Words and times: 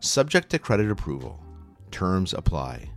Subject 0.00 0.48
to 0.50 0.60
credit 0.60 0.92
approval. 0.92 1.42
Terms 1.90 2.32
apply. 2.32 2.88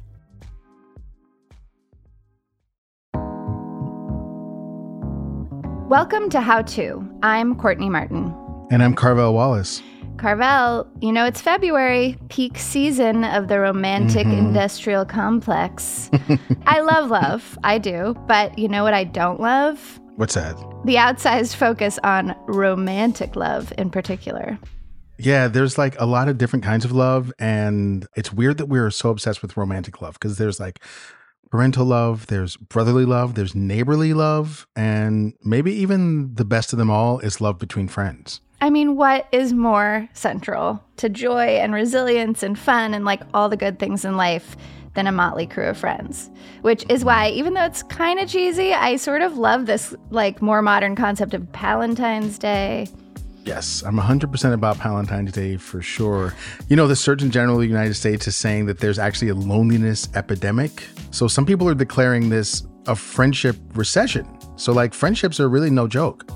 Welcome 5.90 6.30
to 6.30 6.42
How 6.42 6.62
To. 6.62 7.04
I'm 7.24 7.56
Courtney 7.56 7.90
Martin. 7.90 8.36
And 8.70 8.84
I'm 8.84 8.94
Carvel 8.94 9.34
Wallace. 9.34 9.82
Carvel, 10.18 10.88
you 11.02 11.12
know, 11.12 11.26
it's 11.26 11.42
February, 11.42 12.20
peak 12.30 12.60
season 12.60 13.24
of 13.24 13.48
the 13.48 13.60
romantic 13.60 14.28
mm-hmm. 14.28 14.38
industrial 14.38 15.04
complex. 15.04 16.12
I 16.68 16.82
love 16.82 17.10
love. 17.10 17.58
I 17.64 17.80
do. 17.80 18.16
But 18.28 18.60
you 18.60 18.68
know 18.68 18.84
what 18.84 18.94
I 18.94 19.06
don't 19.06 19.40
love? 19.40 20.00
What's 20.18 20.36
that? 20.36 20.56
The 20.86 20.96
outsized 20.96 21.56
focus 21.56 21.98
on 22.04 22.36
romantic 22.46 23.36
love 23.36 23.74
in 23.80 23.90
particular. 23.90 24.60
Yeah, 25.24 25.48
there's 25.48 25.78
like 25.78 26.00
a 26.00 26.06
lot 26.06 26.28
of 26.28 26.38
different 26.38 26.66
kinds 26.66 26.86
of 26.86 26.92
love. 26.92 27.32
And 27.40 28.08
it's 28.16 28.34
weird 28.34 28.58
that 28.58 28.68
we're 28.68 28.92
so 28.92 29.10
obsessed 29.10 29.42
with 29.42 29.58
romantic 29.58 30.02
love 30.02 30.14
because 30.14 30.38
there's 30.38 30.60
like 30.60 30.80
parental 31.52 31.86
love, 31.86 32.28
there's 32.28 32.58
brotherly 32.58 33.06
love, 33.06 33.36
there's 33.36 33.54
neighborly 33.54 34.14
love, 34.14 34.66
and 34.76 35.34
maybe 35.44 35.74
even 35.74 36.34
the 36.36 36.46
best 36.46 36.72
of 36.72 36.80
them 36.80 36.90
all 36.90 37.20
is 37.20 37.42
love 37.42 37.60
between 37.60 37.88
friends. 37.88 38.40
I 38.62 38.70
mean, 38.70 38.96
what 38.96 39.28
is 39.32 39.54
more 39.54 40.08
central 40.14 40.84
to 40.98 41.10
joy 41.10 41.58
and 41.58 41.74
resilience 41.74 42.42
and 42.42 42.58
fun 42.58 42.94
and 42.94 43.06
like 43.06 43.22
all 43.34 43.50
the 43.50 43.58
good 43.58 43.80
things 43.80 44.06
in 44.06 44.16
life 44.18 44.56
than 44.94 45.08
a 45.08 45.12
motley 45.12 45.48
crew 45.48 45.66
of 45.66 45.78
friends? 45.78 46.30
Which 46.62 46.86
is 46.88 47.04
why, 47.04 47.30
even 47.30 47.54
though 47.54 47.66
it's 47.66 47.84
kind 47.84 48.20
of 48.20 48.30
cheesy, 48.30 48.74
I 48.74 48.96
sort 48.96 49.22
of 49.22 49.38
love 49.38 49.66
this 49.66 49.94
like 50.10 50.42
more 50.42 50.62
modern 50.62 50.96
concept 50.96 51.34
of 51.34 51.42
Valentine's 51.50 52.38
Day 52.38 52.88
Yes, 53.44 53.84
I'm 53.84 53.98
100% 53.98 54.54
about 54.54 54.78
Valentine's 54.78 55.32
Day 55.32 55.58
for 55.58 55.82
sure. 55.82 56.34
You 56.70 56.76
know, 56.76 56.88
the 56.88 56.96
Surgeon 56.96 57.32
General 57.32 57.56
of 57.56 57.62
the 57.62 57.68
United 57.68 57.96
States 57.96 58.28
is 58.28 58.36
saying 58.36 58.68
that 58.68 58.80
there's 58.80 59.00
actually 59.00 59.30
a 59.30 59.36
loneliness 59.36 60.10
epidemic. 60.14 60.84
So 61.10 61.28
some 61.28 61.46
people 61.46 61.68
are 61.68 61.74
declaring 61.74 62.30
this 62.30 62.68
a 62.88 62.96
friendship 62.96 63.56
recession. 63.74 64.28
So, 64.58 64.74
like, 64.74 64.94
friendships 64.94 65.40
are 65.40 65.50
really 65.50 65.70
no 65.70 65.88
joke. 65.88 66.30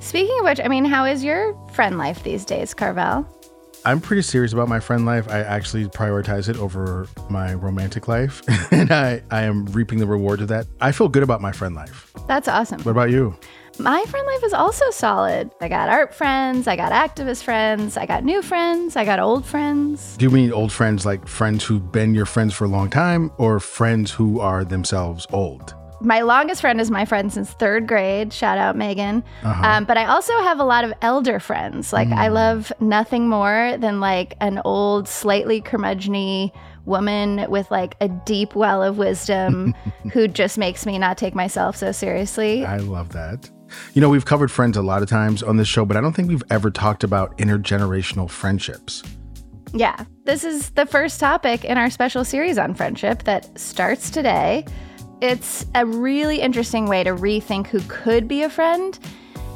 Speaking 0.00 0.38
of 0.38 0.44
which, 0.44 0.60
I 0.60 0.68
mean, 0.68 0.84
how 0.84 1.04
is 1.04 1.22
your 1.22 1.54
friend 1.72 1.98
life 1.98 2.22
these 2.22 2.44
days, 2.44 2.72
Carvel? 2.72 3.26
I'm 3.84 4.00
pretty 4.00 4.22
serious 4.22 4.52
about 4.52 4.68
my 4.68 4.80
friend 4.80 5.06
life. 5.06 5.28
I 5.28 5.40
actually 5.40 5.86
prioritize 5.86 6.48
it 6.48 6.56
over 6.56 7.08
my 7.30 7.54
romantic 7.54 8.08
life, 8.08 8.42
and 8.72 8.90
I, 8.90 9.22
I 9.30 9.42
am 9.42 9.66
reaping 9.66 9.98
the 9.98 10.06
reward 10.06 10.40
of 10.40 10.48
that. 10.48 10.66
I 10.80 10.92
feel 10.92 11.08
good 11.08 11.22
about 11.22 11.40
my 11.40 11.52
friend 11.52 11.74
life. 11.74 12.12
That's 12.26 12.48
awesome. 12.48 12.82
What 12.82 12.92
about 12.92 13.10
you? 13.10 13.36
My 13.78 14.04
friend 14.04 14.26
life 14.26 14.44
is 14.44 14.52
also 14.52 14.90
solid. 14.90 15.50
I 15.60 15.68
got 15.68 15.88
art 15.88 16.14
friends, 16.14 16.66
I 16.66 16.76
got 16.76 16.92
activist 16.92 17.44
friends, 17.44 17.96
I 17.96 18.06
got 18.06 18.24
new 18.24 18.42
friends, 18.42 18.96
I 18.96 19.04
got 19.04 19.20
old 19.20 19.46
friends. 19.46 20.16
Do 20.16 20.24
you 20.24 20.30
mean 20.30 20.52
old 20.52 20.72
friends 20.72 21.06
like 21.06 21.26
friends 21.26 21.64
who've 21.64 21.92
been 21.92 22.14
your 22.14 22.26
friends 22.26 22.54
for 22.54 22.64
a 22.64 22.68
long 22.68 22.90
time 22.90 23.30
or 23.38 23.60
friends 23.60 24.10
who 24.10 24.40
are 24.40 24.64
themselves 24.64 25.26
old? 25.32 25.74
My 26.00 26.20
longest 26.20 26.60
friend 26.60 26.80
is 26.80 26.90
my 26.90 27.04
friend 27.04 27.32
since 27.32 27.50
third 27.50 27.88
grade. 27.88 28.32
Shout 28.32 28.56
out 28.56 28.76
Megan. 28.76 29.24
Uh-huh. 29.42 29.66
Um, 29.66 29.84
but 29.84 29.96
I 29.96 30.04
also 30.04 30.32
have 30.42 30.60
a 30.60 30.64
lot 30.64 30.84
of 30.84 30.92
elder 31.02 31.40
friends. 31.40 31.92
Like, 31.92 32.08
mm. 32.08 32.16
I 32.16 32.28
love 32.28 32.72
nothing 32.78 33.28
more 33.28 33.76
than 33.78 33.98
like 33.98 34.36
an 34.40 34.60
old, 34.64 35.08
slightly 35.08 35.60
curmudgeony 35.60 36.52
woman 36.84 37.50
with 37.50 37.70
like 37.70 37.96
a 38.00 38.08
deep 38.08 38.54
well 38.54 38.82
of 38.82 38.96
wisdom 38.96 39.74
who 40.12 40.28
just 40.28 40.56
makes 40.56 40.86
me 40.86 40.98
not 40.98 41.18
take 41.18 41.34
myself 41.34 41.76
so 41.76 41.90
seriously. 41.90 42.64
I 42.64 42.78
love 42.78 43.12
that. 43.12 43.50
You 43.94 44.00
know, 44.00 44.08
we've 44.08 44.24
covered 44.24 44.50
friends 44.50 44.76
a 44.76 44.82
lot 44.82 45.02
of 45.02 45.08
times 45.08 45.42
on 45.42 45.56
this 45.56 45.68
show, 45.68 45.84
but 45.84 45.96
I 45.96 46.00
don't 46.00 46.12
think 46.12 46.28
we've 46.28 46.42
ever 46.50 46.70
talked 46.70 47.04
about 47.04 47.36
intergenerational 47.38 48.30
friendships. 48.30 49.02
Yeah, 49.74 50.04
this 50.24 50.44
is 50.44 50.70
the 50.70 50.86
first 50.86 51.20
topic 51.20 51.64
in 51.64 51.76
our 51.76 51.90
special 51.90 52.24
series 52.24 52.58
on 52.58 52.74
friendship 52.74 53.24
that 53.24 53.58
starts 53.58 54.10
today. 54.10 54.64
It's 55.20 55.66
a 55.74 55.84
really 55.84 56.40
interesting 56.40 56.86
way 56.86 57.04
to 57.04 57.10
rethink 57.10 57.66
who 57.66 57.80
could 57.88 58.28
be 58.28 58.42
a 58.42 58.50
friend. 58.50 58.98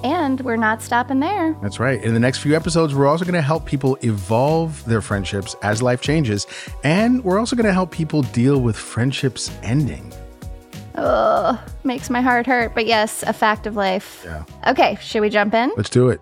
And 0.05 0.41
we're 0.41 0.57
not 0.57 0.83
stopping 0.83 1.21
there. 1.21 1.57
That's 1.63 1.79
right. 1.79 2.03
In 2.03 2.13
the 2.13 2.19
next 2.19 2.39
few 2.39 2.57
episodes, 2.57 2.93
we're 2.93 3.07
also 3.07 3.25
going 3.25 3.35
to 3.35 3.41
help 3.41 3.65
people 3.67 3.97
evolve 4.03 4.85
their 4.85 5.01
friendships 5.01 5.55
as 5.63 5.81
life 5.81 6.01
changes. 6.01 6.45
And 6.83 7.23
we're 7.23 7.39
also 7.39 7.55
going 7.55 7.67
to 7.67 7.73
help 7.73 7.93
people 7.93 8.23
deal 8.23 8.61
with 8.61 8.77
friendships 8.77 9.53
ending. 9.63 10.12
Ugh, 10.95 11.59
makes 11.85 12.11
my 12.11 12.21
heart 12.21 12.47
hurt. 12.47 12.75
But 12.75 12.87
yes, 12.87 13.23
a 13.23 13.33
fact 13.33 13.67
of 13.67 13.77
life. 13.77 14.23
Yeah. 14.25 14.45
Okay, 14.67 14.97
should 15.01 15.21
we 15.21 15.31
jump 15.31 15.55
in? 15.55 15.73
Let's 15.77 15.91
do 15.91 16.09
it. 16.09 16.21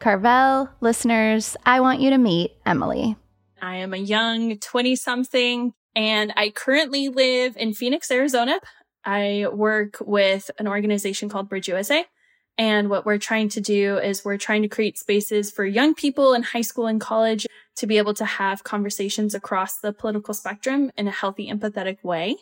Carvel, 0.00 0.68
listeners, 0.80 1.56
I 1.64 1.80
want 1.80 2.00
you 2.00 2.10
to 2.10 2.18
meet 2.18 2.52
Emily. 2.66 3.16
I 3.62 3.76
am 3.76 3.94
a 3.94 3.98
young 3.98 4.58
20 4.58 4.96
something 4.96 5.72
and 5.96 6.32
I 6.36 6.50
currently 6.50 7.08
live 7.08 7.56
in 7.56 7.72
Phoenix, 7.72 8.10
Arizona. 8.10 8.60
I 9.04 9.46
work 9.52 9.96
with 10.00 10.50
an 10.58 10.68
organization 10.68 11.28
called 11.28 11.48
Bridge 11.48 11.68
USA. 11.68 12.04
And 12.56 12.88
what 12.88 13.04
we're 13.04 13.18
trying 13.18 13.48
to 13.50 13.60
do 13.60 13.98
is 13.98 14.24
we're 14.24 14.38
trying 14.38 14.62
to 14.62 14.68
create 14.68 14.98
spaces 14.98 15.50
for 15.50 15.64
young 15.64 15.94
people 15.94 16.34
in 16.34 16.42
high 16.42 16.60
school 16.60 16.86
and 16.86 17.00
college 17.00 17.46
to 17.76 17.86
be 17.86 17.98
able 17.98 18.14
to 18.14 18.24
have 18.24 18.62
conversations 18.62 19.34
across 19.34 19.78
the 19.78 19.92
political 19.92 20.34
spectrum 20.34 20.92
in 20.96 21.08
a 21.08 21.10
healthy, 21.10 21.50
empathetic 21.50 22.02
way. 22.04 22.36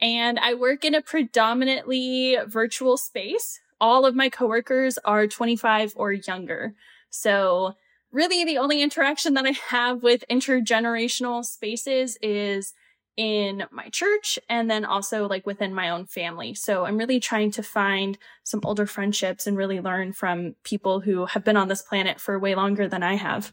And 0.00 0.38
I 0.38 0.54
work 0.54 0.84
in 0.84 0.94
a 0.94 1.02
predominantly 1.02 2.38
virtual 2.46 2.96
space. 2.96 3.60
All 3.80 4.06
of 4.06 4.14
my 4.14 4.30
coworkers 4.30 4.98
are 5.04 5.26
25 5.26 5.92
or 5.96 6.12
younger. 6.12 6.74
So 7.10 7.74
really 8.12 8.44
the 8.44 8.58
only 8.58 8.80
interaction 8.80 9.34
that 9.34 9.46
I 9.46 9.52
have 9.68 10.02
with 10.02 10.24
intergenerational 10.30 11.44
spaces 11.44 12.16
is 12.22 12.72
in 13.20 13.64
my 13.70 13.86
church 13.90 14.38
and 14.48 14.70
then 14.70 14.82
also 14.82 15.28
like 15.28 15.44
within 15.44 15.74
my 15.74 15.90
own 15.90 16.06
family. 16.06 16.54
So 16.54 16.86
I'm 16.86 16.96
really 16.96 17.20
trying 17.20 17.50
to 17.50 17.62
find 17.62 18.16
some 18.44 18.62
older 18.64 18.86
friendships 18.86 19.46
and 19.46 19.58
really 19.58 19.78
learn 19.78 20.14
from 20.14 20.54
people 20.64 21.00
who 21.00 21.26
have 21.26 21.44
been 21.44 21.58
on 21.58 21.68
this 21.68 21.82
planet 21.82 22.18
for 22.18 22.38
way 22.38 22.54
longer 22.54 22.88
than 22.88 23.02
I 23.02 23.16
have. 23.16 23.52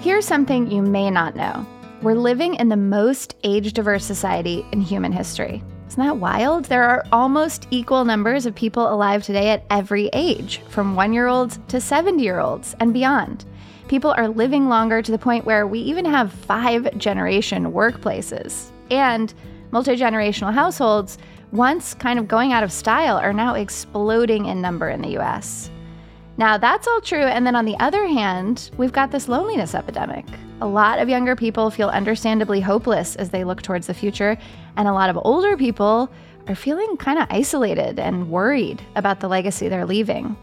Here's 0.00 0.24
something 0.24 0.70
you 0.70 0.80
may 0.80 1.10
not 1.10 1.36
know. 1.36 1.66
We're 2.00 2.14
living 2.14 2.54
in 2.54 2.70
the 2.70 2.76
most 2.78 3.36
age 3.44 3.74
diverse 3.74 4.06
society 4.06 4.64
in 4.72 4.80
human 4.80 5.12
history. 5.12 5.62
Isn't 5.88 6.02
that 6.02 6.16
wild? 6.16 6.64
There 6.64 6.84
are 6.84 7.04
almost 7.12 7.68
equal 7.70 8.06
numbers 8.06 8.46
of 8.46 8.54
people 8.54 8.90
alive 8.90 9.22
today 9.22 9.50
at 9.50 9.66
every 9.68 10.08
age, 10.14 10.62
from 10.70 10.96
one 10.96 11.12
year 11.12 11.26
olds 11.26 11.58
to 11.68 11.82
70 11.82 12.22
year 12.22 12.40
olds 12.40 12.74
and 12.80 12.94
beyond 12.94 13.44
people 13.88 14.14
are 14.16 14.28
living 14.28 14.68
longer 14.68 15.02
to 15.02 15.12
the 15.12 15.18
point 15.18 15.44
where 15.44 15.66
we 15.66 15.80
even 15.80 16.04
have 16.04 16.32
five 16.32 16.96
generation 16.98 17.72
workplaces. 17.72 18.70
And 18.90 19.32
multi 19.70 19.96
generational 19.96 20.52
households, 20.52 21.18
once 21.52 21.94
kind 21.94 22.18
of 22.18 22.28
going 22.28 22.52
out 22.52 22.62
of 22.62 22.72
style, 22.72 23.16
are 23.16 23.32
now 23.32 23.54
exploding 23.54 24.46
in 24.46 24.60
number 24.60 24.88
in 24.88 25.02
the 25.02 25.18
US. 25.18 25.70
Now, 26.36 26.58
that's 26.58 26.88
all 26.88 27.00
true. 27.00 27.22
And 27.22 27.46
then 27.46 27.54
on 27.54 27.64
the 27.64 27.78
other 27.78 28.06
hand, 28.06 28.70
we've 28.76 28.92
got 28.92 29.12
this 29.12 29.28
loneliness 29.28 29.74
epidemic. 29.74 30.24
A 30.60 30.66
lot 30.66 30.98
of 30.98 31.08
younger 31.08 31.36
people 31.36 31.70
feel 31.70 31.88
understandably 31.88 32.60
hopeless 32.60 33.14
as 33.16 33.30
they 33.30 33.44
look 33.44 33.62
towards 33.62 33.86
the 33.86 33.94
future, 33.94 34.36
and 34.76 34.88
a 34.88 34.92
lot 34.92 35.10
of 35.10 35.18
older 35.22 35.56
people 35.56 36.10
are 36.48 36.54
feeling 36.54 36.96
kind 36.96 37.18
of 37.18 37.26
isolated 37.30 37.98
and 37.98 38.30
worried 38.30 38.82
about 38.96 39.20
the 39.20 39.28
legacy 39.28 39.68
they're 39.68 39.86
leaving. 39.86 40.36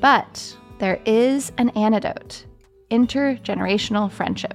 But 0.00 0.56
there 0.78 1.00
is 1.06 1.52
an 1.58 1.70
antidote 1.70 2.44
intergenerational 2.90 4.10
friendship, 4.10 4.54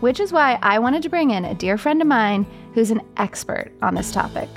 which 0.00 0.20
is 0.20 0.32
why 0.32 0.58
I 0.62 0.78
wanted 0.78 1.02
to 1.02 1.08
bring 1.08 1.30
in 1.30 1.44
a 1.44 1.54
dear 1.54 1.78
friend 1.78 2.00
of 2.00 2.08
mine 2.08 2.46
who's 2.74 2.90
an 2.90 3.02
expert 3.16 3.72
on 3.82 3.94
this 3.94 4.12
topic. 4.12 4.48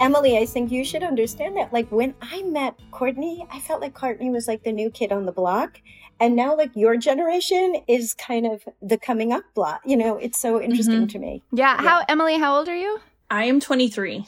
Emily, 0.00 0.38
I 0.38 0.46
think 0.46 0.70
you 0.70 0.84
should 0.84 1.02
understand 1.02 1.56
that. 1.56 1.72
Like 1.72 1.90
when 1.90 2.14
I 2.22 2.42
met 2.42 2.74
Courtney, 2.92 3.46
I 3.50 3.58
felt 3.60 3.80
like 3.80 3.94
Courtney 3.94 4.30
was 4.30 4.46
like 4.46 4.62
the 4.62 4.72
new 4.72 4.90
kid 4.90 5.12
on 5.12 5.26
the 5.26 5.32
block. 5.32 5.80
And 6.20 6.34
now, 6.34 6.56
like 6.56 6.74
your 6.74 6.96
generation 6.96 7.76
is 7.86 8.14
kind 8.14 8.46
of 8.46 8.62
the 8.82 8.98
coming 8.98 9.32
up 9.32 9.44
block. 9.54 9.80
You 9.84 9.96
know, 9.96 10.16
it's 10.16 10.38
so 10.38 10.60
interesting 10.60 10.96
mm-hmm. 10.96 11.06
to 11.06 11.18
me. 11.18 11.42
Yeah. 11.52 11.80
yeah. 11.80 11.88
How, 11.88 12.04
Emily, 12.08 12.38
how 12.38 12.56
old 12.56 12.68
are 12.68 12.76
you? 12.76 13.00
I 13.30 13.44
am 13.44 13.60
23. 13.60 14.26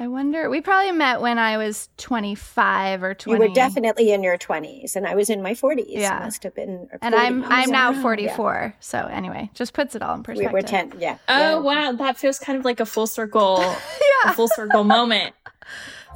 I 0.00 0.08
wonder. 0.08 0.48
We 0.48 0.62
probably 0.62 0.92
met 0.92 1.20
when 1.20 1.38
I 1.38 1.58
was 1.58 1.90
25 1.98 3.02
or 3.02 3.12
20. 3.12 3.38
You 3.38 3.48
were 3.48 3.54
definitely 3.54 4.12
in 4.12 4.22
your 4.22 4.38
20s, 4.38 4.96
and 4.96 5.06
I 5.06 5.14
was 5.14 5.28
in 5.28 5.42
my 5.42 5.52
40s. 5.52 5.84
Yeah. 5.88 6.16
It 6.22 6.24
must 6.24 6.42
have 6.42 6.54
been. 6.54 6.88
and 7.02 7.14
I'm 7.14 7.44
I'm 7.44 7.70
now 7.70 7.90
Yeah. 7.92 8.00
44. 8.02 8.74
So 8.80 8.98
anyway, 8.98 9.50
just 9.52 9.74
puts 9.74 9.94
it 9.94 10.00
all 10.02 10.14
in 10.14 10.22
perspective. 10.22 10.54
We 10.54 10.60
perspective. 10.62 10.92
were 10.94 10.98
10. 10.98 11.02
Yeah. 11.02 11.18
Oh 11.28 11.38
yeah. 11.38 11.58
wow, 11.58 11.92
that 11.92 12.16
feels 12.16 12.38
kind 12.38 12.58
of 12.58 12.64
like 12.64 12.80
a 12.80 12.86
full 12.86 13.06
circle, 13.06 13.56
a 13.60 13.76
yeah. 14.24 14.32
full 14.32 14.48
circle 14.48 14.84
moment. 14.84 15.34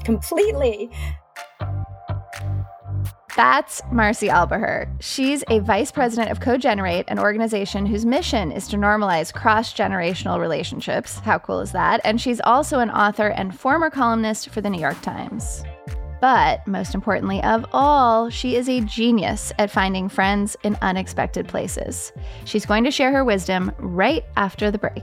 Completely. 0.04 0.90
That's 3.36 3.80
Marci 3.92 4.28
Alboher. 4.28 4.88
She's 5.00 5.42
a 5.48 5.58
vice 5.58 5.90
president 5.90 6.30
of 6.30 6.38
CoGenerate, 6.38 7.06
an 7.08 7.18
organization 7.18 7.84
whose 7.84 8.06
mission 8.06 8.52
is 8.52 8.68
to 8.68 8.76
normalize 8.76 9.34
cross 9.34 9.74
generational 9.74 10.38
relationships. 10.38 11.18
How 11.18 11.40
cool 11.40 11.58
is 11.58 11.72
that? 11.72 12.00
And 12.04 12.20
she's 12.20 12.40
also 12.40 12.78
an 12.78 12.90
author 12.90 13.28
and 13.28 13.58
former 13.58 13.90
columnist 13.90 14.50
for 14.50 14.60
the 14.60 14.70
New 14.70 14.80
York 14.80 15.00
Times. 15.02 15.64
But 16.20 16.64
most 16.68 16.94
importantly 16.94 17.42
of 17.42 17.66
all, 17.72 18.30
she 18.30 18.54
is 18.54 18.68
a 18.68 18.80
genius 18.82 19.52
at 19.58 19.70
finding 19.70 20.08
friends 20.08 20.56
in 20.62 20.78
unexpected 20.80 21.48
places. 21.48 22.12
She's 22.44 22.64
going 22.64 22.84
to 22.84 22.92
share 22.92 23.10
her 23.10 23.24
wisdom 23.24 23.72
right 23.78 24.24
after 24.36 24.70
the 24.70 24.78
break. 24.78 25.02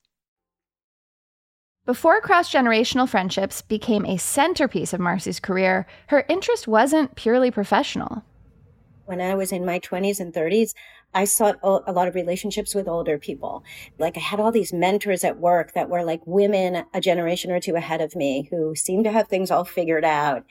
Before 1.83 2.21
cross 2.21 2.53
generational 2.53 3.09
friendships 3.09 3.63
became 3.63 4.05
a 4.05 4.17
centerpiece 4.17 4.93
of 4.93 4.99
Marci's 4.99 5.39
career, 5.39 5.87
her 6.07 6.25
interest 6.29 6.67
wasn't 6.67 7.15
purely 7.15 7.49
professional. 7.49 8.23
When 9.05 9.19
I 9.19 9.33
was 9.33 9.51
in 9.51 9.65
my 9.65 9.79
20s 9.79 10.19
and 10.19 10.31
30s, 10.31 10.75
I 11.11 11.25
sought 11.25 11.57
a 11.63 11.91
lot 11.91 12.07
of 12.07 12.13
relationships 12.13 12.75
with 12.75 12.87
older 12.87 13.17
people. 13.17 13.63
Like 13.97 14.15
I 14.15 14.19
had 14.19 14.39
all 14.39 14.51
these 14.51 14.71
mentors 14.71 15.23
at 15.23 15.39
work 15.39 15.73
that 15.73 15.89
were 15.89 16.03
like 16.03 16.21
women 16.25 16.85
a 16.93 17.01
generation 17.01 17.51
or 17.51 17.59
two 17.59 17.75
ahead 17.75 17.99
of 17.99 18.15
me 18.15 18.47
who 18.51 18.75
seemed 18.75 19.05
to 19.05 19.11
have 19.11 19.27
things 19.27 19.49
all 19.49 19.65
figured 19.65 20.05
out. 20.05 20.45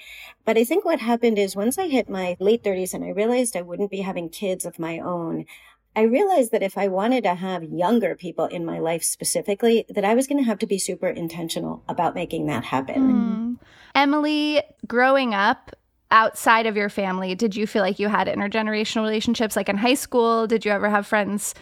But 0.45 0.59
I 0.59 0.65
think 0.65 0.85
what 0.85 0.99
happened 0.99 1.39
is 1.39 1.55
once 1.55 1.79
I 1.79 1.87
hit 1.87 2.11
my 2.11 2.37
late 2.41 2.65
30s 2.65 2.93
and 2.93 3.05
I 3.05 3.11
realized 3.11 3.57
I 3.57 3.63
wouldn't 3.63 3.93
be 3.93 4.01
having 4.01 4.29
kids 4.29 4.67
of 4.67 4.81
my 4.81 4.99
own, 4.99 5.47
I 5.97 6.03
realized 6.03 6.53
that 6.53 6.63
if 6.63 6.79
I 6.79 6.89
wanted 6.89 7.25
to 7.25 7.35
have 7.35 7.65
younger 7.65 8.15
people 8.15 8.47
in 8.47 8.65
my 8.65 8.79
life 8.79 9.03
specifically, 9.03 9.85
that 9.89 10.05
I 10.05 10.15
was 10.15 10.27
going 10.27 10.39
to 10.39 10.45
have 10.45 10.59
to 10.61 10.67
be 10.67 10.79
super 10.79 11.09
intentional 11.09 11.83
about 11.89 12.15
making 12.15 12.47
that 12.47 12.65
happen. 12.65 13.59
Mm. 13.59 13.67
Emily, 13.95 14.63
growing 14.87 15.35
up 15.35 15.75
outside 16.13 16.67
of 16.67 16.77
your 16.77 16.89
family, 16.89 17.35
did 17.35 17.57
you 17.57 17.67
feel 17.67 17.83
like 17.83 17.99
you 17.99 18.09
had 18.09 18.29
intergenerational 18.29 19.03
relationships? 19.03 19.57
Like 19.57 19.69
in 19.69 19.77
high 19.77 19.95
school, 19.95 20.47
did 20.47 20.65
you 20.65 20.71
ever 20.71 20.89
have 20.89 21.07
friends 21.07 21.55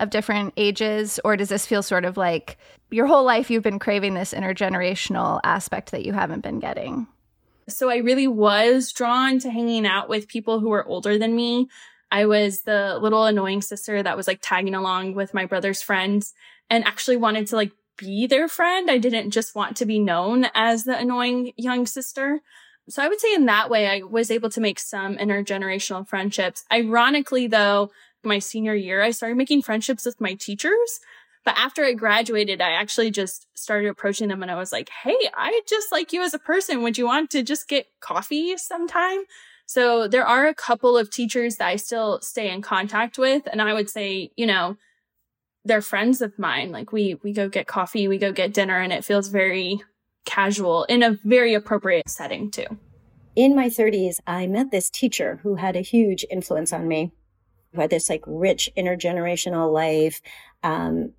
of 0.00 0.10
different 0.10 0.52
ages? 0.56 1.20
Or 1.24 1.36
does 1.36 1.48
this 1.48 1.66
feel 1.66 1.82
sort 1.82 2.04
of 2.04 2.16
like 2.16 2.58
your 2.90 3.06
whole 3.06 3.24
life 3.24 3.50
you've 3.50 3.62
been 3.62 3.78
craving 3.78 4.14
this 4.14 4.34
intergenerational 4.34 5.40
aspect 5.44 5.92
that 5.92 6.04
you 6.04 6.12
haven't 6.12 6.42
been 6.42 6.58
getting? 6.58 7.06
So 7.68 7.90
I 7.90 7.96
really 7.96 8.28
was 8.28 8.92
drawn 8.92 9.38
to 9.40 9.50
hanging 9.50 9.86
out 9.86 10.08
with 10.08 10.28
people 10.28 10.60
who 10.60 10.68
were 10.68 10.86
older 10.86 11.18
than 11.18 11.34
me. 11.34 11.68
I 12.16 12.24
was 12.24 12.62
the 12.62 12.98
little 12.98 13.26
annoying 13.26 13.60
sister 13.60 14.02
that 14.02 14.16
was 14.16 14.26
like 14.26 14.38
tagging 14.40 14.74
along 14.74 15.12
with 15.12 15.34
my 15.34 15.44
brother's 15.44 15.82
friends 15.82 16.32
and 16.70 16.82
actually 16.86 17.18
wanted 17.18 17.46
to 17.48 17.56
like 17.56 17.72
be 17.98 18.26
their 18.26 18.48
friend. 18.48 18.90
I 18.90 18.96
didn't 18.96 19.32
just 19.32 19.54
want 19.54 19.76
to 19.76 19.84
be 19.84 19.98
known 19.98 20.46
as 20.54 20.84
the 20.84 20.96
annoying 20.96 21.52
young 21.58 21.84
sister. 21.84 22.40
So 22.88 23.02
I 23.02 23.08
would 23.08 23.20
say 23.20 23.34
in 23.34 23.44
that 23.46 23.68
way, 23.68 23.86
I 23.86 24.00
was 24.00 24.30
able 24.30 24.48
to 24.48 24.62
make 24.62 24.78
some 24.78 25.18
intergenerational 25.18 26.08
friendships. 26.08 26.64
Ironically, 26.72 27.48
though, 27.48 27.90
my 28.24 28.38
senior 28.38 28.74
year, 28.74 29.02
I 29.02 29.10
started 29.10 29.36
making 29.36 29.60
friendships 29.60 30.06
with 30.06 30.18
my 30.18 30.32
teachers. 30.32 31.00
But 31.44 31.58
after 31.58 31.84
I 31.84 31.92
graduated, 31.92 32.62
I 32.62 32.70
actually 32.70 33.10
just 33.10 33.46
started 33.52 33.90
approaching 33.90 34.28
them 34.28 34.40
and 34.40 34.50
I 34.50 34.56
was 34.56 34.72
like, 34.72 34.88
Hey, 34.88 35.18
I 35.34 35.60
just 35.68 35.92
like 35.92 36.14
you 36.14 36.22
as 36.22 36.32
a 36.32 36.38
person. 36.38 36.82
Would 36.82 36.96
you 36.96 37.04
want 37.04 37.28
to 37.32 37.42
just 37.42 37.68
get 37.68 37.88
coffee 38.00 38.56
sometime? 38.56 39.24
So 39.66 40.06
there 40.08 40.26
are 40.26 40.46
a 40.46 40.54
couple 40.54 40.96
of 40.96 41.10
teachers 41.10 41.56
that 41.56 41.68
I 41.68 41.76
still 41.76 42.20
stay 42.20 42.50
in 42.50 42.62
contact 42.62 43.18
with. 43.18 43.48
And 43.50 43.60
I 43.60 43.74
would 43.74 43.90
say, 43.90 44.30
you 44.36 44.46
know, 44.46 44.76
they're 45.64 45.82
friends 45.82 46.22
of 46.22 46.38
mine. 46.38 46.70
Like 46.70 46.92
we, 46.92 47.16
we 47.22 47.32
go 47.32 47.48
get 47.48 47.66
coffee, 47.66 48.06
we 48.06 48.18
go 48.18 48.32
get 48.32 48.54
dinner 48.54 48.80
and 48.80 48.92
it 48.92 49.04
feels 49.04 49.28
very 49.28 49.82
casual 50.24 50.84
in 50.84 51.02
a 51.02 51.18
very 51.24 51.54
appropriate 51.54 52.08
setting 52.08 52.50
too. 52.50 52.66
in 53.34 53.54
my 53.54 53.68
30s, 53.68 54.18
I 54.26 54.46
met 54.46 54.70
this 54.70 54.88
teacher 54.88 55.40
who 55.42 55.56
had 55.56 55.76
a 55.76 55.80
huge 55.80 56.24
influence 56.30 56.72
on 56.72 56.88
me, 56.88 57.12
who 57.72 57.80
had 57.80 57.90
this 57.90 58.08
like 58.08 58.22
rich 58.26 58.70
intergenerational 58.76 59.72
life, 59.72 60.22
um, 60.62 61.12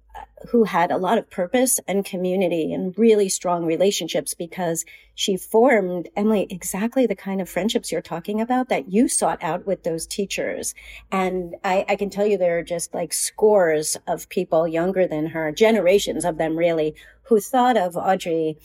who 0.49 0.63
had 0.65 0.91
a 0.91 0.97
lot 0.97 1.17
of 1.17 1.29
purpose 1.29 1.79
and 1.87 2.05
community 2.05 2.73
and 2.73 2.97
really 2.97 3.27
strong 3.27 3.65
relationships 3.65 4.33
because 4.33 4.85
she 5.15 5.35
formed, 5.35 6.09
Emily, 6.15 6.47
exactly 6.49 7.05
the 7.05 7.15
kind 7.15 7.41
of 7.41 7.49
friendships 7.49 7.91
you're 7.91 8.01
talking 8.01 8.39
about 8.39 8.69
that 8.69 8.91
you 8.91 9.07
sought 9.07 9.41
out 9.43 9.65
with 9.65 9.83
those 9.83 10.05
teachers. 10.05 10.75
And 11.11 11.55
I, 11.63 11.85
I 11.89 11.95
can 11.95 12.09
tell 12.09 12.25
you 12.25 12.37
there 12.37 12.59
are 12.59 12.63
just 12.63 12.93
like 12.93 13.13
scores 13.13 13.97
of 14.07 14.29
people 14.29 14.67
younger 14.67 15.07
than 15.07 15.27
her, 15.27 15.51
generations 15.51 16.23
of 16.23 16.37
them 16.37 16.55
really, 16.55 16.95
who 17.23 17.39
thought 17.39 17.77
of 17.77 17.97
Audrey 17.97 18.57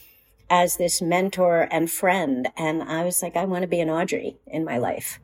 as 0.51 0.77
this 0.77 1.01
mentor 1.01 1.67
and 1.71 1.91
friend. 1.91 2.49
And 2.57 2.83
I 2.83 3.05
was 3.05 3.23
like, 3.23 3.37
I 3.37 3.47
want 3.47 3.63
to 3.63 3.69
be 3.69 3.81
an 3.81 3.89
Audrey 3.89 4.37
in 4.47 4.65
my 4.65 4.77
life. 4.77 5.19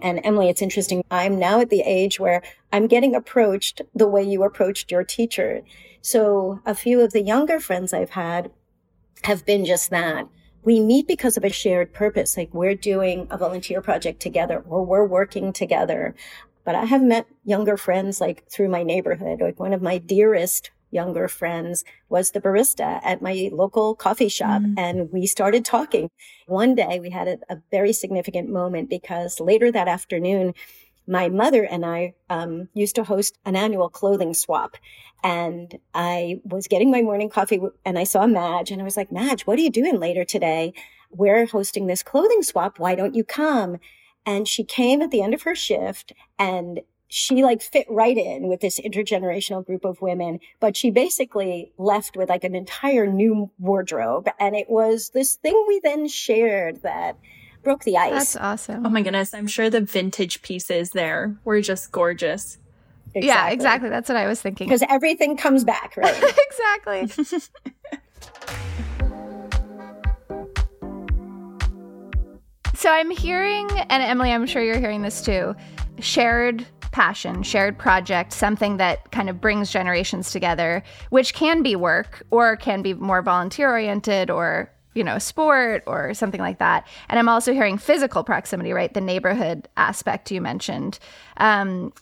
And 0.00 0.20
Emily, 0.24 0.48
it's 0.48 0.62
interesting. 0.62 1.04
I'm 1.10 1.38
now 1.38 1.60
at 1.60 1.70
the 1.70 1.82
age 1.82 2.18
where 2.18 2.42
I'm 2.74 2.88
getting 2.88 3.14
approached 3.14 3.82
the 3.94 4.08
way 4.08 4.24
you 4.24 4.42
approached 4.42 4.90
your 4.90 5.04
teacher. 5.04 5.62
So 6.02 6.58
a 6.66 6.74
few 6.74 7.00
of 7.02 7.12
the 7.12 7.22
younger 7.22 7.60
friends 7.60 7.92
I've 7.92 8.10
had 8.10 8.50
have 9.22 9.46
been 9.46 9.64
just 9.64 9.90
that. 9.90 10.26
We 10.64 10.80
meet 10.80 11.06
because 11.06 11.36
of 11.36 11.44
a 11.44 11.50
shared 11.50 11.92
purpose, 11.92 12.36
like 12.36 12.52
we're 12.52 12.74
doing 12.74 13.28
a 13.30 13.38
volunteer 13.38 13.80
project 13.80 14.20
together 14.20 14.58
or 14.68 14.84
we're 14.84 15.06
working 15.06 15.52
together. 15.52 16.16
But 16.64 16.74
I 16.74 16.86
have 16.86 17.00
met 17.00 17.28
younger 17.44 17.76
friends 17.76 18.20
like 18.20 18.42
through 18.50 18.70
my 18.70 18.82
neighborhood. 18.82 19.40
Like 19.40 19.60
one 19.60 19.72
of 19.72 19.80
my 19.80 19.98
dearest 19.98 20.72
younger 20.94 21.28
friends 21.28 21.84
was 22.08 22.30
the 22.30 22.40
barista 22.40 23.00
at 23.04 23.20
my 23.20 23.50
local 23.52 23.94
coffee 23.94 24.28
shop. 24.28 24.62
Mm. 24.62 24.74
And 24.78 25.12
we 25.12 25.26
started 25.26 25.64
talking. 25.64 26.08
One 26.46 26.74
day 26.74 26.98
we 27.00 27.10
had 27.10 27.28
a, 27.28 27.38
a, 27.50 27.58
very 27.70 27.92
significant 27.92 28.48
moment 28.48 28.88
because 28.88 29.40
later 29.40 29.72
that 29.72 29.88
afternoon, 29.88 30.54
my 31.06 31.28
mother 31.28 31.64
and 31.64 31.84
I 31.84 32.14
um, 32.30 32.68
used 32.74 32.96
to 32.96 33.04
host 33.04 33.38
an 33.44 33.56
annual 33.56 33.88
clothing 33.88 34.34
swap. 34.34 34.76
And 35.22 35.78
I 35.94 36.40
was 36.44 36.66
getting 36.66 36.90
my 36.90 37.02
morning 37.02 37.30
coffee 37.30 37.60
and 37.84 37.98
I 37.98 38.04
saw 38.04 38.26
Madge 38.26 38.70
and 38.70 38.80
I 38.80 38.84
was 38.84 38.96
like, 38.96 39.12
Madge, 39.12 39.46
what 39.46 39.58
are 39.58 39.62
you 39.62 39.70
doing 39.70 39.98
later 39.98 40.24
today? 40.24 40.72
We're 41.10 41.46
hosting 41.46 41.86
this 41.86 42.02
clothing 42.02 42.42
swap. 42.42 42.78
Why 42.78 42.94
don't 42.94 43.14
you 43.14 43.24
come? 43.24 43.78
And 44.26 44.48
she 44.48 44.64
came 44.64 45.02
at 45.02 45.10
the 45.10 45.22
end 45.22 45.34
of 45.34 45.42
her 45.42 45.54
shift 45.54 46.12
and 46.38 46.80
she 47.08 47.44
like 47.44 47.62
fit 47.62 47.86
right 47.88 48.16
in 48.16 48.48
with 48.48 48.60
this 48.60 48.80
intergenerational 48.80 49.64
group 49.64 49.84
of 49.84 50.02
women, 50.02 50.40
but 50.58 50.76
she 50.76 50.90
basically 50.90 51.72
left 51.78 52.16
with 52.16 52.28
like 52.28 52.44
an 52.44 52.56
entire 52.56 53.06
new 53.06 53.50
wardrobe. 53.58 54.28
And 54.40 54.56
it 54.56 54.68
was 54.68 55.10
this 55.10 55.36
thing 55.36 55.64
we 55.68 55.80
then 55.80 56.08
shared 56.08 56.82
that 56.82 57.16
broke 57.64 57.84
the 57.84 57.96
ice. 57.96 58.12
That's 58.12 58.36
awesome. 58.36 58.86
Oh 58.86 58.90
my 58.90 59.02
goodness. 59.02 59.34
I'm 59.34 59.46
sure 59.46 59.70
the 59.70 59.80
vintage 59.80 60.42
pieces 60.42 60.90
there 60.90 61.34
were 61.44 61.60
just 61.60 61.90
gorgeous. 61.90 62.58
Exactly. 63.14 63.26
Yeah, 63.26 63.48
exactly. 63.50 63.88
That's 63.88 64.08
what 64.08 64.16
I 64.16 64.26
was 64.26 64.40
thinking. 64.40 64.68
Because 64.68 64.82
everything 64.88 65.36
comes 65.36 65.64
back, 65.64 65.96
right? 65.96 66.14
exactly. 66.16 67.06
so 72.74 72.90
I'm 72.90 73.10
hearing, 73.10 73.70
and 73.70 74.02
Emily, 74.02 74.32
I'm 74.32 74.46
sure 74.46 74.62
you're 74.62 74.78
hearing 74.78 75.02
this 75.02 75.22
too 75.22 75.54
shared 76.00 76.66
passion, 76.90 77.42
shared 77.42 77.76
project, 77.78 78.32
something 78.32 78.76
that 78.76 79.10
kind 79.10 79.28
of 79.28 79.40
brings 79.40 79.70
generations 79.70 80.30
together, 80.30 80.82
which 81.10 81.34
can 81.34 81.62
be 81.62 81.74
work 81.74 82.22
or 82.30 82.56
can 82.56 82.82
be 82.82 82.94
more 82.94 83.22
volunteer 83.22 83.70
oriented 83.70 84.30
or 84.30 84.70
you 84.94 85.04
know, 85.04 85.18
sport 85.18 85.82
or 85.86 86.14
something 86.14 86.40
like 86.40 86.58
that. 86.58 86.86
And 87.08 87.18
I'm 87.18 87.28
also 87.28 87.52
hearing 87.52 87.78
physical 87.78 88.24
proximity, 88.24 88.72
right? 88.72 88.92
The 88.92 89.00
neighborhood 89.00 89.68
aspect 89.76 90.30
you 90.30 90.40
mentioned. 90.40 90.98
Um, 91.36 91.92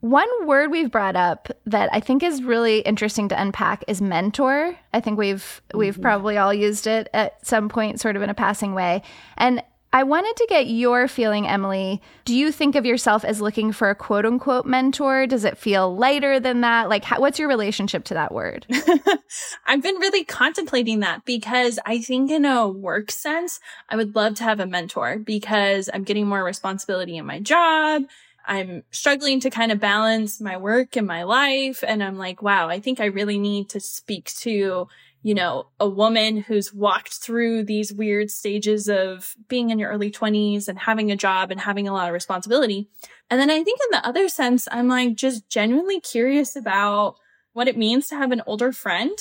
one 0.00 0.28
word 0.46 0.70
we've 0.70 0.90
brought 0.90 1.14
up 1.14 1.50
that 1.66 1.90
I 1.92 2.00
think 2.00 2.22
is 2.22 2.42
really 2.42 2.80
interesting 2.80 3.28
to 3.28 3.40
unpack 3.40 3.84
is 3.86 4.00
mentor. 4.00 4.74
I 4.94 5.00
think 5.00 5.18
we've 5.18 5.60
we've 5.74 5.94
mm-hmm. 5.94 6.02
probably 6.02 6.38
all 6.38 6.54
used 6.54 6.86
it 6.86 7.08
at 7.12 7.46
some 7.46 7.68
point, 7.68 8.00
sort 8.00 8.16
of 8.16 8.22
in 8.22 8.30
a 8.30 8.34
passing 8.34 8.74
way. 8.74 9.02
And 9.36 9.62
I 9.92 10.04
wanted 10.04 10.36
to 10.36 10.46
get 10.48 10.68
your 10.68 11.08
feeling, 11.08 11.48
Emily. 11.48 12.00
Do 12.24 12.36
you 12.36 12.52
think 12.52 12.76
of 12.76 12.86
yourself 12.86 13.24
as 13.24 13.40
looking 13.40 13.72
for 13.72 13.90
a 13.90 13.94
quote 13.96 14.24
unquote 14.24 14.64
mentor? 14.64 15.26
Does 15.26 15.44
it 15.44 15.58
feel 15.58 15.96
lighter 15.96 16.38
than 16.38 16.60
that? 16.60 16.88
Like, 16.88 17.04
how, 17.04 17.20
what's 17.20 17.40
your 17.40 17.48
relationship 17.48 18.04
to 18.04 18.14
that 18.14 18.32
word? 18.32 18.66
I've 19.66 19.82
been 19.82 19.96
really 19.96 20.24
contemplating 20.24 21.00
that 21.00 21.24
because 21.24 21.80
I 21.84 21.98
think, 21.98 22.30
in 22.30 22.44
a 22.44 22.68
work 22.68 23.10
sense, 23.10 23.58
I 23.88 23.96
would 23.96 24.14
love 24.14 24.36
to 24.36 24.44
have 24.44 24.60
a 24.60 24.66
mentor 24.66 25.18
because 25.18 25.90
I'm 25.92 26.04
getting 26.04 26.28
more 26.28 26.44
responsibility 26.44 27.16
in 27.16 27.26
my 27.26 27.40
job. 27.40 28.04
I'm 28.46 28.84
struggling 28.90 29.40
to 29.40 29.50
kind 29.50 29.72
of 29.72 29.80
balance 29.80 30.40
my 30.40 30.56
work 30.56 30.96
and 30.96 31.06
my 31.06 31.24
life. 31.24 31.82
And 31.86 32.02
I'm 32.02 32.16
like, 32.16 32.42
wow, 32.42 32.68
I 32.68 32.80
think 32.80 33.00
I 33.00 33.06
really 33.06 33.38
need 33.38 33.68
to 33.70 33.80
speak 33.80 34.32
to 34.40 34.88
you 35.22 35.34
know, 35.34 35.66
a 35.78 35.88
woman 35.88 36.38
who's 36.38 36.72
walked 36.72 37.14
through 37.14 37.64
these 37.64 37.92
weird 37.92 38.30
stages 38.30 38.88
of 38.88 39.34
being 39.48 39.70
in 39.70 39.78
your 39.78 39.90
early 39.90 40.10
20s 40.10 40.66
and 40.66 40.78
having 40.78 41.10
a 41.10 41.16
job 41.16 41.50
and 41.50 41.60
having 41.60 41.86
a 41.86 41.92
lot 41.92 42.08
of 42.08 42.14
responsibility. 42.14 42.88
And 43.28 43.38
then 43.38 43.50
I 43.50 43.62
think 43.62 43.78
in 43.80 43.98
the 43.98 44.06
other 44.06 44.28
sense, 44.28 44.66
I'm 44.70 44.88
like 44.88 45.16
just 45.16 45.48
genuinely 45.50 46.00
curious 46.00 46.56
about 46.56 47.16
what 47.52 47.68
it 47.68 47.76
means 47.76 48.08
to 48.08 48.16
have 48.16 48.32
an 48.32 48.42
older 48.46 48.72
friend. 48.72 49.16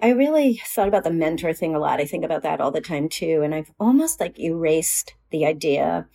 I 0.00 0.10
really 0.10 0.62
thought 0.64 0.88
about 0.88 1.04
the 1.04 1.10
mentor 1.10 1.52
thing 1.52 1.74
a 1.74 1.78
lot. 1.78 2.00
I 2.00 2.04
think 2.04 2.24
about 2.24 2.42
that 2.42 2.60
all 2.60 2.70
the 2.70 2.80
time 2.80 3.08
too. 3.08 3.42
And 3.42 3.54
I've 3.54 3.72
almost 3.80 4.20
like 4.20 4.38
erased 4.38 5.14
the 5.30 5.44
idea 5.44 6.06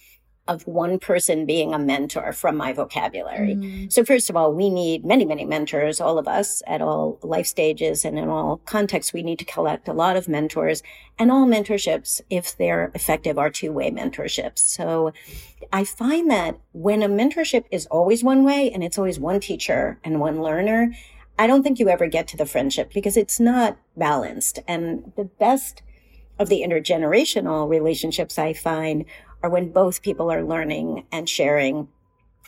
of 0.47 0.67
one 0.67 0.99
person 0.99 1.45
being 1.45 1.73
a 1.73 1.79
mentor 1.79 2.31
from 2.31 2.55
my 2.55 2.71
vocabulary. 2.71 3.55
Mm. 3.55 3.91
So 3.91 4.05
first 4.05 4.29
of 4.29 4.35
all, 4.35 4.53
we 4.53 4.69
need 4.69 5.03
many, 5.03 5.25
many 5.25 5.43
mentors, 5.43 5.99
all 5.99 6.19
of 6.19 6.27
us 6.27 6.61
at 6.67 6.81
all 6.81 7.17
life 7.23 7.47
stages 7.47 8.05
and 8.05 8.19
in 8.19 8.29
all 8.29 8.57
contexts. 8.65 9.11
We 9.11 9.23
need 9.23 9.39
to 9.39 9.45
collect 9.45 9.87
a 9.87 9.93
lot 9.93 10.15
of 10.15 10.27
mentors 10.27 10.83
and 11.17 11.31
all 11.31 11.47
mentorships, 11.47 12.21
if 12.29 12.55
they're 12.55 12.91
effective, 12.93 13.39
are 13.39 13.49
two-way 13.49 13.89
mentorships. 13.89 14.59
So 14.59 15.13
I 15.73 15.83
find 15.83 16.29
that 16.29 16.59
when 16.73 17.01
a 17.01 17.09
mentorship 17.09 17.65
is 17.71 17.87
always 17.87 18.23
one 18.23 18.43
way 18.43 18.69
and 18.71 18.83
it's 18.83 18.99
always 18.99 19.19
one 19.19 19.39
teacher 19.39 19.99
and 20.03 20.19
one 20.19 20.43
learner, 20.43 20.93
I 21.39 21.47
don't 21.47 21.63
think 21.63 21.79
you 21.79 21.89
ever 21.89 22.07
get 22.07 22.27
to 22.29 22.37
the 22.37 22.45
friendship 22.45 22.93
because 22.93 23.17
it's 23.17 23.39
not 23.39 23.77
balanced. 23.97 24.59
And 24.67 25.11
the 25.17 25.25
best 25.25 25.81
of 26.37 26.49
the 26.49 26.63
intergenerational 26.67 27.69
relationships 27.69 28.37
I 28.37 28.53
find 28.53 29.05
are 29.45 29.49
when 29.49 29.71
both 29.71 30.01
people 30.01 30.31
are 30.31 30.43
learning 30.43 31.05
and 31.11 31.29
sharing 31.29 31.87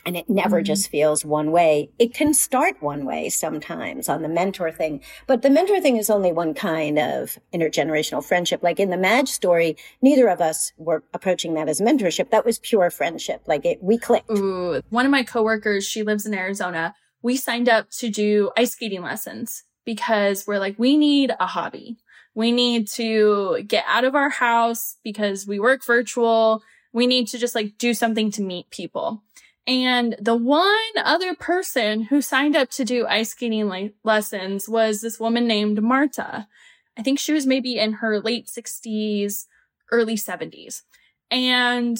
and 0.06 0.16
it 0.16 0.30
never 0.30 0.58
mm-hmm. 0.58 0.64
just 0.64 0.90
feels 0.90 1.24
one 1.24 1.50
way. 1.50 1.90
It 1.98 2.14
can 2.14 2.32
start 2.32 2.80
one 2.80 3.04
way 3.04 3.28
sometimes 3.28 4.08
on 4.08 4.22
the 4.22 4.28
mentor 4.28 4.70
thing, 4.70 5.02
but 5.26 5.42
the 5.42 5.50
mentor 5.50 5.80
thing 5.80 5.96
is 5.96 6.08
only 6.08 6.32
one 6.32 6.54
kind 6.54 6.98
of 6.98 7.38
intergenerational 7.52 8.24
friendship. 8.24 8.62
Like 8.62 8.80
in 8.80 8.90
the 8.90 8.96
Madge 8.96 9.28
story, 9.28 9.76
neither 10.00 10.28
of 10.28 10.40
us 10.40 10.72
were 10.78 11.04
approaching 11.12 11.54
that 11.54 11.68
as 11.68 11.80
mentorship. 11.80 12.30
That 12.30 12.46
was 12.46 12.58
pure 12.58 12.90
friendship. 12.90 13.42
Like 13.46 13.64
it, 13.64 13.82
we 13.82 13.98
clicked. 13.98 14.30
Ooh, 14.30 14.80
one 14.90 15.04
of 15.04 15.10
my 15.10 15.24
coworkers, 15.24 15.86
she 15.86 16.02
lives 16.02 16.26
in 16.26 16.34
Arizona. 16.34 16.94
We 17.22 17.36
signed 17.36 17.68
up 17.68 17.90
to 17.98 18.08
do 18.08 18.50
ice 18.56 18.72
skating 18.72 19.02
lessons 19.02 19.64
because 19.84 20.46
we're 20.46 20.60
like, 20.60 20.78
we 20.78 20.96
need 20.96 21.32
a 21.38 21.46
hobby. 21.46 21.98
We 22.34 22.52
need 22.52 22.88
to 22.92 23.64
get 23.66 23.84
out 23.88 24.04
of 24.04 24.14
our 24.14 24.30
house 24.30 24.96
because 25.02 25.46
we 25.46 25.58
work 25.58 25.84
virtual 25.84 26.62
we 26.92 27.06
need 27.06 27.28
to 27.28 27.38
just 27.38 27.54
like 27.54 27.78
do 27.78 27.94
something 27.94 28.30
to 28.32 28.42
meet 28.42 28.70
people. 28.70 29.22
And 29.66 30.16
the 30.18 30.34
one 30.34 30.72
other 30.96 31.34
person 31.34 32.02
who 32.04 32.22
signed 32.22 32.56
up 32.56 32.70
to 32.70 32.84
do 32.84 33.06
ice 33.06 33.30
skating 33.30 33.68
le- 33.68 33.90
lessons 34.02 34.68
was 34.68 35.00
this 35.00 35.20
woman 35.20 35.46
named 35.46 35.82
Marta. 35.82 36.48
I 36.96 37.02
think 37.02 37.18
she 37.18 37.34
was 37.34 37.46
maybe 37.46 37.78
in 37.78 37.94
her 37.94 38.18
late 38.18 38.46
60s, 38.46 39.44
early 39.92 40.16
70s. 40.16 40.82
And 41.30 41.98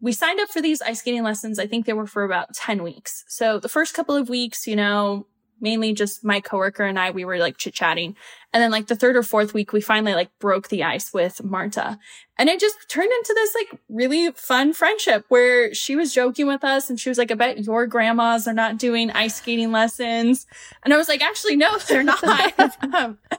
we 0.00 0.12
signed 0.12 0.40
up 0.40 0.50
for 0.50 0.60
these 0.60 0.82
ice 0.82 1.00
skating 1.00 1.22
lessons. 1.22 1.58
I 1.58 1.66
think 1.66 1.86
they 1.86 1.94
were 1.94 2.06
for 2.06 2.22
about 2.22 2.54
10 2.54 2.82
weeks. 2.82 3.24
So 3.28 3.58
the 3.58 3.68
first 3.68 3.94
couple 3.94 4.14
of 4.14 4.28
weeks, 4.28 4.66
you 4.66 4.76
know, 4.76 5.26
mainly 5.60 5.92
just 5.92 6.24
my 6.24 6.40
coworker 6.40 6.84
and 6.84 6.98
I, 6.98 7.10
we 7.10 7.24
were 7.24 7.38
like 7.38 7.56
chit 7.56 7.74
chatting. 7.74 8.16
And 8.52 8.62
then 8.62 8.70
like 8.70 8.88
the 8.88 8.96
third 8.96 9.16
or 9.16 9.22
fourth 9.22 9.54
week, 9.54 9.72
we 9.72 9.80
finally 9.80 10.14
like 10.14 10.30
broke 10.40 10.68
the 10.68 10.82
ice 10.82 11.12
with 11.12 11.42
Marta. 11.44 11.98
And 12.36 12.48
it 12.48 12.58
just 12.58 12.76
turned 12.88 13.12
into 13.12 13.34
this 13.34 13.54
like 13.54 13.80
really 13.88 14.32
fun 14.32 14.72
friendship 14.72 15.24
where 15.28 15.72
she 15.74 15.94
was 15.94 16.12
joking 16.12 16.46
with 16.46 16.64
us 16.64 16.90
and 16.90 16.98
she 16.98 17.08
was 17.08 17.18
like, 17.18 17.30
I 17.30 17.34
bet 17.34 17.64
your 17.64 17.86
grandmas 17.86 18.48
are 18.48 18.54
not 18.54 18.78
doing 18.78 19.10
ice 19.10 19.36
skating 19.36 19.70
lessons. 19.70 20.46
And 20.82 20.92
I 20.92 20.96
was 20.96 21.08
like, 21.08 21.22
actually, 21.22 21.56
no, 21.56 21.78
they're 21.88 22.02
not. 22.02 22.58
um, 22.58 23.18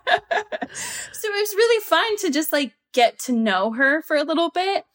so 0.71 1.27
it 1.27 1.41
was 1.41 1.55
really 1.55 1.83
fun 1.83 2.17
to 2.17 2.29
just 2.29 2.53
like 2.53 2.73
get 2.93 3.19
to 3.19 3.31
know 3.31 3.71
her 3.73 4.01
for 4.01 4.15
a 4.15 4.23
little 4.23 4.49
bit. 4.49 4.85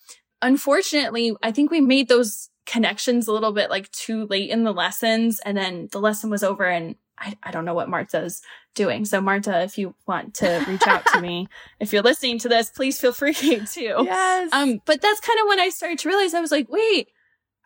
Unfortunately, 0.41 1.35
I 1.43 1.53
think 1.53 1.71
we 1.71 1.81
made 1.81 2.09
those 2.09 2.51
connections 2.67 3.29
a 3.29 3.33
little 3.33 3.53
bit 3.53 3.71
like 3.71 3.91
too 3.93 4.27
late 4.27 4.51
in 4.51 4.65
the 4.65 4.73
lessons. 4.73 5.41
And 5.45 5.57
then 5.57 5.89
the 5.93 6.01
lesson 6.01 6.31
was 6.31 6.43
over 6.43 6.65
and 6.65 6.97
I, 7.19 7.37
I 7.43 7.51
don't 7.51 7.65
know 7.65 7.75
what 7.75 7.89
Marta's 7.89 8.43
doing. 8.75 9.05
So 9.05 9.21
Marta, 9.21 9.63
if 9.63 9.79
you 9.79 9.95
want 10.07 10.35
to 10.35 10.65
reach 10.69 10.87
out 10.87 11.05
to 11.07 11.21
me, 11.21 11.49
if 11.81 11.93
you're 11.93 12.03
listening 12.03 12.39
to 12.41 12.49
this, 12.49 12.71
please 12.71 13.01
feel 13.01 13.13
free 13.13 13.33
to. 13.35 13.65
Yes. 13.75 14.53
Um, 14.53 14.81
but 14.85 15.01
that's 15.01 15.21
kind 15.21 15.39
of 15.41 15.49
when 15.49 15.61
I 15.61 15.71
started 15.71 15.99
to 16.01 16.09
realize 16.09 16.35
I 16.35 16.41
was 16.41 16.51
like, 16.51 16.69
wait, 16.69 17.09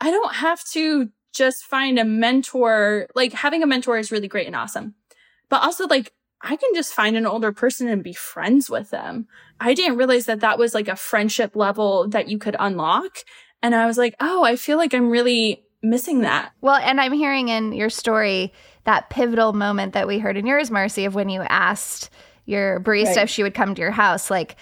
I 0.00 0.10
don't 0.10 0.34
have 0.34 0.64
to 0.70 1.10
just 1.32 1.64
find 1.64 1.98
a 1.98 2.04
mentor. 2.04 3.08
Like 3.14 3.32
having 3.32 3.62
a 3.62 3.66
mentor 3.66 3.98
is 3.98 4.12
really 4.12 4.28
great 4.28 4.46
and 4.46 4.56
awesome. 4.56 4.94
But 5.48 5.62
also 5.62 5.86
like 5.86 6.12
I 6.42 6.56
can 6.56 6.70
just 6.74 6.94
find 6.94 7.16
an 7.16 7.26
older 7.26 7.52
person 7.52 7.88
and 7.88 8.02
be 8.02 8.14
friends 8.14 8.70
with 8.70 8.90
them. 8.90 9.26
I 9.58 9.74
didn't 9.74 9.98
realize 9.98 10.26
that 10.26 10.40
that 10.40 10.58
was 10.58 10.74
like 10.74 10.88
a 10.88 10.96
friendship 10.96 11.54
level 11.54 12.08
that 12.08 12.28
you 12.28 12.38
could 12.38 12.56
unlock. 12.58 13.18
And 13.62 13.74
I 13.74 13.86
was 13.86 13.98
like, 13.98 14.14
oh, 14.20 14.42
I 14.42 14.56
feel 14.56 14.78
like 14.78 14.94
I'm 14.94 15.10
really 15.10 15.64
missing 15.82 16.20
that. 16.20 16.52
Well, 16.60 16.76
and 16.76 17.00
I'm 17.00 17.12
hearing 17.12 17.48
in 17.48 17.72
your 17.72 17.90
story 17.90 18.52
that 18.84 19.10
pivotal 19.10 19.52
moment 19.52 19.92
that 19.94 20.06
we 20.06 20.18
heard 20.18 20.36
in 20.36 20.46
yours, 20.46 20.70
Marci, 20.70 21.06
of 21.06 21.14
when 21.14 21.28
you 21.28 21.42
asked 21.42 22.10
your 22.46 22.80
barista 22.80 23.16
Right. 23.16 23.22
if 23.24 23.30
she 23.30 23.42
would 23.42 23.54
come 23.54 23.74
to 23.74 23.80
your 23.82 23.90
house. 23.90 24.30
Like 24.30 24.56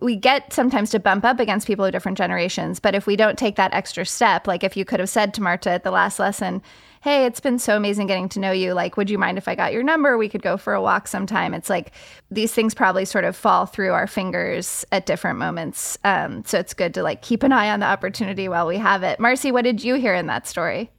we 0.00 0.16
get 0.16 0.52
sometimes 0.52 0.90
to 0.90 0.98
bump 0.98 1.24
up 1.24 1.40
against 1.40 1.66
people 1.66 1.84
of 1.84 1.92
different 1.92 2.18
generations, 2.18 2.80
but 2.80 2.94
if 2.94 3.06
we 3.06 3.16
don't 3.16 3.38
take 3.38 3.56
that 3.56 3.74
extra 3.74 4.04
step, 4.04 4.46
like 4.46 4.64
if 4.64 4.76
you 4.76 4.84
could 4.84 5.00
have 5.00 5.08
said 5.08 5.34
to 5.34 5.42
Marta 5.42 5.70
at 5.70 5.84
the 5.84 5.90
last 5.90 6.18
lesson, 6.18 6.62
Hey, 7.02 7.24
it's 7.24 7.40
been 7.40 7.58
so 7.58 7.78
amazing 7.78 8.08
getting 8.08 8.28
to 8.28 8.38
know 8.38 8.52
you. 8.52 8.74
Like, 8.74 8.98
would 8.98 9.08
you 9.08 9.16
mind 9.16 9.38
if 9.38 9.48
I 9.48 9.54
got 9.54 9.72
your 9.72 9.82
number? 9.82 10.18
We 10.18 10.28
could 10.28 10.42
go 10.42 10.58
for 10.58 10.74
a 10.74 10.82
walk 10.82 11.08
sometime. 11.08 11.54
It's 11.54 11.70
like 11.70 11.92
these 12.30 12.52
things 12.52 12.74
probably 12.74 13.06
sort 13.06 13.24
of 13.24 13.34
fall 13.34 13.64
through 13.64 13.92
our 13.92 14.06
fingers 14.06 14.84
at 14.92 15.06
different 15.06 15.38
moments. 15.38 15.96
Um, 16.04 16.44
so 16.44 16.58
it's 16.58 16.74
good 16.74 16.92
to 16.92 17.02
like 17.02 17.22
keep 17.22 17.42
an 17.42 17.52
eye 17.52 17.70
on 17.70 17.80
the 17.80 17.86
opportunity 17.86 18.50
while 18.50 18.66
we 18.66 18.76
have 18.76 19.02
it. 19.02 19.18
Marci, 19.18 19.50
what 19.50 19.64
did 19.64 19.82
you 19.82 19.94
hear 19.94 20.14
in 20.14 20.26
that 20.26 20.46
story? 20.46 20.90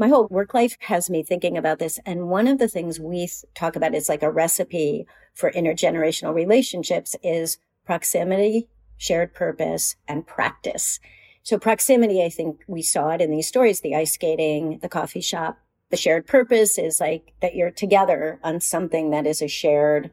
my 0.00 0.08
whole 0.08 0.26
work 0.30 0.54
life 0.54 0.78
has 0.80 1.10
me 1.10 1.22
thinking 1.22 1.58
about 1.58 1.78
this. 1.78 2.00
And 2.06 2.30
one 2.30 2.48
of 2.48 2.58
the 2.58 2.68
things 2.68 2.98
we 2.98 3.28
talk 3.54 3.76
about 3.76 3.94
is 3.94 4.08
like 4.08 4.22
a 4.22 4.30
recipe 4.30 5.06
for 5.34 5.52
intergenerational 5.52 6.32
relationships 6.32 7.14
is 7.22 7.58
proximity, 7.90 8.68
shared 8.98 9.34
purpose, 9.34 9.96
and 10.06 10.24
practice. 10.24 11.00
So 11.42 11.58
proximity, 11.58 12.22
I 12.22 12.28
think 12.28 12.60
we 12.68 12.82
saw 12.82 13.08
it 13.10 13.20
in 13.20 13.32
these 13.32 13.48
stories, 13.48 13.80
the 13.80 13.96
ice 13.96 14.12
skating, 14.12 14.78
the 14.80 14.88
coffee 14.88 15.20
shop. 15.20 15.58
The 15.90 15.96
shared 15.96 16.24
purpose 16.28 16.78
is 16.78 17.00
like 17.00 17.32
that 17.40 17.56
you're 17.56 17.72
together 17.72 18.38
on 18.44 18.60
something 18.60 19.10
that 19.10 19.26
is 19.26 19.42
a 19.42 19.48
shared 19.48 20.12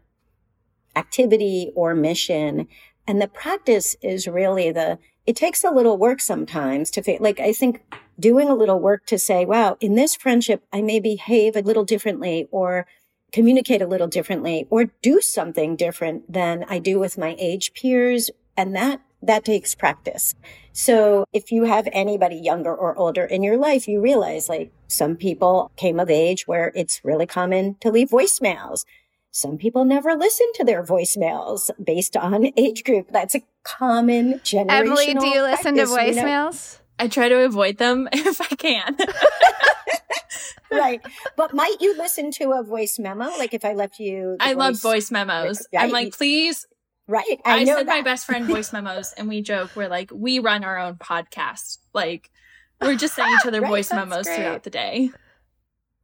activity 0.96 1.72
or 1.76 1.94
mission. 1.94 2.68
And 3.06 3.22
the 3.22 3.28
practice 3.28 3.96
is 4.02 4.28
really 4.28 4.72
the, 4.72 4.98
it 5.28 5.36
takes 5.36 5.64
a 5.64 5.70
little 5.70 6.00
work 6.00 6.20
sometimes 6.20 6.90
to, 6.90 7.18
like, 7.20 7.40
I 7.40 7.54
think 7.54 7.84
doing 8.20 8.50
a 8.50 8.56
little 8.56 8.80
work 8.80 9.06
to 9.06 9.20
say, 9.20 9.46
wow, 9.46 9.78
in 9.80 9.94
this 9.94 10.16
friendship, 10.16 10.64
I 10.74 10.82
may 10.82 11.00
behave 11.00 11.56
a 11.56 11.62
little 11.62 11.86
differently 11.86 12.48
or 12.50 12.88
communicate 13.32 13.82
a 13.82 13.88
little 13.88 14.08
differently 14.08 14.68
or 14.70 14.86
do 15.02 15.22
something 15.22 15.76
different 15.76 16.32
than 16.32 16.66
I 16.70 16.80
do 16.80 17.00
with 17.00 17.18
my 17.18 17.36
age 17.38 17.74
peers. 17.74 18.30
And 18.56 18.76
that, 18.76 19.02
that 19.22 19.46
takes 19.46 19.76
practice. 19.76 20.36
So 20.74 21.26
if 21.34 21.52
you 21.52 21.64
have 21.64 21.88
anybody 21.92 22.36
younger 22.36 22.74
or 22.74 22.96
older 22.98 23.26
in 23.26 23.44
your 23.44 23.58
life, 23.58 23.88
you 23.88 24.00
realize 24.00 24.48
like 24.48 24.72
some 24.88 25.16
people 25.16 25.72
came 25.76 26.00
of 26.00 26.10
age 26.10 26.48
where 26.48 26.72
it's 26.76 27.02
really 27.04 27.26
common 27.26 27.76
to 27.82 27.92
leave 27.92 28.10
voicemails. 28.10 28.86
Some 29.32 29.58
people 29.58 29.86
never 29.86 30.16
listen 30.16 30.48
to 30.56 30.64
their 30.64 30.84
voicemails 30.84 31.70
based 31.84 32.16
on 32.16 32.52
age 32.58 32.84
group. 32.84 33.10
That's 33.12 33.36
a 33.36 33.42
common 33.64 34.36
generational 34.40 34.72
Emily, 34.72 35.14
do 35.14 35.28
you 35.28 35.42
listen 35.42 35.76
to 35.76 35.86
practice, 35.86 36.18
you 36.18 36.24
know? 36.24 36.50
voicemails? 36.50 36.80
I 37.00 37.08
try 37.08 37.30
to 37.30 37.40
avoid 37.46 37.78
them 37.78 38.08
if 38.14 38.42
I 38.42 38.56
can. 38.56 38.98
right. 40.78 41.02
But 41.36 41.54
might 41.54 41.78
you 41.80 41.98
listen 41.98 42.32
to 42.32 42.54
a 42.54 42.64
voice 42.64 43.00
memo? 43.00 43.26
Like 43.26 43.54
if 43.54 43.66
I 43.66 43.74
left 43.74 44.00
you, 44.00 44.38
I 44.40 44.54
love 44.54 44.82
voice 44.82 45.12
memos. 45.12 45.68
Right. 45.74 45.84
I'm 45.84 45.92
like, 45.92 46.14
please. 46.14 46.66
Right. 47.08 47.40
I, 47.46 47.60
I, 47.60 47.66
send 47.66 47.88
my 47.88 48.02
best 48.02 48.26
friend 48.26 48.46
voice 48.50 48.74
memos 48.74 49.14
and 49.14 49.28
we 49.28 49.42
joke, 49.42 49.72
we're 49.76 49.88
like, 49.88 50.12
we 50.14 50.40
run 50.40 50.64
our 50.64 50.78
own 50.78 50.96
podcast. 50.96 51.78
Like, 51.94 52.30
we're 52.82 52.96
just 52.96 53.16
sending 53.16 53.36
each 53.36 53.46
other 53.46 53.62
Right, 53.62 53.70
voice 53.70 53.92
memos 53.92 54.26
great. 54.26 54.36
throughout 54.36 54.64
the 54.64 54.70
day. 54.70 55.12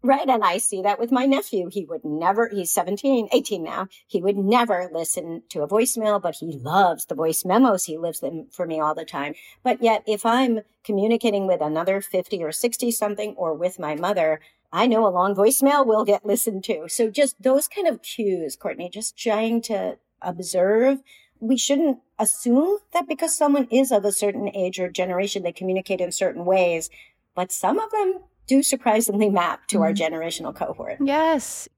Right. 0.06 0.27
And 0.27 0.44
I 0.44 0.58
see 0.58 0.82
that 0.82 1.00
with 1.00 1.13
my 1.13 1.25
nephew. 1.25 1.70
He 1.72 1.86
would 1.86 2.03
never, 2.03 2.50
he's 2.50 2.72
17, 2.72 3.30
18 3.32 3.63
now. 3.63 3.88
He 4.06 4.22
would 4.22 4.36
never 4.36 4.89
listen 4.94 5.44
to 5.50 5.62
a 5.62 5.68
voicemail, 5.68 6.22
but 6.22 6.36
he 6.36 6.58
loves 6.58 7.06
the 7.06 7.15
voice 7.15 7.46
memos. 7.46 7.86
He 7.86 7.98
lives 7.98 8.20
them 8.20 8.48
for 8.51 8.65
me 8.65 8.82
all 8.82 8.96
the 8.96 9.06
time. 9.06 9.34
But 9.63 9.82
yet, 9.82 10.03
if 10.06 10.25
I'm 10.25 10.60
communicating 10.84 11.48
with 11.48 11.62
another 11.62 12.01
50 12.01 12.44
or 12.44 12.51
60 12.51 12.92
something 12.92 13.34
or 13.38 13.53
with 13.53 13.80
my 13.80 13.96
mother, 13.96 14.42
I 14.74 14.88
know 14.88 15.06
a 15.06 15.13
long 15.13 15.36
voicemail 15.36 15.86
will 15.86 16.03
get 16.03 16.25
listened 16.25 16.63
to. 16.63 16.89
So 16.89 17.12
just 17.12 17.42
those 17.42 17.68
kind 17.68 17.88
of 17.88 18.01
cues, 18.01 18.56
Courtney, 18.56 18.89
just 18.89 19.15
trying 19.15 19.62
to 19.63 20.00
observe. 20.20 21.03
We 21.39 21.58
shouldn't 21.58 22.00
assume 22.18 22.80
that 22.92 23.08
because 23.08 23.38
someone 23.38 23.68
is 23.70 23.92
of 23.92 24.03
a 24.03 24.12
certain 24.12 24.50
age 24.50 24.80
or 24.80 24.89
generation, 24.89 25.44
they 25.44 25.51
communicate 25.51 26.01
in 26.01 26.12
certain 26.12 26.44
ways, 26.44 26.89
but 27.36 27.51
some 27.51 27.77
of 27.77 27.92
them 27.92 28.22
do 28.48 28.63
surprisingly 28.63 29.30
map 29.30 29.68
to 29.68 29.84
our 29.84 29.94
mm-hmm. 29.94 30.15
generational 30.15 30.56
cohort. 30.56 30.98
Yes. 31.00 31.70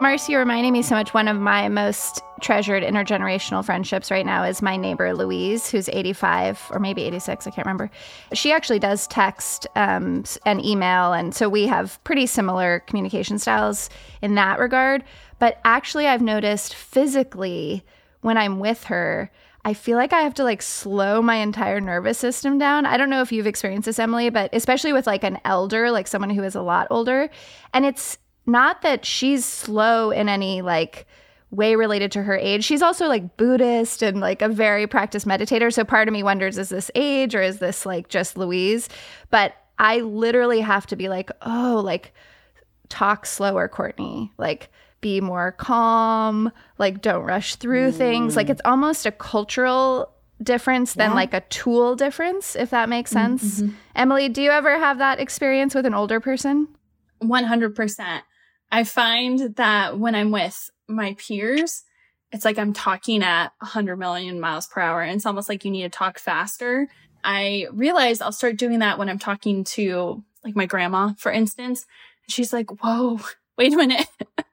Marci, 0.00 0.30
you're 0.30 0.40
reminding 0.40 0.72
me 0.72 0.82
so 0.82 0.94
much. 0.96 1.14
One 1.14 1.28
of 1.28 1.38
my 1.38 1.68
most 1.68 2.22
treasured 2.40 2.82
intergenerational 2.82 3.64
friendships 3.64 4.10
right 4.10 4.26
now 4.26 4.42
is 4.42 4.60
my 4.60 4.76
neighbor 4.76 5.14
Louise, 5.14 5.70
who's 5.70 5.88
85 5.88 6.70
or 6.70 6.80
maybe 6.80 7.02
86. 7.04 7.46
I 7.46 7.50
can't 7.50 7.64
remember. 7.64 7.90
She 8.32 8.50
actually 8.50 8.80
does 8.80 9.06
text 9.06 9.68
um, 9.76 10.24
and 10.44 10.64
email. 10.64 11.12
And 11.12 11.32
so 11.34 11.48
we 11.48 11.68
have 11.68 12.02
pretty 12.02 12.26
similar 12.26 12.80
communication 12.80 13.38
styles 13.38 13.90
in 14.22 14.34
that 14.34 14.58
regard. 14.58 15.04
But 15.38 15.60
actually, 15.64 16.08
I've 16.08 16.22
noticed 16.22 16.74
physically 16.74 17.84
when 18.22 18.36
I'm 18.36 18.58
with 18.58 18.84
her, 18.84 19.30
I 19.64 19.74
feel 19.74 19.96
like 19.96 20.12
I 20.12 20.22
have 20.22 20.34
to 20.34 20.44
like 20.44 20.62
slow 20.62 21.22
my 21.22 21.36
entire 21.36 21.80
nervous 21.80 22.18
system 22.18 22.58
down. 22.58 22.84
I 22.84 22.96
don't 22.96 23.10
know 23.10 23.22
if 23.22 23.30
you've 23.30 23.46
experienced 23.46 23.86
this, 23.86 24.00
Emily, 24.00 24.28
but 24.28 24.50
especially 24.52 24.92
with 24.92 25.06
like 25.06 25.22
an 25.22 25.38
elder, 25.44 25.92
like 25.92 26.08
someone 26.08 26.30
who 26.30 26.42
is 26.42 26.56
a 26.56 26.62
lot 26.62 26.88
older. 26.90 27.30
And 27.72 27.86
it's 27.86 28.18
not 28.46 28.82
that 28.82 29.04
she's 29.04 29.44
slow 29.44 30.10
in 30.10 30.28
any 30.28 30.62
like 30.62 31.06
way 31.50 31.76
related 31.76 32.10
to 32.12 32.22
her 32.22 32.36
age. 32.36 32.64
She's 32.64 32.80
also 32.82 33.06
like 33.08 33.36
Buddhist 33.36 34.02
and 34.02 34.20
like 34.20 34.40
a 34.42 34.48
very 34.48 34.86
practiced 34.86 35.26
meditator. 35.26 35.72
So 35.72 35.84
part 35.84 36.08
of 36.08 36.12
me 36.12 36.22
wonders 36.22 36.56
is 36.56 36.70
this 36.70 36.90
age 36.94 37.34
or 37.34 37.42
is 37.42 37.58
this 37.58 37.84
like 37.84 38.08
just 38.08 38.38
Louise? 38.38 38.88
But 39.30 39.54
I 39.78 40.00
literally 40.00 40.60
have 40.60 40.86
to 40.86 40.96
be 40.96 41.08
like, 41.08 41.30
oh, 41.42 41.82
like 41.84 42.14
talk 42.88 43.26
slower, 43.26 43.68
Courtney. 43.68 44.32
Like 44.38 44.70
be 45.02 45.20
more 45.20 45.52
calm, 45.52 46.50
like 46.78 47.02
don't 47.02 47.24
rush 47.24 47.56
through 47.56 47.92
things. 47.92 48.34
Like 48.36 48.48
it's 48.48 48.62
almost 48.64 49.04
a 49.04 49.12
cultural 49.12 50.10
difference 50.42 50.94
than 50.94 51.10
Yeah. 51.10 51.16
like 51.16 51.34
a 51.34 51.40
tool 51.42 51.96
difference, 51.96 52.56
if 52.56 52.70
that 52.70 52.88
makes 52.88 53.10
sense. 53.10 53.62
Emily, 53.94 54.28
do 54.28 54.40
you 54.42 54.50
ever 54.50 54.78
have 54.78 54.98
that 54.98 55.20
experience 55.20 55.74
with 55.74 55.84
an 55.86 55.94
older 55.94 56.18
person? 56.18 56.68
100%. 57.22 58.22
I 58.72 58.84
find 58.84 59.54
that 59.56 59.98
when 59.98 60.14
I'm 60.14 60.30
with 60.30 60.70
my 60.88 61.14
peers, 61.18 61.84
it's 62.32 62.46
like 62.46 62.58
I'm 62.58 62.72
talking 62.72 63.22
at 63.22 63.52
100 63.58 63.96
million 63.96 64.40
miles 64.40 64.66
per 64.66 64.80
hour. 64.80 65.02
And 65.02 65.14
it's 65.14 65.26
almost 65.26 65.50
like 65.50 65.66
you 65.66 65.70
need 65.70 65.82
to 65.82 65.90
talk 65.90 66.18
faster. 66.18 66.88
I 67.22 67.66
realize 67.70 68.22
I'll 68.22 68.32
start 68.32 68.56
doing 68.56 68.78
that 68.78 68.98
when 68.98 69.10
I'm 69.10 69.18
talking 69.18 69.64
to 69.64 70.24
like 70.42 70.56
my 70.56 70.64
grandma, 70.64 71.12
for 71.18 71.30
instance. 71.30 71.84
She's 72.28 72.52
like, 72.52 72.70
whoa, 72.82 73.20
wait 73.58 73.74
a 73.74 73.76
minute. 73.76 74.06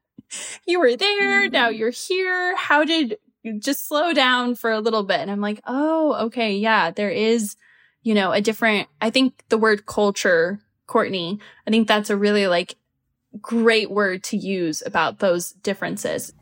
you 0.68 0.82
were 0.82 0.98
there. 0.98 1.44
Mm-hmm. 1.44 1.54
Now 1.54 1.70
you're 1.70 1.90
here. 1.90 2.58
How 2.58 2.84
did 2.84 3.18
you 3.42 3.58
just 3.58 3.88
slow 3.88 4.12
down 4.12 4.56
for 4.56 4.70
a 4.70 4.82
little 4.82 5.04
bit? 5.04 5.22
And 5.22 5.32
I'm 5.32 5.42
like, 5.42 5.62
oh, 5.66 6.26
okay. 6.26 6.58
Yeah, 6.58 6.92
there 6.92 7.10
is, 7.10 7.56
you 8.04 8.14
know, 8.14 8.34
a 8.34 8.42
different, 8.42 8.90
I 9.00 9.12
think 9.12 9.42
the 9.48 9.58
word 9.58 9.86
culture, 9.86 10.60
Courtney, 10.88 11.40
I 11.66 11.72
think 11.72 11.88
that's 11.88 12.10
a 12.10 12.18
really 12.18 12.48
like 12.48 12.76
great 13.42 13.92
word 13.92 14.24
to 14.26 14.38
use 14.38 14.82
about 14.86 15.20
those 15.20 15.52
differences. 15.52 16.34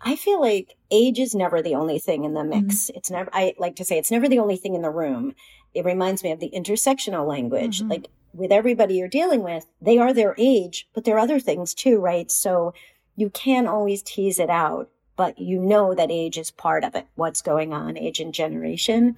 I 0.00 0.14
feel 0.14 0.40
like 0.40 0.76
age 0.90 1.18
is 1.18 1.34
never 1.34 1.60
the 1.60 1.74
only 1.74 1.98
thing 1.98 2.24
in 2.24 2.34
the 2.34 2.44
mix. 2.44 2.90
It's 2.94 3.10
never, 3.10 3.28
I 3.32 3.54
like 3.58 3.76
to 3.76 3.84
say, 3.84 3.98
it's 3.98 4.10
never 4.10 4.28
the 4.28 4.38
only 4.38 4.56
thing 4.56 4.74
in 4.74 4.82
the 4.82 4.90
room. 4.90 5.34
It 5.74 5.84
reminds 5.84 6.22
me 6.22 6.30
of 6.30 6.40
the 6.40 6.50
intersectional 6.54 7.26
language. 7.26 7.82
Mhm. 7.82 7.90
Like 7.90 8.08
with 8.32 8.52
everybody 8.52 8.94
you're 8.94 9.08
dealing 9.08 9.42
with, 9.42 9.66
they 9.80 9.98
are 9.98 10.12
their 10.12 10.34
age, 10.38 10.88
but 10.94 11.04
there 11.04 11.16
are 11.16 11.20
other 11.20 11.40
things 11.40 11.74
too, 11.74 11.98
right? 11.98 12.30
So 12.30 12.74
you 13.16 13.30
can 13.30 13.66
always 13.66 14.02
tease 14.02 14.38
it 14.38 14.50
out, 14.50 14.88
but 15.16 15.38
you 15.38 15.58
know 15.58 15.94
that 15.94 16.12
age 16.12 16.38
is 16.38 16.52
part 16.52 16.84
of 16.84 16.94
it. 16.94 17.06
What's 17.16 17.42
going 17.42 17.72
on, 17.72 17.98
age 17.98 18.20
and 18.20 18.32
generation. 18.32 19.16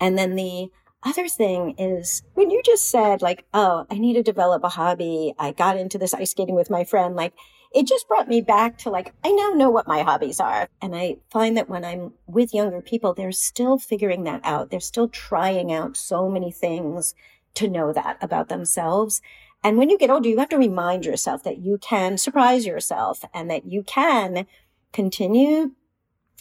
And 0.00 0.16
then 0.16 0.36
the 0.36 0.70
other 1.04 1.28
thing 1.28 1.74
is 1.78 2.22
when 2.34 2.50
you 2.50 2.62
just 2.64 2.90
said 2.90 3.22
like, 3.22 3.44
oh, 3.52 3.86
I 3.90 3.98
need 3.98 4.14
to 4.14 4.22
develop 4.22 4.64
a 4.64 4.68
hobby. 4.70 5.34
I 5.38 5.52
got 5.52 5.76
into 5.76 5.98
this 5.98 6.14
ice 6.14 6.30
skating 6.30 6.54
with 6.54 6.70
my 6.70 6.84
friend. 6.84 7.14
Like 7.14 7.34
it 7.74 7.86
just 7.86 8.06
brought 8.06 8.28
me 8.28 8.40
back 8.40 8.78
to 8.78 8.90
like, 8.90 9.12
I 9.24 9.32
now 9.32 9.50
know 9.50 9.70
what 9.70 9.88
my 9.88 10.02
hobbies 10.02 10.40
are. 10.40 10.68
And 10.80 10.94
I 10.94 11.16
find 11.30 11.56
that 11.56 11.68
when 11.68 11.84
I'm 11.84 12.12
with 12.26 12.54
younger 12.54 12.80
people, 12.80 13.14
they're 13.14 13.32
still 13.32 13.78
figuring 13.78 14.24
that 14.24 14.40
out. 14.44 14.70
They're 14.70 14.80
still 14.80 15.08
trying 15.08 15.72
out 15.72 15.96
so 15.96 16.28
many 16.28 16.52
things 16.52 17.14
to 17.54 17.68
know 17.68 17.92
that 17.92 18.16
about 18.20 18.48
themselves. 18.48 19.20
And 19.62 19.76
when 19.76 19.90
you 19.90 19.98
get 19.98 20.10
older, 20.10 20.28
you 20.28 20.38
have 20.38 20.50
to 20.50 20.58
remind 20.58 21.04
yourself 21.04 21.42
that 21.42 21.58
you 21.58 21.78
can 21.78 22.18
surprise 22.18 22.66
yourself 22.66 23.24
and 23.32 23.50
that 23.50 23.64
you 23.64 23.82
can 23.82 24.46
continue 24.92 25.72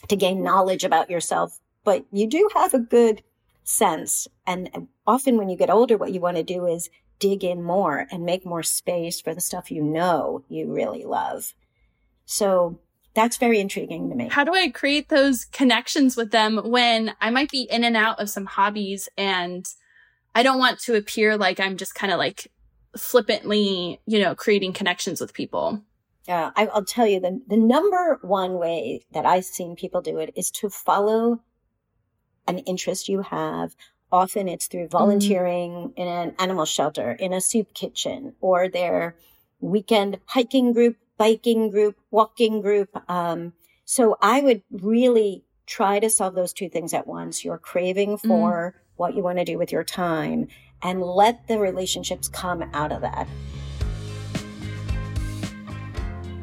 to 0.08 0.16
gain 0.16 0.44
knowledge 0.44 0.84
about 0.84 1.10
yourself, 1.10 1.60
but 1.84 2.06
you 2.12 2.28
do 2.28 2.50
have 2.54 2.74
a 2.74 2.80
good 2.80 3.24
sense. 3.64 4.28
And 4.46 4.88
often 5.06 5.38
when 5.38 5.50
you 5.50 5.58
get 5.58 5.70
older, 5.70 5.98
what 5.98 6.14
you 6.14 6.20
want 6.20 6.38
to 6.38 6.44
do 6.44 6.66
is 6.66 6.90
dig 7.20 7.44
in 7.44 7.64
more 7.64 8.08
and 8.12 8.26
make 8.26 8.46
more 8.46 8.64
space 8.64 9.22
for 9.22 9.34
the 9.34 9.42
stuff 9.42 9.72
you 9.72 9.82
know 9.82 10.44
you 10.50 10.72
really 10.72 11.04
love. 11.06 11.54
So 12.26 12.80
that's 13.14 13.38
very 13.38 13.60
intriguing 13.60 14.10
to 14.10 14.16
me. 14.16 14.28
How 14.30 14.44
do 14.44 14.54
I 14.54 14.70
create 14.70 15.10
those 15.10 15.46
connections 15.46 16.18
with 16.18 16.32
them 16.32 16.58
when 16.58 17.14
I 17.22 17.30
might 17.30 17.52
be 17.52 17.62
in 17.64 17.84
and 17.84 17.96
out 17.96 18.20
of 18.20 18.30
some 18.30 18.46
hobbies 18.46 19.08
and 19.18 19.68
I 20.36 20.44
don't 20.44 20.60
want 20.60 20.80
to 20.82 20.96
appear 20.96 21.38
like 21.38 21.60
I'm 21.60 21.78
just 21.78 21.96
kind 21.96 22.12
of 22.12 22.18
like 22.18 22.52
flippantly, 22.98 24.02
you 24.06 24.20
know, 24.20 24.36
creating 24.36 24.74
connections 24.74 25.22
with 25.22 25.34
people? 25.34 25.82
Uh, 26.28 26.52
I, 26.56 26.66
will 26.66 26.86
tell 26.86 27.06
you 27.06 27.20
the, 27.20 27.42
the 27.48 27.58
number 27.58 28.18
one 28.22 28.54
way 28.54 29.06
that 29.12 29.26
I've 29.26 29.46
seen 29.46 29.76
people 29.76 30.02
do 30.02 30.20
it 30.20 30.32
is 30.36 30.50
to 30.52 30.70
follow 30.70 31.42
an 32.48 32.60
interest 32.60 33.10
you 33.10 33.22
have. 33.22 33.76
Often 34.12 34.48
it's 34.48 34.68
through 34.68 34.90
volunteering 34.90 35.72
mm. 35.72 35.94
in 35.96 36.08
an 36.08 36.36
animal 36.38 36.66
shelter, 36.66 37.14
in 37.14 37.34
a 37.34 37.42
soup 37.42 37.74
kitchen, 37.74 38.36
or 38.42 38.70
their 38.70 39.16
weekend 39.60 40.20
hiking 40.26 40.74
group, 40.74 40.98
biking 41.18 41.72
group, 41.72 41.98
walking 42.12 42.62
group. 42.62 42.90
Um, 43.10 43.54
so 43.86 44.18
I 44.22 44.42
would 44.42 44.62
really 44.72 45.44
try 45.66 46.00
to 46.00 46.10
solve 46.10 46.36
those 46.36 46.54
two 46.54 46.70
things 46.70 46.94
at 46.94 47.08
once. 47.08 47.44
Your 47.44 47.58
craving 47.58 48.18
mm. 48.18 48.28
for 48.28 48.76
mm. 48.76 48.80
what 48.98 49.16
you 49.16 49.24
want 49.24 49.40
to 49.40 49.46
do 49.46 49.58
with 49.58 49.72
your 49.72 49.84
time 49.84 50.48
and 50.84 51.02
let 51.02 51.48
the 51.48 51.58
relationships 51.58 52.28
come 52.28 52.64
out 52.74 52.92
of 52.92 53.02
that. 53.02 53.28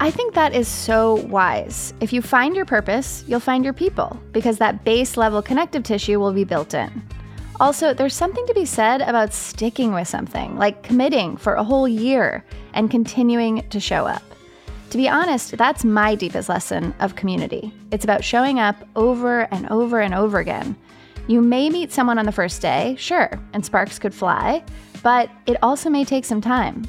I 0.03 0.11
think 0.11 0.33
that 0.33 0.55
is 0.55 0.67
so 0.67 1.17
wise. 1.27 1.93
If 2.01 2.11
you 2.11 2.23
find 2.23 2.57
your 2.57 2.65
purpose, 2.65 3.23
you'll 3.29 3.39
find 3.39 3.63
your 3.63 3.75
people 3.75 4.19
because 4.33 4.57
that 4.57 4.83
base 4.83 5.19
level 5.19 5.43
connective 5.43 5.83
tissue 5.83 6.19
will 6.19 6.33
be 6.33 6.43
built 6.43 6.73
in. 6.73 7.03
Also, 7.61 7.93
there's 7.93 8.15
something 8.15 8.47
to 8.47 8.55
be 8.55 8.65
said 8.65 9.03
about 9.03 9.35
sticking 9.35 9.93
with 9.93 10.09
something, 10.09 10.57
like 10.57 10.83
committing 10.83 11.37
for 11.37 11.53
a 11.53 11.63
whole 11.63 11.87
year 11.87 12.43
and 12.73 12.91
continuing 12.91 13.69
to 13.69 13.79
show 13.79 14.07
up. 14.07 14.23
To 14.89 14.97
be 14.97 15.07
honest, 15.07 15.59
that's 15.59 15.85
my 15.85 16.15
deepest 16.15 16.49
lesson 16.49 16.95
of 17.01 17.15
community. 17.15 17.71
It's 17.91 18.05
about 18.05 18.25
showing 18.25 18.59
up 18.59 18.77
over 18.97 19.43
and 19.53 19.69
over 19.69 20.01
and 20.01 20.15
over 20.15 20.39
again. 20.39 20.77
You 21.27 21.43
may 21.43 21.69
meet 21.69 21.93
someone 21.93 22.19
on 22.19 22.25
the 22.25 22.33
first 22.33 22.63
day, 22.63 22.97
sure, 22.99 23.39
and 23.53 23.63
sparks 23.63 23.99
could 23.99 24.15
fly, 24.15 24.65
but 25.03 25.31
it 25.45 25.59
also 25.63 25.91
may 25.91 26.07
take 26.07 26.25
some 26.25 26.41
time. 26.41 26.87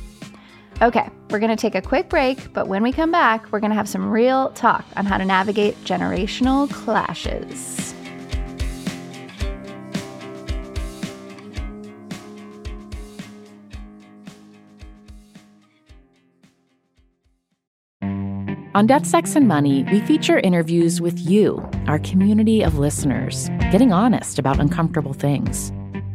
Okay, 0.82 1.08
we're 1.30 1.38
going 1.38 1.56
to 1.56 1.56
take 1.56 1.76
a 1.76 1.82
quick 1.82 2.10
break, 2.10 2.52
but 2.54 2.68
when 2.68 2.82
we 2.82 2.92
come 2.92 3.12
back, 3.12 3.52
we're 3.52 3.60
going 3.60 3.70
to 3.70 3.76
have 3.76 3.88
some 3.88 4.10
real 4.10 4.50
talk 4.54 4.84
on 4.96 5.06
how 5.06 5.20
to 5.20 5.26
navigate 5.26 5.76
generational 5.84 6.68
clashes. 6.72 7.94
On 18.74 18.88
Death, 18.88 19.06
Sex, 19.06 19.36
and 19.36 19.48
Money, 19.48 19.84
we 19.92 20.00
feature 20.02 20.40
interviews 20.40 21.00
with 21.00 21.20
you, 21.20 21.64
our 21.86 22.00
community 22.00 22.64
of 22.64 22.80
listeners, 22.80 23.50
getting 23.70 23.94
honest 23.94 24.40
about 24.40 24.60
uncomfortable 24.60 25.14
things. 25.14 25.72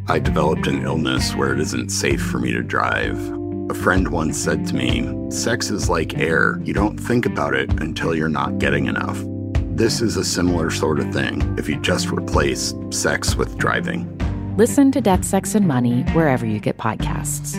I 0.09 0.19
developed 0.19 0.67
an 0.67 0.83
illness 0.83 1.35
where 1.35 1.53
it 1.53 1.61
isn't 1.61 1.89
safe 1.89 2.21
for 2.21 2.39
me 2.39 2.51
to 2.51 2.63
drive. 2.63 3.36
A 3.69 3.73
friend 3.73 4.07
once 4.07 4.37
said 4.37 4.65
to 4.67 4.75
me, 4.75 5.29
Sex 5.29 5.69
is 5.71 5.89
like 5.89 6.17
air. 6.17 6.57
You 6.63 6.73
don't 6.73 6.97
think 6.97 7.25
about 7.25 7.53
it 7.53 7.69
until 7.81 8.15
you're 8.15 8.29
not 8.29 8.59
getting 8.59 8.85
enough. 8.85 9.21
This 9.75 9.99
is 9.99 10.15
a 10.15 10.23
similar 10.23 10.71
sort 10.71 10.99
of 10.99 11.13
thing 11.13 11.41
if 11.59 11.67
you 11.67 11.77
just 11.81 12.07
replace 12.09 12.73
sex 12.91 13.35
with 13.35 13.57
driving. 13.57 14.07
Listen 14.55 14.89
to 14.93 15.01
Death, 15.01 15.25
Sex, 15.25 15.53
and 15.53 15.67
Money 15.67 16.03
wherever 16.13 16.45
you 16.45 16.61
get 16.61 16.77
podcasts. 16.77 17.57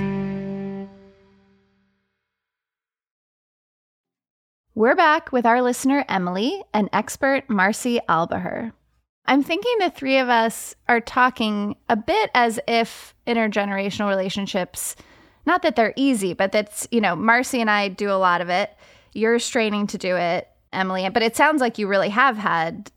We're 4.75 4.97
back 4.97 5.31
with 5.31 5.45
our 5.45 5.61
listener, 5.61 6.07
Emily, 6.09 6.65
and 6.73 6.89
expert, 6.95 7.49
Marci 7.49 8.01
Alboher. 8.09 8.73
I'm 9.27 9.43
thinking 9.43 9.75
the 9.79 9.91
three 9.91 10.17
of 10.17 10.31
us 10.31 10.75
are 10.89 11.03
talking 11.03 11.77
a 11.91 11.97
bit 11.97 12.31
as 12.33 12.59
if 12.67 13.15
intergenerational 13.27 14.09
relationships 14.09 14.97
not 15.49 15.63
that 15.63 15.75
they're 15.75 15.95
easy, 15.97 16.35
but 16.35 16.53
that's, 16.53 16.87
you 16.93 17.01
know, 17.01 17.17
Marci 17.17 17.59
and 17.59 17.71
I 17.71 17.89
do 17.89 18.11
a 18.11 18.21
lot 18.21 18.41
of 18.41 18.49
it. 18.51 18.71
You're 19.15 19.41
straining 19.41 19.89
to 19.89 19.99
do 19.99 20.15
it, 20.15 20.47
Emily. 20.73 21.09
But 21.09 21.25
it 21.25 21.35
sounds 21.35 21.61
like 21.61 21.79
you 21.79 21.89
really 21.89 22.11
have 22.11 22.37
had 22.37 22.93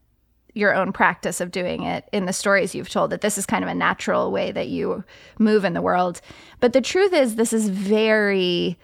your 0.54 0.76
own 0.76 0.92
practice 0.92 1.40
of 1.40 1.50
doing 1.50 1.84
it 1.84 2.08
in 2.12 2.26
the 2.26 2.34
stories 2.34 2.76
you've 2.76 2.90
told 2.90 3.10
that 3.10 3.22
this 3.22 3.38
is 3.38 3.46
kind 3.46 3.64
of 3.64 3.70
a 3.70 3.74
natural 3.74 4.32
way 4.32 4.52
that 4.52 4.68
you 4.68 5.04
move 5.40 5.64
in 5.64 5.74
the 5.74 5.82
world. 5.82 6.20
But 6.60 6.74
the 6.74 6.82
truth 6.82 7.14
is, 7.14 7.36
this 7.36 7.54
is 7.54 7.70
very 7.70 8.78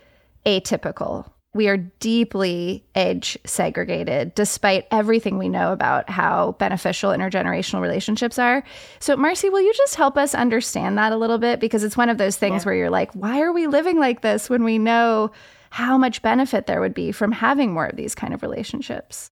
atypical 0.46 1.30
we 1.54 1.68
are 1.68 1.78
deeply 1.78 2.86
age 2.96 3.38
segregated, 3.46 4.36
despite 4.36 4.86
everything 4.92 5.38
we 5.38 5.50
know 5.50 5.72
about 5.72 6.10
how 6.10 6.56
beneficial 6.60 7.12
intergenerational 7.12 7.82
relationships 7.82 8.38
are. 8.38 8.64
So, 9.00 9.16
Marci, 9.16 9.52
will 9.52 9.62
you 9.62 9.74
just 9.74 9.96
help 9.96 10.18
us 10.18 10.36
understand 10.36 10.98
that 10.98 11.12
a 11.12 11.18
little 11.18 11.38
bit? 11.38 11.60
Because 11.60 11.84
it's 11.84 11.98
one 11.98 12.10
of 12.10 12.18
those 12.18 12.38
things 12.38 12.62
yeah. 12.62 12.66
where 12.68 12.76
you're 12.76 12.90
like, 12.90 13.12
why 13.14 13.42
are 13.42 13.54
we 13.54 13.68
living 13.68 14.00
like 14.00 14.22
this 14.22 14.50
when 14.50 14.64
we 14.64 14.78
know 14.78 15.32
how 15.70 15.98
much 15.98 16.22
benefit 16.22 16.68
there 16.68 16.80
would 16.80 16.94
be 16.94 17.12
from 17.12 17.32
having 17.32 17.74
more 17.74 17.88
of 17.88 17.96
these 17.96 18.14
kind 18.14 18.34
of 18.34 18.42
relationships? 18.42 19.32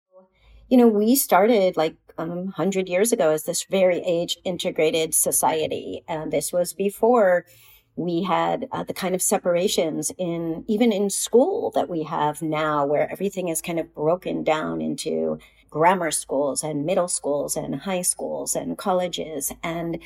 You 0.69 0.79
know, 0.79 0.89
we 0.89 1.17
started 1.17 1.77
like 1.77 1.97
um, 2.19 2.47
100 2.47 2.89
years 2.89 3.13
ago 3.13 3.31
as 3.31 3.45
this 3.45 3.65
very 3.65 3.99
age 3.99 4.39
integrated 4.45 5.15
society. 5.15 6.05
And 6.09 6.33
this 6.33 6.53
was 6.53 6.73
before 6.73 7.47
we 7.97 8.23
had 8.23 8.69
uh, 8.73 8.83
the 8.83 8.95
kind 8.95 9.15
of 9.15 9.23
separations 9.23 10.11
in 10.17 10.65
even 10.67 10.93
in 10.93 11.11
school 11.11 11.71
that 11.75 11.89
we 11.91 12.05
have 12.05 12.41
now 12.41 12.87
where 12.87 13.11
everything 13.13 13.49
is 13.49 13.61
kind 13.61 13.79
of 13.79 13.95
broken 13.95 14.43
down 14.43 14.81
into 14.81 15.39
grammar 15.71 16.11
schools 16.11 16.63
and 16.63 16.87
middle 16.87 17.09
schools 17.09 17.57
and 17.57 17.75
high 17.75 18.03
schools 18.03 18.55
and 18.55 18.79
colleges. 18.79 19.53
And 19.63 19.99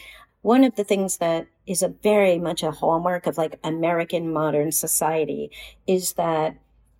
one 0.42 0.64
of 0.64 0.76
the 0.76 0.84
things 0.84 1.18
that 1.18 1.46
is 1.66 1.82
a 1.82 1.88
very 1.88 2.38
much 2.38 2.62
a 2.62 2.70
hallmark 2.70 3.26
of 3.26 3.36
like 3.36 3.58
American 3.64 4.32
modern 4.32 4.72
society 4.72 5.50
is 5.86 6.14
that 6.14 6.56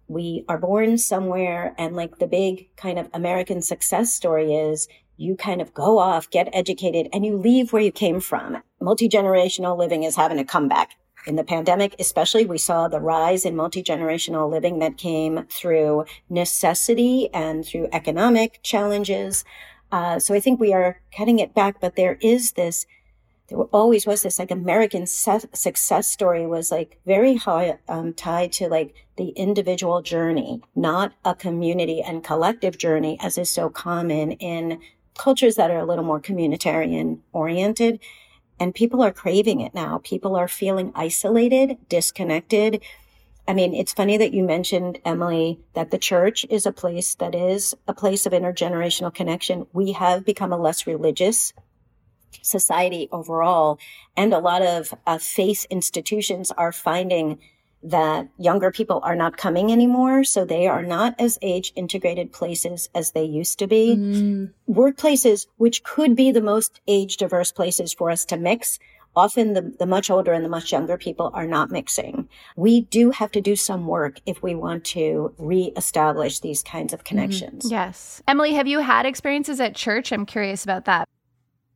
we 0.09 0.45
are 0.49 0.59
born 0.59 0.99
somewhere 0.99 1.75
and 1.79 1.97
like 1.97 2.19
the 2.19 2.27
big 2.27 2.69
kind 2.77 2.99
of 2.99 3.09
American 3.13 3.61
success 3.61 4.13
story 4.13 4.55
is 4.55 4.89
you 5.17 5.37
kind 5.37 5.61
of 5.61 5.73
go 5.75 5.99
off, 5.99 6.31
get 6.31 6.49
educated, 6.53 7.09
and 7.13 7.25
you 7.25 7.37
leave 7.37 7.73
where 7.73 7.83
you 7.83 7.93
came 7.93 8.21
from. 8.21 8.63
Multi 8.81 9.09
generational 9.09 9.77
living 9.77 10.03
is 10.03 10.17
having 10.17 10.39
a 10.39 10.45
comeback. 10.45 10.93
In 11.27 11.35
the 11.35 11.45
pandemic, 11.45 11.97
especially, 11.99 12.47
we 12.47 12.59
saw 12.59 12.87
the 12.87 13.01
rise 13.01 13.45
in 13.45 13.57
multi 13.57 13.83
generational 13.83 14.49
living 14.49 14.79
that 14.79 14.97
came 14.97 15.45
through 15.51 16.05
necessity 16.31 17.29
and 17.35 17.67
through 17.67 17.89
economic 17.93 18.61
challenges. 18.63 19.45
Uh, 19.91 20.21
so 20.21 20.35
I 20.35 20.41
think 20.41 20.61
we 20.61 20.73
are 20.73 21.01
cutting 21.17 21.41
it 21.41 21.53
back, 21.53 21.81
but 21.81 21.97
there 21.97 22.19
is 22.21 22.53
this, 22.53 22.87
there 23.49 23.59
always 23.59 24.07
was 24.07 24.23
this 24.23 24.39
like 24.39 24.53
American 24.53 25.07
success 25.07 26.09
story 26.09 26.47
was 26.47 26.71
like 26.71 27.01
very 27.07 27.37
high, 27.37 27.79
um, 27.89 28.13
tied 28.13 28.53
to 28.53 28.69
like 28.69 28.95
the 29.17 29.31
individual 29.31 30.03
journey, 30.03 30.63
not 30.77 31.13
a 31.25 31.35
community 31.35 32.03
and 32.03 32.23
collective 32.23 32.79
journey 32.79 33.19
as 33.21 33.39
is 33.39 33.49
so 33.49 33.69
common 33.69 34.33
in 34.33 34.81
cultures 35.17 35.57
that 35.57 35.71
are 35.71 35.79
a 35.79 35.87
little 35.87 36.05
more 36.05 36.21
communitarian 36.21 37.21
oriented. 37.33 38.01
And 38.59 38.75
people 38.75 39.03
are 39.03 39.13
craving 39.13 39.61
it 39.61 39.75
now. 39.75 40.01
People 40.03 40.35
are 40.37 40.49
feeling 40.49 40.93
isolated, 40.95 41.77
disconnected. 41.89 42.83
I 43.49 43.55
mean, 43.55 43.75
it's 43.75 43.93
funny 43.93 44.17
that 44.17 44.33
you 44.33 44.43
mentioned, 44.43 44.99
Emily, 45.05 45.61
that 45.75 45.91
the 45.91 45.99
church 45.99 46.45
is 46.51 46.67
a 46.67 46.73
place 46.73 47.15
that 47.17 47.35
is 47.35 47.75
a 47.87 47.95
place 47.95 48.27
of 48.27 48.33
intergenerational 48.33 49.15
connection. 49.15 49.67
We 49.73 49.93
have 49.93 50.25
become 50.25 50.53
a 50.53 50.59
less 50.59 50.87
religious 50.87 51.53
society 52.43 53.09
overall, 53.13 53.79
and 54.17 54.33
a 54.33 54.39
lot 54.39 54.63
of 54.63 54.93
uh, 55.07 55.19
faith 55.19 55.67
institutions 55.71 56.51
are 56.53 56.73
finding 56.73 57.39
that 57.87 58.29
younger 58.37 58.73
people 58.73 59.01
are 59.05 59.15
not 59.15 59.37
coming 59.37 59.71
anymore. 59.71 60.25
So 60.25 60.45
they 60.45 60.67
are 60.67 60.83
not 60.83 61.15
as 61.21 61.39
age 61.41 61.73
integrated 61.77 62.33
places 62.33 62.89
as 62.95 63.13
they 63.13 63.23
used 63.23 63.59
to 63.61 63.67
be. 63.67 63.97
Mm. 63.97 64.53
Workplaces, 64.69 65.47
which 65.57 65.85
could 65.85 66.17
be 66.17 66.33
the 66.33 66.41
most 66.41 66.81
age 66.89 67.17
diverse 67.17 67.53
places 67.53 67.93
for 67.93 68.11
us 68.11 68.25
to 68.27 68.37
mix, 68.37 68.81
often 69.15 69.55
the, 69.55 69.75
the 69.79 69.87
much 69.87 70.11
older 70.11 70.33
and 70.33 70.45
the 70.45 70.49
much 70.49 70.73
younger 70.73 70.99
people 70.99 71.31
are 71.33 71.47
not 71.47 71.71
mixing. 71.71 72.29
We 72.57 72.83
do 72.83 73.13
have 73.13 73.31
to 73.33 73.41
do 73.41 73.55
some 73.55 73.87
work 73.87 74.21
if 74.27 74.43
we 74.43 74.55
want 74.55 74.85
to 74.87 75.33
reestablish 75.39 76.41
these 76.41 76.65
kinds 76.65 76.93
of 76.93 77.01
mm-hmm. 77.01 77.07
connections. 77.07 77.65
Mm-hmm. 77.65 77.73
Yes. 77.73 78.23
Emily, 78.27 78.53
have 78.55 78.67
you 78.67 78.81
had 78.81 79.07
experiences 79.07 79.61
at 79.61 79.77
church? 79.77 80.13
I'm 80.13 80.27
curious 80.27 80.65
about 80.65 80.87
that. 80.87 81.09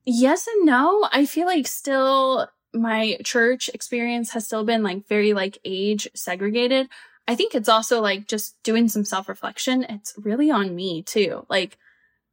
Yes 0.05 0.47
and 0.49 0.67
no. 0.67 1.09
I 1.13 1.25
feel 1.25 1.47
like 1.47 1.67
still 1.67 2.49
my 2.73 3.19
church 3.25 3.69
experience 3.73 4.31
has 4.31 4.47
still 4.47 4.65
been 4.65 4.83
like 4.83 5.07
very 5.09 5.33
like 5.33 5.59
age 5.65 6.09
segregated. 6.15 6.89
I 7.27 7.35
think 7.35 7.55
it's 7.55 7.69
also 7.69 8.01
like 8.01 8.27
just 8.27 8.61
doing 8.63 8.89
some 8.89 9.05
self 9.05 9.29
reflection. 9.29 9.85
It's 9.89 10.15
really 10.17 10.51
on 10.51 10.75
me 10.75 11.03
too. 11.03 11.47
Like 11.49 11.79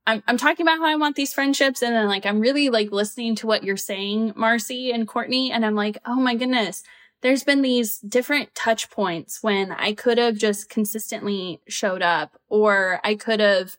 I'm, 0.06 0.24
I'm 0.28 0.38
talking 0.38 0.66
about 0.66 0.80
how 0.80 0.86
I 0.86 0.96
want 0.96 1.16
these 1.16 1.34
friendships 1.34 1.82
and 1.82 1.96
then 1.96 2.08
like 2.08 2.26
I'm 2.26 2.40
really 2.40 2.70
like 2.70 2.92
listening 2.92 3.36
to 3.36 3.48
what 3.48 3.64
you're 3.64 3.78
saying, 3.78 4.34
Marci 4.34 4.94
and 4.94 5.08
Courtney. 5.08 5.52
And 5.52 5.66
I'm 5.66 5.76
like, 5.76 5.98
oh 6.06 6.16
my 6.16 6.36
goodness, 6.36 6.84
there's 7.22 7.44
been 7.44 7.62
these 7.62 8.00
different 8.00 8.54
touch 8.56 8.90
points 8.90 9.42
when 9.42 9.72
I 9.72 9.94
could 9.94 10.18
have 10.18 10.38
just 10.38 10.70
consistently 10.70 11.62
showed 11.68 12.02
up 12.02 12.40
or 12.48 13.02
I 13.04 13.16
could 13.16 13.40
have 13.40 13.78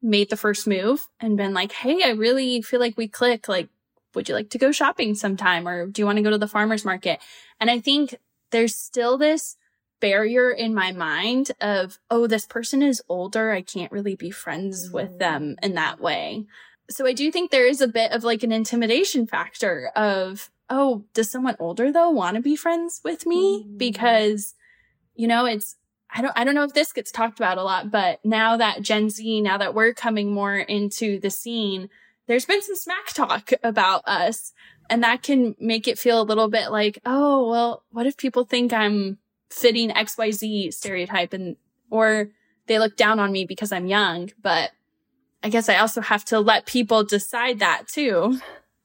made 0.00 0.30
the 0.30 0.36
first 0.36 0.66
move 0.66 1.08
and 1.20 1.36
been 1.36 1.54
like, 1.54 1.72
Hey, 1.72 2.02
I 2.04 2.10
really 2.10 2.62
feel 2.62 2.80
like 2.80 2.96
we 2.96 3.08
click. 3.08 3.48
Like, 3.48 3.68
would 4.14 4.28
you 4.28 4.34
like 4.34 4.50
to 4.50 4.58
go 4.58 4.72
shopping 4.72 5.14
sometime 5.14 5.68
or 5.68 5.86
do 5.86 6.02
you 6.02 6.06
want 6.06 6.16
to 6.16 6.22
go 6.22 6.30
to 6.30 6.38
the 6.38 6.48
farmer's 6.48 6.84
market? 6.84 7.20
And 7.60 7.70
I 7.70 7.78
think 7.78 8.16
there's 8.50 8.74
still 8.74 9.18
this 9.18 9.56
barrier 10.00 10.50
in 10.50 10.74
my 10.74 10.92
mind 10.92 11.50
of, 11.60 11.98
oh, 12.10 12.26
this 12.26 12.46
person 12.46 12.82
is 12.82 13.02
older. 13.08 13.50
I 13.50 13.62
can't 13.62 13.92
really 13.92 14.14
be 14.14 14.30
friends 14.30 14.90
with 14.90 15.12
mm. 15.12 15.18
them 15.18 15.56
in 15.62 15.74
that 15.74 16.00
way. 16.00 16.46
So 16.90 17.06
I 17.06 17.12
do 17.12 17.30
think 17.30 17.50
there 17.50 17.66
is 17.66 17.80
a 17.80 17.88
bit 17.88 18.12
of 18.12 18.24
like 18.24 18.42
an 18.42 18.52
intimidation 18.52 19.26
factor 19.26 19.90
of, 19.94 20.50
oh, 20.70 21.04
does 21.14 21.30
someone 21.30 21.56
older 21.58 21.92
though 21.92 22.10
want 22.10 22.36
to 22.36 22.42
be 22.42 22.56
friends 22.56 23.00
with 23.04 23.26
me? 23.26 23.64
Mm. 23.64 23.78
Because, 23.78 24.54
you 25.14 25.26
know, 25.26 25.44
it's, 25.44 25.76
I 26.10 26.22
don't, 26.22 26.32
I 26.36 26.44
don't 26.44 26.54
know 26.54 26.64
if 26.64 26.72
this 26.72 26.92
gets 26.92 27.10
talked 27.10 27.38
about 27.38 27.58
a 27.58 27.62
lot, 27.62 27.90
but 27.90 28.24
now 28.24 28.56
that 28.56 28.80
Gen 28.80 29.10
Z, 29.10 29.42
now 29.42 29.58
that 29.58 29.74
we're 29.74 29.92
coming 29.92 30.32
more 30.32 30.56
into 30.56 31.20
the 31.20 31.28
scene, 31.28 31.90
there's 32.28 32.44
been 32.44 32.62
some 32.62 32.76
smack 32.76 33.06
talk 33.08 33.50
about 33.64 34.06
us. 34.06 34.52
And 34.88 35.02
that 35.02 35.22
can 35.22 35.54
make 35.58 35.88
it 35.88 35.98
feel 35.98 36.20
a 36.20 36.22
little 36.22 36.48
bit 36.48 36.70
like, 36.70 36.98
oh, 37.04 37.50
well, 37.50 37.82
what 37.90 38.06
if 38.06 38.16
people 38.16 38.44
think 38.44 38.72
I'm 38.72 39.18
fitting 39.50 39.90
XYZ 39.90 40.72
stereotype 40.72 41.32
and, 41.32 41.56
or 41.90 42.30
they 42.66 42.78
look 42.78 42.96
down 42.96 43.18
on 43.18 43.32
me 43.32 43.44
because 43.44 43.72
I'm 43.72 43.86
young, 43.86 44.30
but 44.40 44.70
I 45.42 45.48
guess 45.48 45.68
I 45.68 45.76
also 45.76 46.00
have 46.00 46.24
to 46.26 46.40
let 46.40 46.66
people 46.66 47.04
decide 47.04 47.58
that 47.58 47.88
too. 47.88 48.38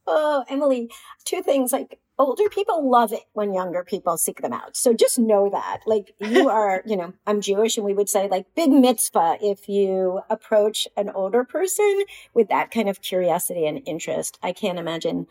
Oh, 0.05 0.43
Emily, 0.49 0.89
two 1.23 1.41
things 1.41 1.71
like 1.71 1.99
older 2.19 2.47
people 2.49 2.89
love 2.89 3.11
it 3.11 3.23
when 3.33 3.53
younger 3.53 3.83
people 3.83 4.17
seek 4.17 4.41
them 4.41 4.53
out. 4.53 4.77
So 4.77 4.93
just 4.93 5.17
know 5.17 5.49
that. 5.49 5.81
Like 5.85 6.13
you 6.19 6.49
are, 6.59 6.83
you 6.85 6.95
know, 6.95 7.13
I'm 7.25 7.41
Jewish 7.41 7.77
and 7.77 7.85
we 7.85 7.93
would 7.93 8.09
say 8.09 8.27
like 8.27 8.45
big 8.55 8.71
mitzvah 8.71 9.37
if 9.41 9.67
you 9.67 10.21
approach 10.29 10.87
an 10.95 11.09
older 11.09 11.43
person 11.43 12.03
with 12.33 12.49
that 12.49 12.71
kind 12.71 12.89
of 12.89 13.01
curiosity 13.01 13.65
and 13.65 13.81
interest. 13.85 14.37
I 14.43 14.53
can't 14.53 14.79
imagine 14.79 15.27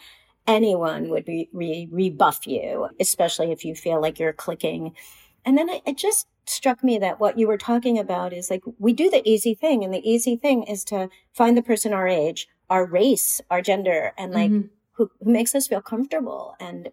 anyone 0.46 1.08
would 1.10 1.24
be 1.24 1.48
re- 1.52 1.88
rebuff 1.90 2.46
you, 2.46 2.88
especially 3.00 3.52
if 3.52 3.64
you 3.64 3.74
feel 3.74 4.00
like 4.00 4.18
you're 4.18 4.32
clicking. 4.32 4.94
And 5.44 5.56
then 5.56 5.68
it, 5.68 5.82
it 5.86 5.96
just 5.96 6.26
struck 6.46 6.82
me 6.82 6.98
that 6.98 7.20
what 7.20 7.38
you 7.38 7.46
were 7.46 7.58
talking 7.58 7.98
about 7.98 8.32
is 8.32 8.50
like 8.50 8.62
we 8.78 8.92
do 8.92 9.08
the 9.08 9.26
easy 9.28 9.54
thing 9.54 9.84
and 9.84 9.94
the 9.94 10.08
easy 10.08 10.36
thing 10.36 10.64
is 10.64 10.84
to 10.84 11.08
find 11.32 11.56
the 11.56 11.62
person 11.62 11.92
our 11.92 12.08
age, 12.08 12.48
our 12.68 12.84
race, 12.84 13.40
our 13.50 13.62
gender 13.62 14.12
and 14.18 14.32
like 14.32 14.50
mm-hmm. 14.50 14.68
Who, 15.02 15.10
who 15.24 15.32
makes 15.32 15.54
us 15.54 15.66
feel 15.66 15.82
comfortable 15.82 16.54
and 16.60 16.90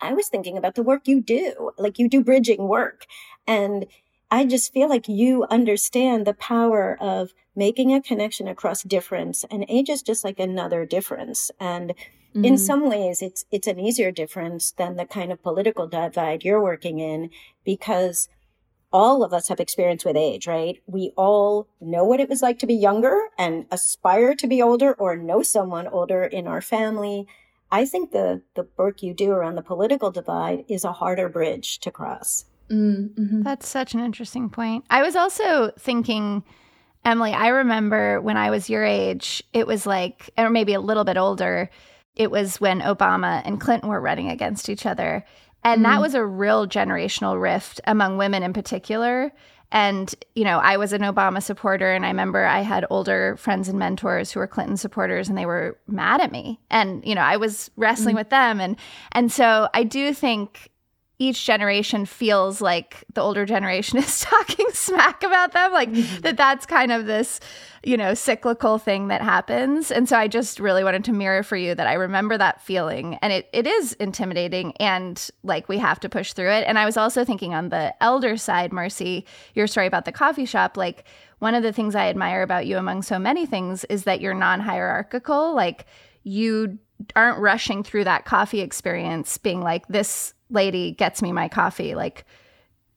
I 0.00 0.12
was 0.12 0.28
thinking 0.28 0.58
about 0.58 0.74
the 0.74 0.82
work 0.82 1.08
you 1.08 1.20
do. 1.22 1.70
Like 1.78 1.98
you 1.98 2.08
do 2.08 2.22
bridging 2.22 2.68
work 2.68 3.06
and 3.46 3.86
I 4.30 4.44
just 4.44 4.72
feel 4.72 4.88
like 4.88 5.08
you 5.08 5.46
understand 5.50 6.26
the 6.26 6.34
power 6.34 6.96
of 7.00 7.32
making 7.54 7.94
a 7.94 8.02
connection 8.02 8.48
across 8.48 8.82
difference 8.82 9.44
and 9.50 9.64
age 9.68 9.88
is 9.88 10.02
just 10.02 10.24
like 10.24 10.38
another 10.38 10.84
difference. 10.84 11.50
And 11.58 11.90
mm-hmm. 11.90 12.44
in 12.44 12.58
some 12.58 12.88
ways, 12.88 13.22
it's, 13.22 13.46
it's 13.50 13.66
an 13.66 13.78
easier 13.78 14.10
difference 14.10 14.72
than 14.72 14.96
the 14.96 15.06
kind 15.06 15.32
of 15.32 15.42
political 15.42 15.86
divide 15.86 16.44
you're 16.44 16.62
working 16.62 16.98
in 16.98 17.30
because 17.64 18.28
all 18.96 19.22
of 19.22 19.34
us 19.34 19.48
have 19.48 19.60
experience 19.60 20.06
with 20.06 20.16
age, 20.16 20.46
right? 20.46 20.80
We 20.86 21.12
all 21.18 21.68
know 21.82 22.02
what 22.02 22.18
it 22.18 22.30
was 22.30 22.40
like 22.40 22.58
to 22.60 22.66
be 22.66 22.74
younger 22.74 23.28
and 23.36 23.66
aspire 23.70 24.34
to 24.34 24.46
be 24.46 24.62
older 24.62 24.94
or 24.94 25.16
know 25.16 25.42
someone 25.42 25.86
older 25.86 26.24
in 26.24 26.46
our 26.46 26.62
family. 26.62 27.26
I 27.70 27.84
think 27.84 28.12
the, 28.12 28.40
the 28.54 28.66
work 28.78 29.02
you 29.02 29.12
do 29.12 29.32
around 29.32 29.56
the 29.56 29.62
political 29.62 30.10
divide 30.10 30.64
is 30.66 30.82
a 30.82 30.94
harder 30.94 31.28
bridge 31.28 31.78
to 31.80 31.90
cross. 31.90 32.46
Mm-hmm. 32.70 33.42
That's 33.42 33.68
such 33.68 33.92
an 33.92 34.00
interesting 34.00 34.48
point. 34.48 34.86
I 34.88 35.02
was 35.02 35.14
also 35.14 35.72
thinking, 35.78 36.42
Emily, 37.04 37.34
I 37.34 37.48
remember 37.48 38.22
when 38.22 38.38
I 38.38 38.48
was 38.48 38.70
your 38.70 38.82
age, 38.82 39.42
it 39.52 39.66
was 39.66 39.84
like, 39.84 40.30
or 40.38 40.48
maybe 40.48 40.72
a 40.72 40.80
little 40.80 41.04
bit 41.04 41.18
older, 41.18 41.68
it 42.14 42.30
was 42.30 42.62
when 42.62 42.80
Obama 42.80 43.42
and 43.44 43.60
Clinton 43.60 43.90
were 43.90 44.00
running 44.00 44.30
against 44.30 44.70
each 44.70 44.86
other. 44.86 45.22
And 45.66 45.82
mm-hmm. 45.82 45.92
that 45.92 46.00
was 46.00 46.14
a 46.14 46.24
real 46.24 46.68
generational 46.68 47.40
rift 47.40 47.80
among 47.86 48.18
women 48.18 48.44
in 48.44 48.52
particular. 48.52 49.32
And, 49.72 50.14
you 50.36 50.44
know, 50.44 50.58
I 50.58 50.76
was 50.76 50.92
an 50.92 51.02
Obama 51.02 51.42
supporter, 51.42 51.92
and 51.92 52.06
I 52.06 52.08
remember 52.08 52.44
I 52.46 52.60
had 52.60 52.86
older 52.88 53.36
friends 53.36 53.68
and 53.68 53.76
mentors 53.76 54.30
who 54.30 54.38
were 54.38 54.46
Clinton 54.46 54.76
supporters, 54.76 55.28
and 55.28 55.36
they 55.36 55.44
were 55.44 55.76
mad 55.88 56.20
at 56.20 56.30
me. 56.30 56.60
And, 56.70 57.04
you 57.04 57.16
know, 57.16 57.20
I 57.20 57.36
was 57.36 57.68
wrestling 57.76 58.12
mm-hmm. 58.12 58.20
with 58.20 58.30
them. 58.30 58.60
And, 58.60 58.76
and 59.10 59.32
so 59.32 59.68
I 59.74 59.82
do 59.82 60.14
think 60.14 60.70
each 61.18 61.46
generation 61.46 62.04
feels 62.04 62.60
like 62.60 63.04
the 63.14 63.22
older 63.22 63.46
generation 63.46 63.98
is 63.98 64.20
talking 64.20 64.66
smack 64.72 65.22
about 65.22 65.52
them 65.52 65.72
like 65.72 65.90
mm-hmm. 65.90 66.20
that 66.20 66.36
that's 66.36 66.66
kind 66.66 66.92
of 66.92 67.06
this 67.06 67.40
you 67.82 67.96
know 67.96 68.14
cyclical 68.14 68.78
thing 68.78 69.08
that 69.08 69.22
happens. 69.22 69.90
And 69.90 70.08
so 70.08 70.18
i 70.18 70.28
just 70.28 70.60
really 70.60 70.84
wanted 70.84 71.04
to 71.04 71.12
mirror 71.12 71.42
for 71.42 71.56
you 71.56 71.74
that 71.74 71.86
i 71.86 71.94
remember 71.94 72.36
that 72.36 72.60
feeling. 72.60 73.14
And 73.22 73.32
it, 73.32 73.48
it 73.52 73.66
is 73.66 73.94
intimidating 73.94 74.76
and 74.78 75.30
like 75.42 75.68
we 75.68 75.78
have 75.78 76.00
to 76.00 76.08
push 76.08 76.32
through 76.32 76.50
it. 76.50 76.64
And 76.66 76.78
i 76.78 76.84
was 76.84 76.96
also 76.96 77.24
thinking 77.24 77.54
on 77.54 77.70
the 77.70 77.94
elder 78.02 78.36
side 78.36 78.70
marci 78.70 79.24
your 79.54 79.66
story 79.66 79.86
about 79.86 80.04
the 80.04 80.12
coffee 80.12 80.46
shop 80.46 80.76
like 80.76 81.04
one 81.38 81.54
of 81.54 81.62
the 81.62 81.72
things 81.72 81.94
i 81.94 82.08
admire 82.08 82.42
about 82.42 82.66
you 82.66 82.76
among 82.76 83.02
so 83.02 83.18
many 83.18 83.46
things 83.46 83.84
is 83.84 84.04
that 84.04 84.20
you're 84.20 84.34
non-hierarchical. 84.34 85.54
Like 85.54 85.86
you 86.24 86.78
aren't 87.14 87.38
rushing 87.38 87.82
through 87.82 88.04
that 88.04 88.24
coffee 88.24 88.60
experience 88.60 89.38
being 89.38 89.60
like 89.60 89.86
this 89.88 90.34
lady 90.50 90.92
gets 90.92 91.22
me 91.22 91.32
my 91.32 91.48
coffee 91.48 91.94
like 91.94 92.24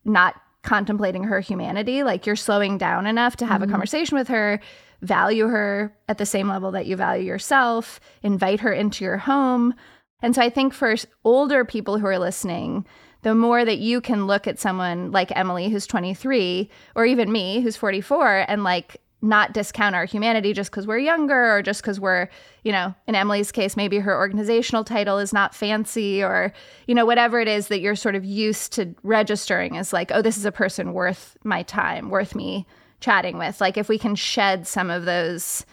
not 0.06 0.36
contemplating 0.62 1.24
her 1.24 1.40
humanity 1.40 2.04
like 2.04 2.26
you're 2.26 2.36
slowing 2.36 2.78
down 2.78 3.08
enough 3.08 3.38
to 3.38 3.46
have 3.46 3.62
mm-hmm. 3.62 3.70
a 3.70 3.74
conversation 3.74 4.18
with 4.18 4.28
her 4.28 4.60
value 5.02 5.48
her 5.48 5.96
at 6.08 6.18
the 6.18 6.26
same 6.26 6.50
level 6.50 6.72
that 6.72 6.86
you 6.86 6.96
value 6.96 7.26
yourself 7.26 8.00
invite 8.24 8.60
her 8.60 8.74
into 8.74 9.04
your 9.04 9.18
home 9.18 9.74
and 10.22 10.36
so 10.36 10.42
i 10.42 10.50
think 10.50 10.74
for 10.74 10.96
older 11.24 11.64
people 11.64 11.98
who 11.98 12.06
are 12.06 12.20
listening 12.20 12.86
the 13.22 13.36
more 13.36 13.66
that 13.66 13.80
you 13.80 14.02
can 14.02 14.28
look 14.28 14.48
at 14.48 14.60
someone 14.60 15.12
like 15.12 15.32
emily 15.36 15.70
who's 15.70 15.88
23 15.88 16.70
or 16.96 17.06
even 17.06 17.32
me 17.32 17.62
who's 17.62 17.78
44 17.78 18.46
and 18.50 18.64
like 18.64 19.02
not 19.22 19.54
discount 19.54 19.96
our 19.96 20.06
humanity 20.06 20.54
just 20.54 20.72
because 20.72 20.88
we're 20.88 20.98
younger 20.98 21.56
or 21.56 21.62
just 21.62 21.82
because 21.82 22.00
we're, 22.00 22.30
you 22.64 22.72
know, 22.72 22.96
in 23.06 23.16
Emily's 23.16 23.52
case, 23.52 23.76
maybe 23.76 24.00
her 24.00 24.16
organizational 24.16 24.84
title 24.84 25.18
is 25.18 25.34
not 25.34 25.54
fancy 25.54 26.24
or, 26.24 26.54
you 26.88 26.96
know, 26.96 27.06
whatever 27.06 27.40
it 27.40 27.48
is 27.48 27.68
that 27.68 27.82
you're 27.82 27.96
sort 27.96 28.16
of 28.16 28.24
used 28.24 28.72
to 28.74 28.96
registering 29.04 29.78
as 29.78 29.92
like, 29.92 30.12
oh, 30.14 30.22
this 30.22 30.38
is 30.38 30.46
a 30.46 30.52
person 30.52 30.94
worth 30.94 31.36
my 31.44 31.64
time, 31.64 32.10
worth 32.10 32.34
me 32.34 32.66
chatting 33.02 33.38
with. 33.38 33.60
Like, 33.60 33.78
if 33.78 33.90
we 33.90 33.98
can 33.98 34.16
shed 34.16 34.66
some 34.66 34.90
of 34.90 35.06
those 35.06 35.66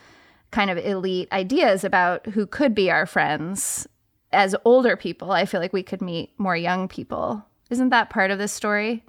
kind 0.51 0.71
of 0.71 0.79
elite 0.79 1.29
ideas 1.33 1.85
about 1.85 2.27
who 2.27 2.47
could 2.47 2.75
be 2.75 2.91
our 2.91 3.07
friends 3.07 3.87
as 4.33 4.57
older 4.65 4.97
people, 4.97 5.31
I 5.31 5.45
feel 5.45 5.61
like 5.61 5.73
we 5.73 5.83
could 5.83 6.03
meet 6.03 6.33
more 6.39 6.57
young 6.57 6.89
people. 6.89 7.45
Isn't 7.71 7.91
that 7.91 8.11
part 8.11 8.31
of 8.31 8.39
this 8.39 8.53
story? 8.53 9.05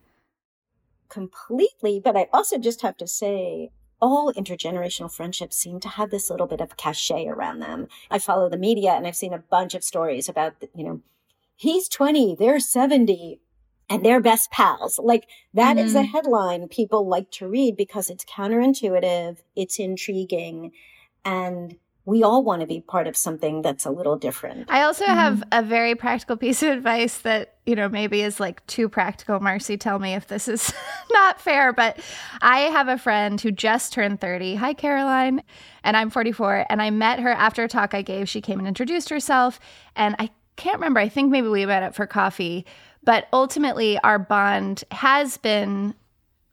Completely. 1.10 2.02
But 2.04 2.16
I 2.16 2.28
also 2.34 2.58
just 2.58 2.82
have 2.82 2.98
to 2.98 3.08
say, 3.08 3.72
all 4.02 4.34
intergenerational 4.34 5.12
friendships 5.12 5.58
seem 5.58 5.80
to 5.80 5.90
have 5.90 6.12
this 6.12 6.30
little 6.30 6.48
bit 6.48 6.62
of 6.62 6.78
cachet 6.78 7.28
around 7.28 7.60
them. 7.60 7.88
I 8.12 8.20
follow 8.20 8.50
the 8.50 8.58
media 8.58 8.92
and 8.92 9.08
I've 9.08 9.16
seen 9.16 9.34
a 9.34 9.40
bunch 9.40 9.74
of 9.74 9.84
stories 9.84 10.30
about, 10.30 10.54
you 10.76 10.84
know, 10.84 11.02
he's 11.56 11.88
20, 11.90 12.36
they're 12.36 12.60
70, 12.60 13.40
and 13.90 14.06
they're 14.06 14.22
best 14.22 14.52
pals. 14.52 15.00
Like 15.00 15.28
that 15.54 15.78
mm-hmm. 15.78 15.86
is 15.86 15.96
a 15.96 16.00
mm-hmm. 16.00 16.12
headline 16.12 16.68
people 16.68 17.08
like 17.08 17.32
to 17.32 17.48
read 17.48 17.76
because 17.76 18.10
it's 18.10 18.26
counterintuitive, 18.26 19.38
it's 19.56 19.80
intriguing, 19.80 20.72
and 21.26 21.78
we 22.08 22.24
all 22.24 22.42
want 22.42 22.62
to 22.62 22.68
be 22.68 22.80
part 22.80 23.06
of 23.06 23.18
something 23.18 23.62
that's 23.62 23.86
a 23.86 23.92
little 23.92 24.16
different. 24.16 24.72
I 24.72 24.84
also 24.84 25.04
mm-hmm. 25.04 25.14
have 25.14 25.44
a 25.52 25.62
very 25.62 25.94
practical 25.94 26.38
piece 26.38 26.64
of 26.64 26.70
advice 26.70 27.18
that, 27.20 27.56
you 27.66 27.76
know, 27.76 27.90
maybe 27.90 28.22
is 28.22 28.40
like 28.40 28.66
too 28.66 28.88
practical. 28.88 29.42
Marci, 29.42 29.78
tell 29.78 30.00
me 30.00 30.14
if 30.14 30.28
this 30.28 30.48
is 30.48 30.74
not 31.12 31.42
fair, 31.42 31.74
but 31.74 32.00
I 32.42 32.60
have 32.60 32.88
a 32.88 32.98
friend 32.98 33.40
who 33.42 33.52
just 33.52 33.92
turned 33.92 34.22
30. 34.22 34.56
Hi, 34.56 34.74
Caroline. 34.74 35.44
And 35.84 35.98
I'm 35.98 36.10
44. 36.10 36.66
And 36.70 36.82
I 36.82 36.92
met 36.92 37.20
her 37.20 37.32
after 37.32 37.66
a 37.66 37.68
talk 37.68 37.94
I 37.94 38.04
gave. 38.04 38.30
She 38.30 38.40
came 38.40 38.60
and 38.60 38.70
introduced 38.70 39.10
herself. 39.10 39.60
And 39.98 40.16
I 40.18 40.30
can't 40.56 40.76
remember. 40.76 41.02
I 41.02 41.10
think 41.10 41.30
maybe 41.30 41.50
we 41.50 41.66
met 41.66 41.84
up 41.84 41.94
for 41.94 42.08
coffee. 42.08 42.66
But 43.04 43.28
ultimately, 43.34 44.00
our 44.00 44.18
bond 44.18 44.86
has 44.92 45.36
been 45.36 45.94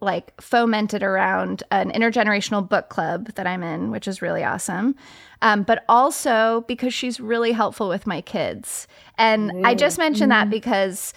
like 0.04 0.40
fomented 0.40 1.02
around 1.02 1.62
an 1.70 1.90
intergenerational 1.90 2.68
book 2.68 2.88
club 2.88 3.32
that 3.34 3.46
I'm 3.46 3.62
in, 3.62 3.90
which 3.90 4.06
is 4.06 4.22
really 4.22 4.44
awesome. 4.44 4.94
Um, 5.42 5.62
but 5.62 5.84
also 5.88 6.64
because 6.68 6.94
she's 6.94 7.20
really 7.20 7.52
helpful 7.52 7.88
with 7.88 8.06
my 8.06 8.20
kids. 8.20 8.86
And 9.18 9.50
mm. 9.50 9.66
I 9.66 9.74
just 9.74 9.98
mentioned 9.98 10.30
mm. 10.30 10.36
that 10.36 10.50
because 10.50 11.12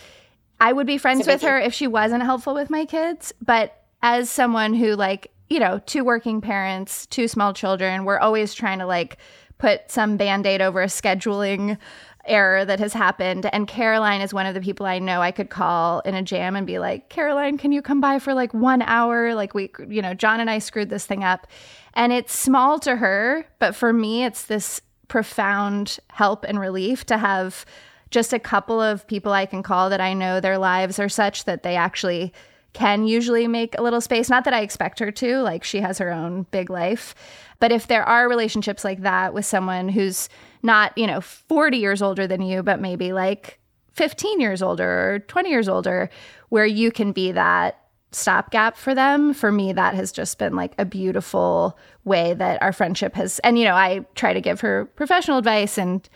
I 0.59 0.73
would 0.73 0.87
be 0.87 0.97
friends 0.97 1.27
with 1.27 1.41
her 1.43 1.59
if 1.59 1.73
she 1.73 1.87
wasn't 1.87 2.23
helpful 2.23 2.53
with 2.53 2.69
my 2.69 2.85
kids. 2.85 3.33
But 3.41 3.83
as 4.01 4.29
someone 4.29 4.73
who, 4.73 4.95
like, 4.95 5.31
you 5.49 5.59
know, 5.59 5.79
two 5.85 6.03
working 6.03 6.41
parents, 6.41 7.05
two 7.05 7.27
small 7.27 7.53
children, 7.53 8.05
we're 8.05 8.19
always 8.19 8.53
trying 8.53 8.79
to 8.79 8.85
like 8.85 9.17
put 9.57 9.89
some 9.89 10.17
band 10.17 10.45
aid 10.45 10.61
over 10.61 10.81
a 10.81 10.87
scheduling 10.87 11.77
error 12.27 12.65
that 12.65 12.79
has 12.79 12.93
happened. 12.93 13.45
And 13.51 13.67
Caroline 13.67 14.21
is 14.21 14.33
one 14.33 14.45
of 14.45 14.53
the 14.53 14.61
people 14.61 14.85
I 14.85 14.99
know 14.99 15.21
I 15.21 15.31
could 15.31 15.49
call 15.49 15.99
in 16.01 16.15
a 16.15 16.21
jam 16.21 16.55
and 16.55 16.67
be 16.67 16.79
like, 16.79 17.09
Caroline, 17.09 17.57
can 17.57 17.71
you 17.71 17.81
come 17.81 18.01
by 18.01 18.19
for 18.19 18.33
like 18.33 18.53
one 18.53 18.81
hour? 18.81 19.33
Like, 19.33 19.53
we, 19.53 19.71
you 19.87 20.01
know, 20.01 20.13
John 20.13 20.39
and 20.39 20.49
I 20.49 20.59
screwed 20.59 20.89
this 20.89 21.05
thing 21.05 21.23
up. 21.23 21.47
And 21.93 22.13
it's 22.13 22.33
small 22.33 22.79
to 22.79 22.95
her, 22.95 23.47
but 23.59 23.75
for 23.75 23.91
me, 23.91 24.23
it's 24.23 24.45
this 24.45 24.81
profound 25.07 25.99
help 26.09 26.43
and 26.43 26.59
relief 26.59 27.05
to 27.05 27.17
have 27.17 27.65
just 28.09 28.33
a 28.33 28.39
couple 28.39 28.79
of 28.79 29.07
people 29.07 29.31
I 29.31 29.45
can 29.45 29.63
call 29.63 29.89
that 29.89 30.01
I 30.01 30.13
know 30.13 30.39
their 30.39 30.57
lives 30.57 30.99
are 30.99 31.09
such 31.09 31.45
that 31.45 31.63
they 31.63 31.75
actually 31.75 32.33
can 32.77 33.07
usually 33.07 33.47
make 33.47 33.75
a 33.75 33.81
little 33.81 33.99
space. 33.99 34.29
Not 34.29 34.43
that 34.43 34.53
I 34.53 34.61
expect 34.61 34.99
her 34.99 35.09
to, 35.09 35.39
like 35.39 35.63
she 35.63 35.81
has 35.81 35.97
her 35.97 36.11
own 36.11 36.45
big 36.51 36.69
life. 36.69 37.15
But 37.59 37.71
if 37.71 37.87
there 37.87 38.03
are 38.03 38.29
relationships 38.29 38.83
like 38.83 39.01
that 39.01 39.33
with 39.33 39.47
someone 39.47 39.89
who's 39.89 40.29
not, 40.61 40.95
you 40.95 41.07
know, 41.07 41.19
40 41.19 41.77
years 41.77 42.03
older 42.03 42.27
than 42.27 42.43
you, 42.43 42.61
but 42.61 42.79
maybe 42.79 43.13
like 43.13 43.57
15 43.93 44.39
years 44.39 44.61
older 44.61 45.15
or 45.15 45.19
20 45.19 45.49
years 45.49 45.67
older, 45.67 46.11
where 46.49 46.67
you 46.67 46.91
can 46.91 47.13
be 47.13 47.31
that 47.31 47.81
stopgap 48.11 48.77
for 48.77 48.93
them, 48.93 49.33
for 49.33 49.51
me, 49.51 49.73
that 49.73 49.95
has 49.95 50.11
just 50.11 50.37
been 50.37 50.55
like 50.55 50.73
a 50.77 50.85
beautiful 50.85 51.79
way 52.05 52.35
that 52.35 52.61
our 52.61 52.71
friendship 52.71 53.15
has. 53.15 53.39
And, 53.39 53.57
you 53.57 53.65
know, 53.65 53.73
I 53.73 54.05
try 54.13 54.33
to 54.33 54.41
give 54.41 54.61
her 54.61 54.85
professional 54.95 55.39
advice 55.39 55.79
and 55.79 56.07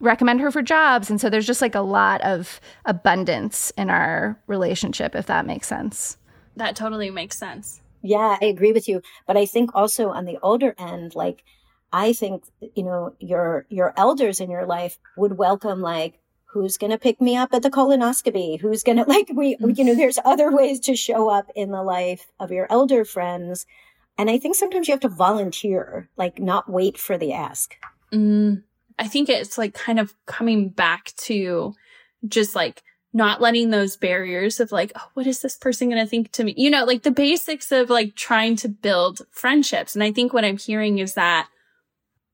recommend 0.00 0.40
her 0.40 0.50
for 0.50 0.62
jobs. 0.62 1.10
And 1.10 1.20
so 1.20 1.30
there's 1.30 1.46
just 1.46 1.62
like 1.62 1.74
a 1.74 1.80
lot 1.80 2.20
of 2.22 2.60
abundance 2.84 3.72
in 3.76 3.90
our 3.90 4.38
relationship, 4.46 5.14
if 5.14 5.26
that 5.26 5.46
makes 5.46 5.66
sense. 5.66 6.18
That 6.56 6.76
totally 6.76 7.10
makes 7.10 7.36
sense. 7.36 7.80
Yeah, 8.02 8.36
I 8.40 8.44
agree 8.46 8.72
with 8.72 8.86
you. 8.86 9.02
But 9.26 9.36
I 9.36 9.46
think 9.46 9.70
also 9.74 10.10
on 10.10 10.26
the 10.26 10.38
older 10.42 10.74
end, 10.78 11.14
like, 11.14 11.42
I 11.92 12.12
think, 12.12 12.44
you 12.74 12.82
know, 12.82 13.14
your, 13.18 13.66
your 13.68 13.94
elders 13.96 14.40
in 14.40 14.50
your 14.50 14.66
life 14.66 14.98
would 15.16 15.38
welcome 15.38 15.80
like, 15.80 16.20
who's 16.44 16.76
going 16.76 16.90
to 16.92 16.98
pick 16.98 17.20
me 17.20 17.36
up 17.36 17.52
at 17.52 17.62
the 17.62 17.70
colonoscopy? 17.70 18.60
Who's 18.60 18.82
going 18.82 18.98
to 19.04 19.04
like, 19.04 19.30
we, 19.34 19.56
you 19.60 19.84
know, 19.84 19.94
there's 19.94 20.18
other 20.24 20.54
ways 20.54 20.80
to 20.80 20.96
show 20.96 21.28
up 21.28 21.50
in 21.54 21.70
the 21.70 21.82
life 21.82 22.26
of 22.38 22.50
your 22.50 22.66
elder 22.70 23.04
friends. 23.04 23.66
And 24.16 24.30
I 24.30 24.38
think 24.38 24.54
sometimes 24.54 24.86
you 24.86 24.92
have 24.92 25.00
to 25.00 25.08
volunteer, 25.08 26.08
like 26.16 26.38
not 26.38 26.70
wait 26.70 26.98
for 26.98 27.18
the 27.18 27.32
ask. 27.32 27.74
Mm, 28.12 28.62
I 28.98 29.08
think 29.08 29.28
it's 29.28 29.58
like 29.58 29.74
kind 29.74 29.98
of 29.98 30.14
coming 30.26 30.68
back 30.68 31.12
to 31.18 31.74
just 32.26 32.54
like 32.54 32.82
not 33.12 33.40
letting 33.40 33.70
those 33.70 33.96
barriers 33.96 34.58
of 34.58 34.72
like, 34.72 34.92
oh, 34.96 35.08
what 35.14 35.26
is 35.26 35.40
this 35.40 35.56
person 35.56 35.88
going 35.88 36.02
to 36.02 36.08
think 36.08 36.32
to 36.32 36.44
me? 36.44 36.54
You 36.56 36.70
know, 36.70 36.84
like 36.84 37.04
the 37.04 37.10
basics 37.10 37.70
of 37.70 37.88
like 37.88 38.16
trying 38.16 38.56
to 38.56 38.68
build 38.68 39.22
friendships. 39.30 39.94
And 39.94 40.02
I 40.02 40.12
think 40.12 40.32
what 40.32 40.44
I'm 40.44 40.58
hearing 40.58 40.98
is 40.98 41.14
that 41.14 41.48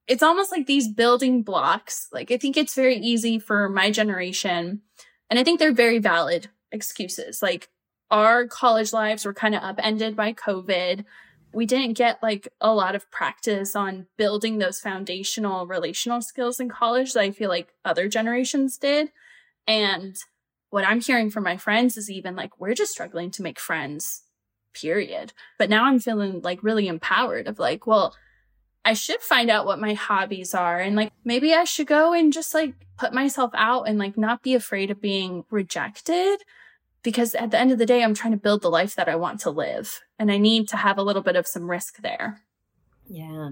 it's 0.07 0.23
almost 0.23 0.51
like 0.51 0.67
these 0.67 0.89
building 0.89 1.43
blocks. 1.43 2.09
Like 2.13 2.31
I 2.31 2.39
think 2.39 2.57
it's 2.57 2.75
very 2.75 2.97
easy 2.97 3.39
for 3.39 3.69
my 3.69 3.91
generation. 3.91 4.81
And 5.29 5.39
I 5.39 5.45
think 5.45 5.59
they're 5.59 5.73
very 5.73 5.99
valid 5.99 6.49
excuses. 6.73 7.43
Like 7.43 7.69
our 8.11 8.47
college 8.47 8.93
lives 8.93 9.25
were 9.25 9.35
kind 9.35 9.55
of 9.55 9.63
upended 9.63 10.17
by 10.17 10.33
COVID 10.33 11.05
we 11.53 11.67
didn't 11.67 11.95
get 11.95 12.23
like 12.23 12.49
a 12.61 12.73
lot 12.73 12.95
of 12.95 13.11
practice 13.11 13.75
on 13.75 14.07
building 14.17 14.59
those 14.59 14.81
foundational 14.81 15.67
relational 15.67 16.23
skills 16.23 16.61
in 16.61 16.69
college 16.69 17.13
that 17.13 17.23
I 17.23 17.31
feel 17.33 17.49
like 17.49 17.75
other 17.85 18.09
generations 18.09 18.79
did. 18.79 19.11
And 19.67 20.17
what 20.71 20.87
I'm 20.87 21.01
hearing 21.01 21.31
from 21.31 21.45
my 21.45 21.57
friends 21.57 21.97
is 21.97 22.11
even 22.11 22.37
like, 22.37 22.61
we're 22.61 22.75
just 22.75 22.93
struggling 22.93 23.31
to 23.33 23.43
make 23.43 23.59
friends, 23.59 24.23
period. 24.73 25.33
But 25.59 25.71
now 25.71 25.85
I'm 25.85 25.99
feeling 25.99 26.41
like 26.43 26.63
really 26.63 26.87
empowered 26.87 27.49
of 27.49 27.59
like, 27.59 27.87
well, 27.87 28.15
I 28.85 28.95
should 28.95 29.21
find 29.21 29.51
out 29.51 29.67
what 29.67 29.81
my 29.81 29.95
hobbies 29.95 30.55
are. 30.55 30.79
And 30.79 30.97
like, 30.97 31.13
maybe 31.25 31.53
I 31.53 31.65
should 31.65 31.87
go 31.89 32.13
and 32.13 32.33
just 32.33 32.55
like 32.55 32.75
put 32.97 33.13
myself 33.13 33.51
out 33.55 33.89
and 33.89 33.99
like 33.99 34.17
not 34.17 34.43
be 34.43 34.55
afraid 34.55 34.91
of 34.91 35.01
being 35.01 35.45
rejected 35.51 36.41
because 37.03 37.35
at 37.35 37.51
the 37.51 37.59
end 37.59 37.73
of 37.73 37.79
the 37.79 37.87
day, 37.87 38.03
I'm 38.03 38.15
trying 38.15 38.33
to 38.33 38.39
build 38.39 38.63
the 38.63 38.71
life 38.71 38.95
that 38.97 39.09
I 39.09 39.17
want 39.17 39.41
to 39.41 39.51
live 39.51 40.01
and 40.19 40.31
I 40.31 40.39
need 40.39 40.69
to 40.69 40.77
have 40.77 40.99
a 40.99 41.03
little 41.03 41.23
bit 41.23 41.37
of 41.37 41.47
some 41.47 41.71
risk 41.71 41.99
there. 41.99 42.43
Yeah. 43.09 43.51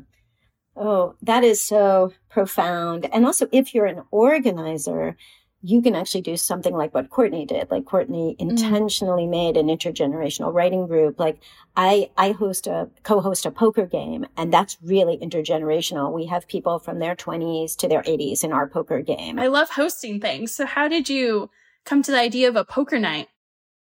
Oh, 0.77 1.17
that 1.23 1.43
is 1.43 1.65
so 1.65 2.13
profound. 2.29 3.09
And 3.13 3.27
also, 3.27 3.49
if 3.51 3.75
you're 3.75 3.87
an 3.87 4.05
organizer, 4.11 5.17
you 5.61 5.83
can 5.83 5.97
actually 5.97 6.21
do 6.21 6.37
something 6.37 6.73
like 6.73 6.95
what 6.95 7.11
Courtney 7.11 7.45
did. 7.45 7.71
Like 7.71 7.85
Courtney 7.85 8.37
mm. 8.39 8.49
intentionally 8.49 9.25
mm. 9.25 9.31
made 9.31 9.57
an 9.57 9.67
intergenerational 9.67 10.55
writing 10.55 10.87
group. 10.87 11.19
Like 11.19 11.41
I, 11.77 12.11
I 12.17 12.31
host 12.31 12.69
a, 12.69 12.89
co-host 13.03 13.45
a 13.45 13.51
poker 13.51 13.87
game 13.87 14.25
and 14.37 14.53
that's 14.53 14.79
really 14.83 15.19
intergenerational. 15.19 16.13
We 16.13 16.27
have 16.27 16.47
people 16.47 16.79
from 16.79 17.01
their 17.01 17.17
twenties 17.17 17.75
to 17.77 17.89
their 17.89 18.05
eighties 18.07 18.45
in 18.45 18.53
our 18.53 18.69
poker 18.69 19.01
game. 19.03 19.41
I 19.41 19.49
love 19.49 19.71
hosting 19.71 20.21
things. 20.21 20.53
So 20.53 20.65
how 20.65 20.87
did 20.87 21.09
you 21.09 21.51
come 21.85 22.03
to 22.05 22.13
the 22.13 22.21
idea 22.21 22.49
of 22.49 22.55
a 22.55 22.65
poker 22.65 23.01
night? 23.01 23.29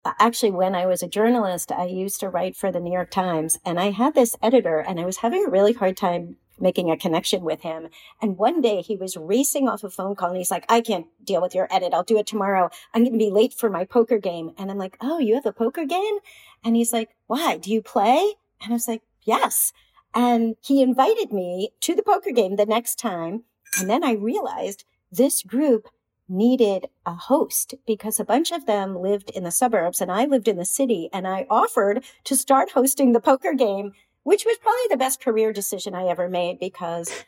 Uh, 0.05 0.13
actually 0.19 0.51
when 0.51 0.75
I 0.75 0.87
was 0.87 1.03
a 1.03 1.09
journalist, 1.09 1.73
I 1.73 1.87
used 1.87 2.21
to 2.21 2.29
write 2.29 2.57
for 2.57 2.71
the 2.71 2.81
New 2.81 2.93
York 2.93 3.11
Times 3.11 3.59
and 3.65 3.81
I 3.81 3.91
had 3.91 4.15
this 4.15 4.37
editor 4.43 4.79
and 4.79 5.01
I 5.01 5.05
was 5.05 5.19
having 5.19 5.47
a 5.47 5.51
really 5.51 5.73
hard 5.73 5.97
time 5.97 6.37
making 6.59 6.91
a 6.91 6.97
connection 6.97 7.43
with 7.43 7.63
him. 7.63 7.89
And 8.23 8.39
one 8.39 8.61
day 8.61 8.81
he 8.81 8.97
was 8.97 9.17
racing 9.17 9.69
off 9.69 9.83
a 9.83 9.91
phone 9.91 10.15
call 10.15 10.29
and 10.29 10.39
he's 10.39 10.51
like, 10.51 10.65
I 10.69 10.81
can't 10.81 11.07
deal 11.25 11.43
with 11.43 11.55
your 11.55 11.69
edit. 11.71 11.93
I'll 11.93 12.05
do 12.05 12.19
it 12.19 12.27
tomorrow. 12.27 12.71
I'm 12.93 13.03
going 13.03 13.13
to 13.13 13.19
be 13.19 13.31
late 13.31 13.53
for 13.53 13.69
my 13.69 13.85
poker 13.85 14.19
game. 14.19 14.53
And 14.57 14.71
I'm 14.71 14.79
like, 14.79 14.97
Oh, 15.01 15.19
you 15.19 15.35
have 15.35 15.47
a 15.47 15.53
poker 15.53 15.85
game? 15.85 16.19
And 16.63 16.77
he's 16.77 16.93
like, 16.93 17.11
why? 17.27 17.59
Do 17.59 17.71
you 17.71 17.83
play? 17.83 18.35
And 18.63 18.71
I 18.71 18.75
was 18.75 18.89
like, 18.89 19.03
yes. 19.23 19.73
And 20.15 20.57
he 20.63 20.81
invited 20.81 21.33
me 21.33 21.71
to 21.81 21.95
the 21.95 22.03
poker 22.03 22.31
game 22.31 22.57
the 22.57 22.67
next 22.67 22.99
time. 22.99 23.45
And 23.79 23.91
then 23.91 24.05
I 24.05 24.13
realized 24.13 24.85
this 25.11 25.43
group 25.43 25.89
needed 26.29 26.89
a 27.05 27.15
host 27.15 27.75
because 27.87 28.19
a 28.19 28.25
bunch 28.25 28.51
of 28.51 28.67
them 28.67 28.97
lived 28.97 29.31
in 29.31 29.45
the 29.45 29.51
suburbs 29.51 30.01
and 30.01 30.11
I 30.11 30.25
lived 30.25 30.49
in 30.49 30.57
the 30.57 30.65
city 30.65 31.09
and 31.13 31.27
I 31.27 31.47
offered 31.51 32.05
to 32.25 32.37
start 32.37 32.71
hosting 32.71 33.13
the 33.13 33.21
poker 33.21 33.53
game, 33.53 33.93
which 34.23 34.45
was 34.45 34.57
probably 34.59 34.87
the 34.91 34.97
best 34.97 35.21
career 35.21 35.53
decision 35.53 35.95
I 35.95 36.07
ever 36.07 36.29
made 36.29 36.59
because 36.59 37.25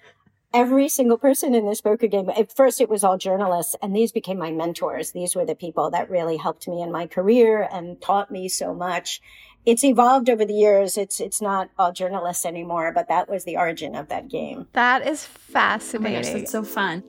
every 0.54 0.88
single 0.88 1.18
person 1.18 1.54
in 1.54 1.66
this 1.66 1.82
poker 1.82 2.06
game, 2.06 2.30
at 2.30 2.54
first 2.54 2.80
it 2.80 2.88
was 2.88 3.04
all 3.04 3.18
journalists 3.18 3.76
and 3.82 3.94
these 3.94 4.12
became 4.12 4.38
my 4.38 4.50
mentors. 4.50 5.12
These 5.12 5.36
were 5.36 5.44
the 5.44 5.54
people 5.54 5.90
that 5.90 6.10
really 6.10 6.38
helped 6.38 6.66
me 6.66 6.80
in 6.80 6.90
my 6.90 7.06
career 7.06 7.68
and 7.70 8.00
taught 8.00 8.30
me 8.30 8.48
so 8.48 8.74
much. 8.74 9.20
It's 9.66 9.84
evolved 9.84 10.30
over 10.30 10.44
the 10.44 10.54
years. 10.54 10.96
It's 10.96 11.18
it's 11.20 11.42
not 11.42 11.70
all 11.76 11.92
journalists 11.92 12.46
anymore, 12.46 12.92
but 12.94 13.08
that 13.08 13.28
was 13.28 13.44
the 13.44 13.56
origin 13.56 13.96
of 13.96 14.08
that 14.08 14.28
game. 14.28 14.68
That 14.74 15.06
is 15.06 15.26
fascinating. 15.26 16.18
Oh 16.18 16.22
gosh, 16.22 16.42
it's 16.42 16.52
so 16.52 16.62
fun. 16.62 17.02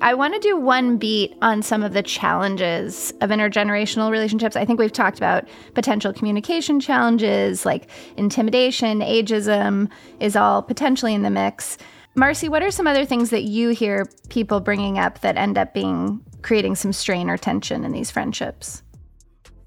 I 0.00 0.12
want 0.14 0.34
to 0.34 0.40
do 0.40 0.56
one 0.56 0.98
beat 0.98 1.36
on 1.40 1.62
some 1.62 1.82
of 1.82 1.92
the 1.92 2.02
challenges 2.02 3.12
of 3.20 3.30
intergenerational 3.30 4.10
relationships. 4.10 4.56
I 4.56 4.64
think 4.64 4.78
we've 4.78 4.92
talked 4.92 5.18
about 5.18 5.48
potential 5.74 6.12
communication 6.12 6.80
challenges 6.80 7.64
like 7.64 7.88
intimidation, 8.16 9.00
ageism 9.00 9.90
is 10.20 10.36
all 10.36 10.62
potentially 10.62 11.14
in 11.14 11.22
the 11.22 11.30
mix. 11.30 11.78
Marci, 12.16 12.48
what 12.48 12.62
are 12.62 12.70
some 12.70 12.86
other 12.86 13.04
things 13.04 13.30
that 13.30 13.44
you 13.44 13.70
hear 13.70 14.06
people 14.28 14.60
bringing 14.60 14.98
up 14.98 15.20
that 15.20 15.36
end 15.36 15.56
up 15.56 15.72
being 15.74 16.20
creating 16.42 16.74
some 16.74 16.92
strain 16.92 17.30
or 17.30 17.38
tension 17.38 17.84
in 17.84 17.92
these 17.92 18.10
friendships? 18.10 18.82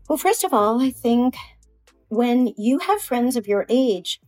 Well, 0.08 0.18
first 0.18 0.44
of 0.44 0.54
all, 0.54 0.82
I 0.82 0.92
think 0.92 1.36
when 2.10 2.54
you 2.58 2.80
have 2.80 3.02
friends 3.02 3.36
of 3.36 3.48
your 3.48 3.66
age, 3.70 4.22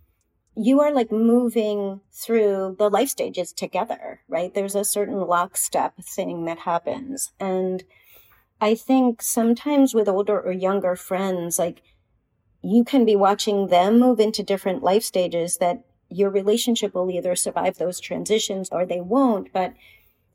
you 0.61 0.81
are 0.81 0.91
like 0.91 1.09
moving 1.09 2.01
through 2.11 2.75
the 2.77 2.89
life 2.89 3.07
stages 3.07 3.53
together, 3.53 4.19
right? 4.27 4.53
There's 4.53 4.75
a 4.75 4.83
certain 4.83 5.21
lockstep 5.21 5.95
thing 6.03 6.43
that 6.45 6.59
happens. 6.59 7.31
And 7.39 7.85
I 8.59 8.75
think 8.75 9.21
sometimes 9.21 9.93
with 9.93 10.09
older 10.09 10.37
or 10.37 10.51
younger 10.51 10.97
friends, 10.97 11.57
like 11.57 11.81
you 12.61 12.83
can 12.83 13.05
be 13.05 13.15
watching 13.15 13.67
them 13.67 13.99
move 13.99 14.19
into 14.19 14.43
different 14.43 14.83
life 14.83 15.03
stages 15.03 15.59
that 15.59 15.85
your 16.09 16.29
relationship 16.29 16.93
will 16.93 17.09
either 17.09 17.37
survive 17.37 17.77
those 17.77 18.01
transitions 18.01 18.67
or 18.69 18.85
they 18.85 18.99
won't. 18.99 19.53
But 19.53 19.75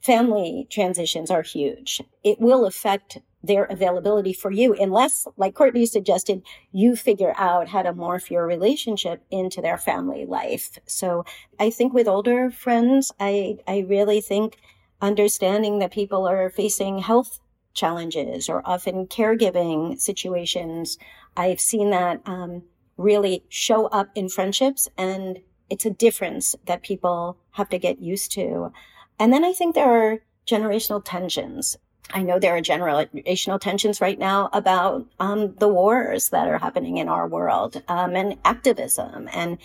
family 0.00 0.66
transitions 0.70 1.30
are 1.30 1.42
huge. 1.42 2.00
It 2.22 2.40
will 2.40 2.64
affect 2.64 3.18
their 3.46 3.64
availability 3.64 4.32
for 4.32 4.50
you 4.50 4.74
unless, 4.74 5.26
like 5.36 5.54
Courtney 5.54 5.86
suggested, 5.86 6.42
you 6.72 6.96
figure 6.96 7.34
out 7.36 7.68
how 7.68 7.82
to 7.82 7.92
morph 7.92 8.30
your 8.30 8.46
relationship 8.46 9.22
into 9.30 9.60
their 9.60 9.78
family 9.78 10.24
life. 10.24 10.78
So 10.86 11.24
I 11.60 11.70
think 11.70 11.92
with 11.92 12.08
older 12.08 12.50
friends, 12.50 13.12
I, 13.20 13.58
I 13.66 13.84
really 13.88 14.20
think 14.20 14.56
understanding 15.00 15.78
that 15.80 15.92
people 15.92 16.26
are 16.26 16.48
facing 16.48 16.98
health 16.98 17.40
challenges 17.74 18.48
or 18.48 18.62
often 18.64 19.06
caregiving 19.06 20.00
situations. 20.00 20.96
I've 21.36 21.60
seen 21.60 21.90
that 21.90 22.22
um, 22.24 22.62
really 22.96 23.44
show 23.48 23.86
up 23.86 24.10
in 24.14 24.28
friendships 24.28 24.88
and 24.96 25.40
it's 25.68 25.84
a 25.84 25.90
difference 25.90 26.54
that 26.66 26.82
people 26.82 27.36
have 27.52 27.68
to 27.70 27.78
get 27.78 28.00
used 28.00 28.32
to. 28.32 28.72
And 29.18 29.32
then 29.32 29.44
I 29.44 29.52
think 29.52 29.74
there 29.74 29.90
are 29.90 30.20
generational 30.46 31.02
tensions. 31.04 31.76
I 32.12 32.22
know 32.22 32.38
there 32.38 32.56
are 32.56 32.60
generational 32.60 33.60
tensions 33.60 34.00
right 34.00 34.18
now 34.18 34.50
about 34.52 35.06
um, 35.18 35.54
the 35.56 35.68
wars 35.68 36.28
that 36.30 36.48
are 36.48 36.58
happening 36.58 36.98
in 36.98 37.08
our 37.08 37.26
world 37.26 37.82
um, 37.88 38.14
and 38.14 38.36
activism. 38.44 39.28
And 39.32 39.58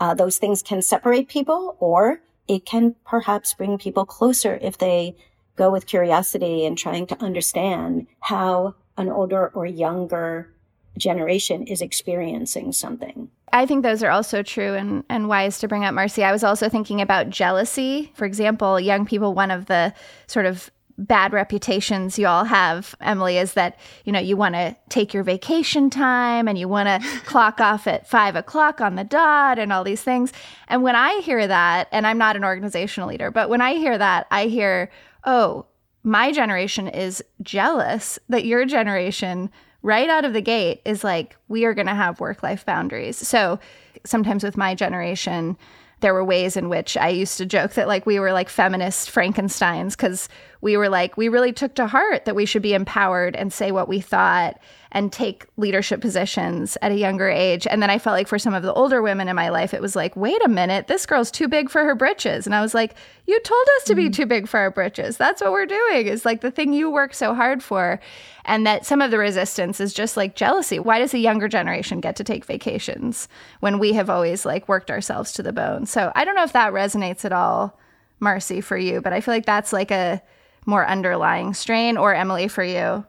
uh, 0.00 0.14
those 0.14 0.38
things 0.38 0.62
can 0.62 0.82
separate 0.82 1.28
people 1.28 1.76
or 1.78 2.20
it 2.48 2.64
can 2.64 2.96
perhaps 3.04 3.54
bring 3.54 3.78
people 3.78 4.04
closer 4.04 4.58
if 4.60 4.78
they 4.78 5.16
go 5.56 5.70
with 5.70 5.86
curiosity 5.86 6.64
and 6.64 6.76
trying 6.76 7.06
to 7.06 7.22
understand 7.22 8.06
how 8.20 8.74
an 8.96 9.08
older 9.08 9.48
or 9.48 9.66
younger 9.66 10.52
generation 10.98 11.66
is 11.66 11.80
experiencing 11.80 12.72
something. 12.72 13.30
I 13.52 13.66
think 13.66 13.82
those 13.82 14.02
are 14.02 14.10
also 14.10 14.42
true 14.42 14.74
and, 14.74 15.04
and 15.08 15.28
wise 15.28 15.58
to 15.58 15.68
bring 15.68 15.84
up, 15.84 15.94
Marci. 15.94 16.24
I 16.24 16.32
was 16.32 16.42
also 16.42 16.68
thinking 16.68 17.00
about 17.00 17.30
jealousy. 17.30 18.10
For 18.14 18.24
example, 18.24 18.80
young 18.80 19.04
people, 19.04 19.34
one 19.34 19.50
of 19.50 19.66
the 19.66 19.92
sort 20.26 20.46
of 20.46 20.70
bad 21.06 21.32
reputations 21.32 22.18
you 22.18 22.26
all 22.26 22.44
have, 22.44 22.94
Emily, 23.00 23.38
is 23.38 23.54
that, 23.54 23.78
you 24.04 24.12
know, 24.12 24.18
you 24.18 24.36
want 24.36 24.54
to 24.54 24.76
take 24.88 25.12
your 25.12 25.22
vacation 25.22 25.90
time 25.90 26.48
and 26.48 26.56
you 26.56 26.68
want 26.68 26.88
to 26.88 27.08
clock 27.24 27.60
off 27.60 27.86
at 27.86 28.08
five 28.08 28.36
o'clock 28.36 28.80
on 28.80 28.94
the 28.94 29.04
dot 29.04 29.58
and 29.58 29.72
all 29.72 29.84
these 29.84 30.02
things. 30.02 30.32
And 30.68 30.82
when 30.82 30.96
I 30.96 31.20
hear 31.20 31.46
that, 31.46 31.88
and 31.92 32.06
I'm 32.06 32.18
not 32.18 32.36
an 32.36 32.44
organizational 32.44 33.08
leader, 33.08 33.30
but 33.30 33.48
when 33.48 33.60
I 33.60 33.74
hear 33.74 33.98
that, 33.98 34.26
I 34.30 34.46
hear, 34.46 34.90
oh, 35.24 35.66
my 36.04 36.32
generation 36.32 36.88
is 36.88 37.22
jealous 37.42 38.18
that 38.28 38.44
your 38.44 38.64
generation 38.64 39.50
right 39.82 40.08
out 40.08 40.24
of 40.24 40.32
the 40.32 40.40
gate 40.40 40.80
is 40.84 41.04
like 41.04 41.36
we 41.48 41.64
are 41.64 41.74
going 41.74 41.86
to 41.86 41.94
have 41.94 42.20
work 42.20 42.42
life 42.42 42.64
boundaries. 42.64 43.16
So 43.16 43.58
sometimes 44.04 44.42
with 44.44 44.56
my 44.56 44.74
generation 44.74 45.56
there 46.02 46.12
were 46.12 46.24
ways 46.24 46.56
in 46.56 46.68
which 46.68 46.96
I 46.96 47.08
used 47.08 47.38
to 47.38 47.46
joke 47.46 47.72
that 47.72 47.88
like 47.88 48.04
we 48.04 48.20
were 48.20 48.32
like 48.32 48.48
feminist 48.48 49.10
Frankensteins 49.10 49.92
because 49.92 50.28
we 50.60 50.76
were 50.76 50.88
like, 50.88 51.16
we 51.16 51.28
really 51.28 51.52
took 51.52 51.74
to 51.76 51.86
heart 51.86 52.26
that 52.26 52.36
we 52.36 52.44
should 52.44 52.62
be 52.62 52.74
empowered 52.74 53.34
and 53.34 53.52
say 53.52 53.72
what 53.72 53.88
we 53.88 54.00
thought 54.00 54.60
and 54.94 55.10
take 55.10 55.46
leadership 55.56 56.02
positions 56.02 56.76
at 56.82 56.92
a 56.92 56.96
younger 56.96 57.28
age. 57.28 57.66
And 57.66 57.82
then 57.82 57.88
I 57.88 57.98
felt 57.98 58.12
like 58.12 58.28
for 58.28 58.38
some 58.38 58.52
of 58.52 58.62
the 58.62 58.74
older 58.74 59.00
women 59.00 59.26
in 59.26 59.34
my 59.34 59.48
life, 59.48 59.72
it 59.72 59.80
was 59.80 59.96
like, 59.96 60.14
wait 60.16 60.44
a 60.44 60.48
minute, 60.48 60.86
this 60.86 61.06
girl's 61.06 61.30
too 61.30 61.48
big 61.48 61.70
for 61.70 61.82
her 61.82 61.94
britches. 61.94 62.44
And 62.44 62.54
I 62.54 62.60
was 62.60 62.74
like, 62.74 62.94
you 63.26 63.40
told 63.40 63.66
us 63.78 63.84
to 63.84 63.94
be 63.94 64.10
mm. 64.10 64.12
too 64.12 64.26
big 64.26 64.46
for 64.46 64.60
our 64.60 64.70
britches. 64.70 65.16
That's 65.16 65.40
what 65.40 65.52
we're 65.52 65.64
doing, 65.64 66.06
is 66.06 66.26
like 66.26 66.42
the 66.42 66.50
thing 66.50 66.74
you 66.74 66.90
work 66.90 67.14
so 67.14 67.34
hard 67.34 67.62
for. 67.62 68.00
And 68.44 68.66
that 68.66 68.84
some 68.84 69.00
of 69.00 69.10
the 69.10 69.18
resistance 69.18 69.80
is 69.80 69.94
just 69.94 70.16
like 70.16 70.36
jealousy. 70.36 70.78
Why 70.78 70.98
does 70.98 71.12
the 71.12 71.20
younger 71.20 71.48
generation 71.48 72.00
get 72.00 72.16
to 72.16 72.24
take 72.24 72.44
vacations 72.44 73.28
when 73.60 73.78
we 73.78 73.94
have 73.94 74.10
always 74.10 74.44
like 74.44 74.68
worked 74.68 74.90
ourselves 74.90 75.32
to 75.32 75.42
the 75.42 75.54
bone? 75.54 75.86
So 75.86 76.12
I 76.14 76.26
don't 76.26 76.34
know 76.34 76.44
if 76.44 76.52
that 76.52 76.74
resonates 76.74 77.24
at 77.24 77.32
all, 77.32 77.78
Marci, 78.20 78.62
for 78.62 78.76
you, 78.76 79.00
but 79.00 79.14
I 79.14 79.22
feel 79.22 79.32
like 79.32 79.46
that's 79.46 79.72
like 79.72 79.90
a 79.90 80.20
more 80.66 80.86
underlying 80.86 81.54
strain 81.54 81.96
or 81.96 82.14
Emily 82.14 82.46
for 82.46 82.62
you. 82.62 83.06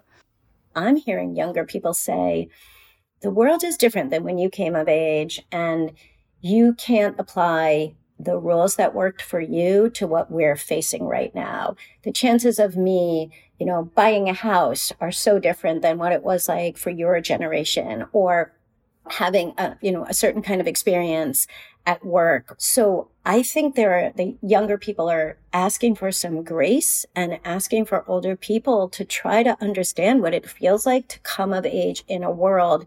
I'm 0.76 0.96
hearing 0.96 1.36
younger 1.36 1.66
people 1.66 1.94
say, 1.94 2.50
the 3.22 3.32
world 3.32 3.64
is 3.64 3.78
different 3.78 4.10
than 4.10 4.24
when 4.24 4.38
you 4.38 4.50
came 4.50 4.76
of 4.76 4.90
age, 4.90 5.42
and 5.52 5.94
you 6.42 6.74
can't 6.74 7.20
apply 7.20 7.96
the 8.20 8.38
rules 8.38 8.76
that 8.76 8.94
worked 8.94 9.22
for 9.22 9.40
you 9.40 9.90
to 9.92 10.06
what 10.06 10.32
we're 10.32 10.56
facing 10.56 11.06
right 11.06 11.34
now. 11.34 11.76
The 12.04 12.12
chances 12.12 12.60
of 12.60 12.76
me, 12.76 13.32
you 13.60 13.66
know, 13.66 13.92
buying 13.96 14.30
a 14.30 14.34
house 14.34 14.92
are 15.00 15.12
so 15.12 15.40
different 15.40 15.82
than 15.82 15.98
what 15.98 16.12
it 16.12 16.24
was 16.24 16.48
like 16.48 16.78
for 16.78 16.90
your 16.90 17.20
generation 17.22 18.06
or 18.12 18.54
having 19.10 19.54
a, 19.58 19.78
you 19.82 19.92
know, 19.92 20.06
a 20.06 20.14
certain 20.14 20.42
kind 20.42 20.62
of 20.62 20.68
experience 20.68 21.48
at 21.86 22.06
work. 22.06 22.56
So 22.58 23.10
I 23.26 23.44
think 23.44 23.76
there 23.76 23.94
are 23.94 24.12
the 24.16 24.36
younger 24.42 24.78
people 24.78 25.10
are 25.10 25.38
asking 25.52 25.96
for 25.96 26.12
some 26.12 26.44
grace 26.44 27.06
and 27.16 27.40
asking 27.44 27.86
for 27.86 28.08
older 28.08 28.36
people 28.36 28.90
to 28.90 29.04
try 29.06 29.44
to 29.44 29.58
understand 29.62 30.22
what 30.22 30.34
it 30.34 30.50
feels 30.50 30.86
like 30.86 31.08
to 31.10 31.20
come 31.20 31.54
of 31.54 31.66
age 31.66 32.04
in 32.08 32.24
a 32.24 32.32
world 32.32 32.86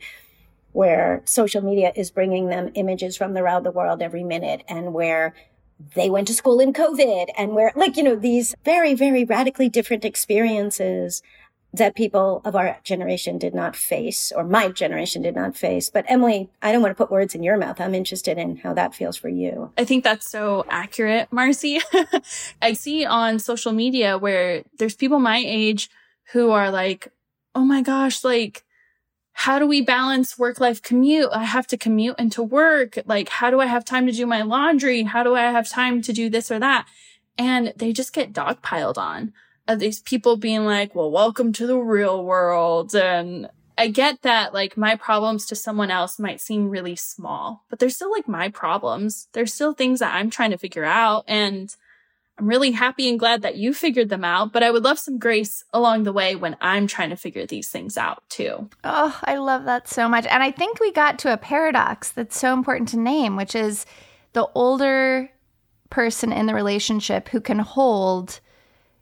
where 0.72 1.22
social 1.24 1.62
media 1.62 1.92
is 1.96 2.10
bringing 2.10 2.48
them 2.48 2.70
images 2.74 3.16
from 3.16 3.36
around 3.36 3.62
the 3.62 3.70
world 3.70 4.02
every 4.02 4.24
minute 4.24 4.62
and 4.68 4.92
where 4.92 5.34
they 5.94 6.10
went 6.10 6.26
to 6.26 6.34
school 6.34 6.60
in 6.60 6.72
COVID 6.72 7.26
and 7.36 7.54
where 7.54 7.72
like, 7.76 7.96
you 7.96 8.02
know, 8.02 8.16
these 8.16 8.54
very, 8.64 8.94
very 8.94 9.24
radically 9.24 9.68
different 9.68 10.04
experiences 10.04 11.22
that 11.72 11.94
people 11.94 12.40
of 12.44 12.56
our 12.56 12.78
generation 12.84 13.38
did 13.38 13.54
not 13.54 13.76
face, 13.76 14.32
or 14.34 14.44
my 14.44 14.68
generation 14.68 15.22
did 15.22 15.34
not 15.34 15.56
face. 15.56 15.90
But 15.90 16.04
Emily, 16.08 16.48
I 16.62 16.72
don't 16.72 16.82
want 16.82 16.96
to 16.96 17.02
put 17.02 17.10
words 17.10 17.34
in 17.34 17.42
your 17.42 17.56
mouth. 17.56 17.80
I'm 17.80 17.94
interested 17.94 18.38
in 18.38 18.56
how 18.56 18.72
that 18.74 18.94
feels 18.94 19.16
for 19.16 19.28
you. 19.28 19.72
I 19.76 19.84
think 19.84 20.04
that's 20.04 20.30
so 20.30 20.64
accurate, 20.68 21.28
Marci. 21.32 21.80
I 22.62 22.72
see 22.72 23.04
on 23.04 23.38
social 23.38 23.72
media 23.72 24.16
where 24.16 24.62
there's 24.78 24.94
people 24.94 25.18
my 25.18 25.42
age 25.44 25.90
who 26.32 26.50
are 26.50 26.70
like, 26.70 27.08
oh 27.54 27.64
my 27.64 27.82
gosh, 27.82 28.24
like, 28.24 28.64
how 29.32 29.58
do 29.58 29.66
we 29.66 29.82
balance 29.82 30.38
work 30.38 30.60
life 30.60 30.80
commute? 30.80 31.28
I 31.30 31.44
have 31.44 31.66
to 31.66 31.76
commute 31.76 32.18
into 32.18 32.42
work. 32.42 32.98
Like, 33.04 33.28
how 33.28 33.50
do 33.50 33.60
I 33.60 33.66
have 33.66 33.84
time 33.84 34.06
to 34.06 34.12
do 34.12 34.24
my 34.24 34.40
laundry? 34.40 35.02
How 35.02 35.22
do 35.22 35.34
I 35.34 35.42
have 35.42 35.68
time 35.68 36.00
to 36.02 36.12
do 36.12 36.30
this 36.30 36.50
or 36.50 36.58
that? 36.58 36.86
And 37.36 37.74
they 37.76 37.92
just 37.92 38.14
get 38.14 38.32
dogpiled 38.32 38.96
on 38.96 39.34
of 39.68 39.78
these 39.78 40.00
people 40.00 40.36
being 40.36 40.64
like, 40.64 40.94
well, 40.94 41.10
welcome 41.10 41.52
to 41.54 41.66
the 41.66 41.78
real 41.78 42.24
world. 42.24 42.94
And 42.94 43.48
I 43.78 43.88
get 43.88 44.22
that 44.22 44.54
like 44.54 44.76
my 44.76 44.96
problems 44.96 45.46
to 45.46 45.56
someone 45.56 45.90
else 45.90 46.18
might 46.18 46.40
seem 46.40 46.70
really 46.70 46.96
small, 46.96 47.64
but 47.68 47.78
they're 47.78 47.90
still 47.90 48.10
like 48.10 48.28
my 48.28 48.48
problems. 48.48 49.28
There's 49.32 49.52
still 49.52 49.74
things 49.74 50.00
that 50.00 50.14
I'm 50.14 50.30
trying 50.30 50.52
to 50.52 50.58
figure 50.58 50.84
out. 50.84 51.24
And 51.26 51.74
I'm 52.38 52.46
really 52.46 52.72
happy 52.72 53.08
and 53.08 53.18
glad 53.18 53.42
that 53.42 53.56
you 53.56 53.72
figured 53.72 54.10
them 54.10 54.24
out, 54.24 54.52
but 54.52 54.62
I 54.62 54.70
would 54.70 54.84
love 54.84 54.98
some 54.98 55.18
grace 55.18 55.64
along 55.72 56.02
the 56.02 56.12
way 56.12 56.36
when 56.36 56.56
I'm 56.60 56.86
trying 56.86 57.10
to 57.10 57.16
figure 57.16 57.46
these 57.46 57.70
things 57.70 57.96
out 57.96 58.22
too. 58.28 58.68
Oh, 58.84 59.18
I 59.24 59.36
love 59.38 59.64
that 59.64 59.88
so 59.88 60.06
much. 60.08 60.26
And 60.26 60.42
I 60.42 60.50
think 60.50 60.78
we 60.78 60.92
got 60.92 61.18
to 61.20 61.32
a 61.32 61.38
paradox 61.38 62.10
that's 62.12 62.38
so 62.38 62.52
important 62.52 62.90
to 62.90 62.98
name, 62.98 63.36
which 63.36 63.54
is 63.54 63.86
the 64.34 64.46
older 64.54 65.30
person 65.88 66.30
in 66.30 66.46
the 66.46 66.54
relationship 66.54 67.28
who 67.30 67.40
can 67.40 67.58
hold 67.58 68.40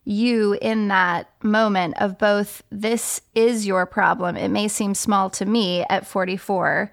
you 0.04 0.58
in 0.60 0.88
that 0.88 1.30
moment 1.42 1.94
of 1.98 2.18
both 2.18 2.62
this 2.70 3.20
is 3.34 3.66
your 3.66 3.86
problem. 3.86 4.36
It 4.36 4.48
may 4.48 4.68
seem 4.68 4.94
small 4.94 5.30
to 5.30 5.46
me 5.46 5.84
at 5.88 6.06
44, 6.06 6.92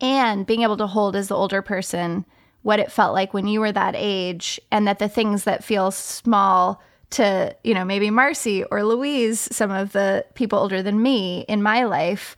and 0.00 0.46
being 0.46 0.62
able 0.62 0.76
to 0.78 0.86
hold 0.86 1.16
as 1.16 1.28
the 1.28 1.36
older 1.36 1.62
person 1.62 2.24
what 2.62 2.80
it 2.80 2.90
felt 2.90 3.14
like 3.14 3.32
when 3.32 3.46
you 3.46 3.60
were 3.60 3.72
that 3.72 3.94
age, 3.96 4.60
and 4.72 4.88
that 4.88 4.98
the 4.98 5.08
things 5.08 5.44
that 5.44 5.62
feel 5.62 5.90
small 5.90 6.82
to, 7.10 7.54
you 7.62 7.72
know, 7.72 7.84
maybe 7.84 8.08
Marci 8.08 8.64
or 8.70 8.82
Louise, 8.82 9.48
some 9.54 9.70
of 9.70 9.92
the 9.92 10.24
people 10.34 10.58
older 10.58 10.82
than 10.82 11.00
me 11.00 11.44
in 11.48 11.62
my 11.62 11.84
life, 11.84 12.36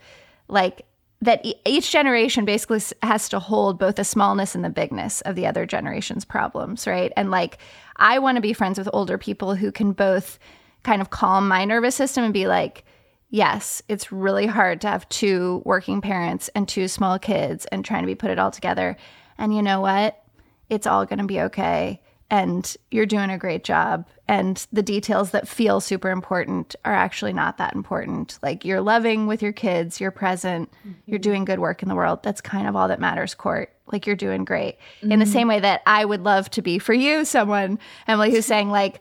like 0.48 0.84
that 1.20 1.44
each 1.64 1.90
generation 1.90 2.44
basically 2.44 2.80
has 3.02 3.28
to 3.28 3.40
hold 3.40 3.78
both 3.78 3.96
the 3.96 4.04
smallness 4.04 4.54
and 4.54 4.64
the 4.64 4.70
bigness 4.70 5.20
of 5.22 5.34
the 5.34 5.46
other 5.46 5.66
generation's 5.66 6.24
problems, 6.24 6.86
right? 6.86 7.12
And 7.16 7.30
like, 7.30 7.58
I 7.96 8.20
want 8.20 8.36
to 8.36 8.42
be 8.42 8.52
friends 8.52 8.78
with 8.78 8.88
older 8.92 9.18
people 9.18 9.56
who 9.56 9.72
can 9.72 9.92
both 9.92 10.38
kind 10.84 11.02
of 11.02 11.10
calm 11.10 11.48
my 11.48 11.64
nervous 11.64 11.96
system 11.96 12.22
and 12.22 12.32
be 12.32 12.46
like, 12.46 12.84
yes, 13.30 13.82
it's 13.88 14.12
really 14.12 14.46
hard 14.46 14.80
to 14.82 14.88
have 14.88 15.08
two 15.08 15.60
working 15.64 16.00
parents 16.00 16.48
and 16.54 16.68
two 16.68 16.86
small 16.86 17.18
kids 17.18 17.66
and 17.66 17.84
trying 17.84 18.02
to 18.02 18.06
be 18.06 18.14
put 18.14 18.30
it 18.30 18.38
all 18.38 18.52
together. 18.52 18.96
And 19.38 19.54
you 19.54 19.62
know 19.62 19.80
what? 19.80 20.22
It's 20.70 20.86
all 20.86 21.04
going 21.04 21.18
to 21.18 21.24
be 21.24 21.40
okay 21.42 22.00
and 22.30 22.76
you're 22.90 23.06
doing 23.06 23.30
a 23.30 23.38
great 23.38 23.64
job 23.64 24.06
and 24.26 24.66
the 24.72 24.82
details 24.82 25.30
that 25.30 25.48
feel 25.48 25.80
super 25.80 26.10
important 26.10 26.76
are 26.84 26.94
actually 26.94 27.32
not 27.32 27.56
that 27.58 27.74
important 27.74 28.38
like 28.42 28.64
you're 28.64 28.80
loving 28.80 29.26
with 29.26 29.42
your 29.42 29.52
kids 29.52 30.00
you're 30.00 30.10
present 30.10 30.70
mm-hmm. 30.80 30.92
you're 31.06 31.18
doing 31.18 31.44
good 31.44 31.58
work 31.58 31.82
in 31.82 31.88
the 31.88 31.94
world 31.94 32.22
that's 32.22 32.40
kind 32.40 32.68
of 32.68 32.76
all 32.76 32.88
that 32.88 33.00
matters 33.00 33.34
court 33.34 33.72
like 33.90 34.06
you're 34.06 34.16
doing 34.16 34.44
great 34.44 34.76
mm-hmm. 34.98 35.12
in 35.12 35.18
the 35.18 35.24
mm-hmm. 35.24 35.32
same 35.32 35.48
way 35.48 35.60
that 35.60 35.82
i 35.86 36.04
would 36.04 36.22
love 36.22 36.50
to 36.50 36.62
be 36.62 36.78
for 36.78 36.94
you 36.94 37.24
someone 37.24 37.78
emily 38.06 38.30
who's 38.30 38.46
saying 38.46 38.70
like 38.70 39.00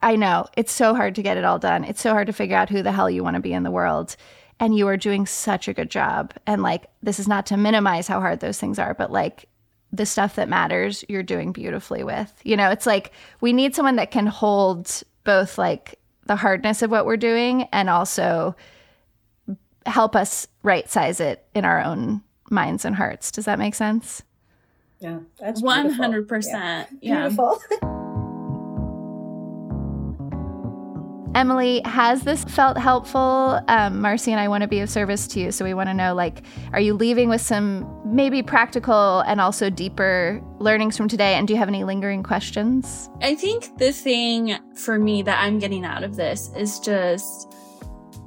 i 0.00 0.16
know 0.16 0.46
it's 0.56 0.72
so 0.72 0.94
hard 0.94 1.14
to 1.14 1.22
get 1.22 1.36
it 1.36 1.44
all 1.44 1.58
done 1.58 1.84
it's 1.84 2.00
so 2.00 2.12
hard 2.12 2.26
to 2.26 2.32
figure 2.32 2.56
out 2.56 2.70
who 2.70 2.82
the 2.82 2.92
hell 2.92 3.10
you 3.10 3.22
want 3.22 3.34
to 3.36 3.42
be 3.42 3.52
in 3.52 3.62
the 3.62 3.70
world 3.70 4.16
and 4.58 4.76
you 4.76 4.86
are 4.86 4.96
doing 4.96 5.26
such 5.26 5.68
a 5.68 5.74
good 5.74 5.90
job 5.90 6.32
and 6.46 6.62
like 6.62 6.86
this 7.02 7.18
is 7.18 7.28
not 7.28 7.46
to 7.46 7.56
minimize 7.56 8.06
how 8.08 8.20
hard 8.20 8.40
those 8.40 8.58
things 8.58 8.78
are 8.78 8.94
but 8.94 9.10
like 9.12 9.48
the 9.92 10.06
stuff 10.06 10.36
that 10.36 10.48
matters 10.48 11.04
you're 11.08 11.22
doing 11.22 11.52
beautifully 11.52 12.02
with. 12.02 12.32
You 12.44 12.56
know, 12.56 12.70
it's 12.70 12.86
like 12.86 13.12
we 13.40 13.52
need 13.52 13.74
someone 13.74 13.96
that 13.96 14.10
can 14.10 14.26
hold 14.26 15.02
both 15.24 15.58
like 15.58 15.98
the 16.26 16.36
hardness 16.36 16.82
of 16.82 16.90
what 16.90 17.04
we're 17.04 17.16
doing 17.16 17.68
and 17.72 17.90
also 17.90 18.56
help 19.86 20.16
us 20.16 20.46
right 20.62 20.88
size 20.88 21.20
it 21.20 21.44
in 21.54 21.64
our 21.64 21.82
own 21.82 22.22
minds 22.50 22.84
and 22.84 22.96
hearts. 22.96 23.30
Does 23.30 23.44
that 23.44 23.58
make 23.58 23.74
sense? 23.74 24.22
Yeah, 25.00 25.18
that's 25.38 25.60
100%. 25.62 26.86
Yeah. 27.00 27.28
Beautiful. 27.28 27.60
Emily, 31.34 31.80
has 31.86 32.24
this 32.24 32.44
felt 32.44 32.76
helpful? 32.76 33.60
Um, 33.68 34.02
Marci 34.02 34.28
and 34.28 34.38
I 34.38 34.48
want 34.48 34.62
to 34.62 34.68
be 34.68 34.80
of 34.80 34.90
service 34.90 35.26
to 35.28 35.40
you. 35.40 35.50
So 35.50 35.64
we 35.64 35.72
want 35.72 35.88
to 35.88 35.94
know 35.94 36.14
like, 36.14 36.42
are 36.72 36.80
you 36.80 36.92
leaving 36.92 37.30
with 37.30 37.40
some 37.40 37.88
maybe 38.04 38.42
practical 38.42 39.20
and 39.20 39.40
also 39.40 39.70
deeper 39.70 40.42
learnings 40.58 40.94
from 40.94 41.08
today? 41.08 41.34
And 41.34 41.48
do 41.48 41.54
you 41.54 41.58
have 41.58 41.68
any 41.68 41.84
lingering 41.84 42.22
questions? 42.22 43.08
I 43.22 43.34
think 43.34 43.78
the 43.78 43.92
thing 43.92 44.58
for 44.76 44.98
me 44.98 45.22
that 45.22 45.42
I'm 45.42 45.58
getting 45.58 45.86
out 45.86 46.04
of 46.04 46.16
this 46.16 46.50
is 46.54 46.78
just 46.80 47.50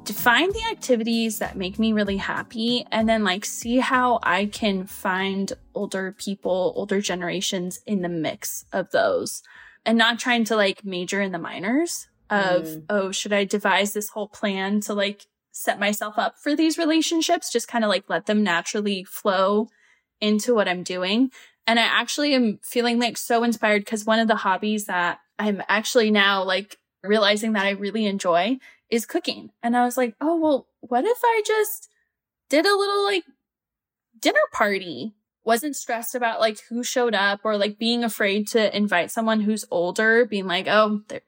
to 0.04 0.12
find 0.12 0.52
the 0.52 0.64
activities 0.70 1.38
that 1.38 1.56
make 1.56 1.78
me 1.78 1.92
really 1.92 2.16
happy 2.16 2.86
and 2.90 3.08
then 3.08 3.22
like 3.22 3.44
see 3.44 3.78
how 3.78 4.18
I 4.24 4.46
can 4.46 4.84
find 4.84 5.52
older 5.74 6.12
people, 6.18 6.72
older 6.74 7.00
generations 7.00 7.80
in 7.86 8.02
the 8.02 8.08
mix 8.08 8.64
of 8.72 8.90
those 8.90 9.42
and 9.84 9.96
not 9.96 10.18
trying 10.18 10.44
to 10.44 10.56
like 10.56 10.84
major 10.84 11.20
in 11.20 11.30
the 11.30 11.38
minors 11.38 12.08
of 12.30 12.64
mm. 12.64 12.84
oh 12.88 13.10
should 13.10 13.32
i 13.32 13.44
devise 13.44 13.92
this 13.92 14.08
whole 14.10 14.28
plan 14.28 14.80
to 14.80 14.92
like 14.92 15.26
set 15.52 15.80
myself 15.80 16.18
up 16.18 16.38
for 16.38 16.54
these 16.54 16.76
relationships 16.76 17.50
just 17.50 17.66
kind 17.66 17.82
of 17.82 17.88
like 17.88 18.04
let 18.08 18.26
them 18.26 18.42
naturally 18.42 19.04
flow 19.04 19.68
into 20.20 20.54
what 20.54 20.68
I'm 20.68 20.82
doing. 20.82 21.30
And 21.66 21.80
I 21.80 21.82
actually 21.82 22.34
am 22.34 22.58
feeling 22.62 23.00
like 23.00 23.16
so 23.16 23.42
inspired 23.42 23.84
because 23.84 24.04
one 24.04 24.18
of 24.18 24.28
the 24.28 24.36
hobbies 24.36 24.86
that 24.86 25.18
I'm 25.38 25.62
actually 25.68 26.10
now 26.10 26.44
like 26.44 26.76
realizing 27.02 27.54
that 27.54 27.66
I 27.66 27.70
really 27.70 28.06
enjoy 28.06 28.58
is 28.90 29.06
cooking. 29.06 29.50
And 29.62 29.76
I 29.76 29.84
was 29.84 29.96
like, 29.96 30.14
oh, 30.20 30.36
well, 30.36 30.68
what 30.80 31.04
if 31.04 31.18
I 31.24 31.42
just 31.44 31.88
did 32.48 32.66
a 32.66 32.76
little 32.76 33.04
like 33.04 33.24
dinner 34.20 34.38
party 34.52 35.14
wasn't 35.46 35.76
stressed 35.76 36.16
about 36.16 36.40
like 36.40 36.58
who 36.68 36.82
showed 36.82 37.14
up 37.14 37.40
or 37.44 37.56
like 37.56 37.78
being 37.78 38.02
afraid 38.02 38.48
to 38.48 38.76
invite 38.76 39.12
someone 39.12 39.40
who's 39.40 39.64
older, 39.70 40.26
being 40.26 40.46
like, 40.46 40.66
oh, 40.66 41.02
they're, 41.06 41.20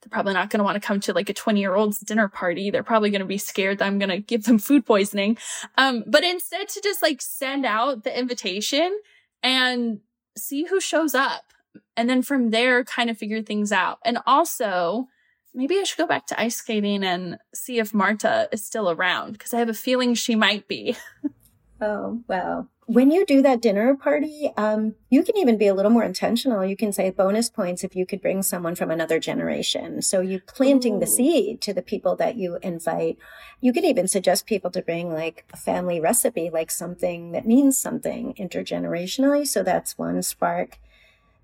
they're 0.00 0.10
probably 0.10 0.32
not 0.32 0.48
going 0.48 0.58
to 0.58 0.64
want 0.64 0.76
to 0.76 0.86
come 0.86 0.98
to 0.98 1.12
like 1.12 1.28
a 1.28 1.34
20 1.34 1.60
year 1.60 1.74
old's 1.74 2.00
dinner 2.00 2.26
party. 2.26 2.70
They're 2.70 2.82
probably 2.82 3.10
going 3.10 3.20
to 3.20 3.26
be 3.26 3.36
scared 3.36 3.78
that 3.78 3.84
I'm 3.86 3.98
going 3.98 4.08
to 4.08 4.18
give 4.18 4.44
them 4.44 4.58
food 4.58 4.86
poisoning. 4.86 5.36
Um, 5.76 6.04
but 6.06 6.24
instead 6.24 6.68
to 6.70 6.80
just 6.80 7.02
like 7.02 7.20
send 7.20 7.66
out 7.66 8.02
the 8.02 8.18
invitation 8.18 8.98
and 9.42 10.00
see 10.38 10.64
who 10.64 10.80
shows 10.80 11.14
up. 11.14 11.52
And 11.98 12.08
then 12.08 12.22
from 12.22 12.50
there, 12.50 12.82
kind 12.82 13.10
of 13.10 13.18
figure 13.18 13.42
things 13.42 13.72
out. 13.72 13.98
And 14.06 14.18
also, 14.26 15.06
maybe 15.54 15.78
I 15.78 15.82
should 15.82 15.98
go 15.98 16.06
back 16.06 16.26
to 16.28 16.40
ice 16.40 16.56
skating 16.56 17.04
and 17.04 17.36
see 17.54 17.78
if 17.78 17.92
Marta 17.92 18.48
is 18.52 18.64
still 18.64 18.90
around 18.90 19.32
because 19.32 19.52
I 19.52 19.58
have 19.58 19.68
a 19.68 19.74
feeling 19.74 20.14
she 20.14 20.34
might 20.34 20.66
be. 20.66 20.96
oh, 21.80 22.22
wow 22.28 22.68
when 22.88 23.10
you 23.10 23.26
do 23.26 23.42
that 23.42 23.60
dinner 23.60 23.96
party, 23.96 24.52
um, 24.56 24.94
you 25.10 25.24
can 25.24 25.36
even 25.36 25.58
be 25.58 25.66
a 25.66 25.74
little 25.74 25.90
more 25.90 26.04
intentional. 26.04 26.64
You 26.64 26.76
can 26.76 26.92
say 26.92 27.10
bonus 27.10 27.50
points 27.50 27.82
if 27.82 27.96
you 27.96 28.06
could 28.06 28.22
bring 28.22 28.44
someone 28.44 28.76
from 28.76 28.92
another 28.92 29.18
generation. 29.18 30.02
So 30.02 30.20
you 30.20 30.40
planting 30.40 30.96
Ooh. 30.96 31.00
the 31.00 31.06
seed 31.08 31.60
to 31.62 31.74
the 31.74 31.82
people 31.82 32.14
that 32.16 32.36
you 32.36 32.58
invite. 32.62 33.18
You 33.60 33.72
could 33.72 33.84
even 33.84 34.06
suggest 34.06 34.46
people 34.46 34.70
to 34.70 34.82
bring 34.82 35.12
like 35.12 35.44
a 35.52 35.56
family 35.56 36.00
recipe, 36.00 36.48
like 36.48 36.70
something 36.70 37.32
that 37.32 37.44
means 37.44 37.76
something 37.76 38.34
intergenerationally. 38.34 39.48
So 39.48 39.64
that's 39.64 39.98
one 39.98 40.22
spark. 40.22 40.78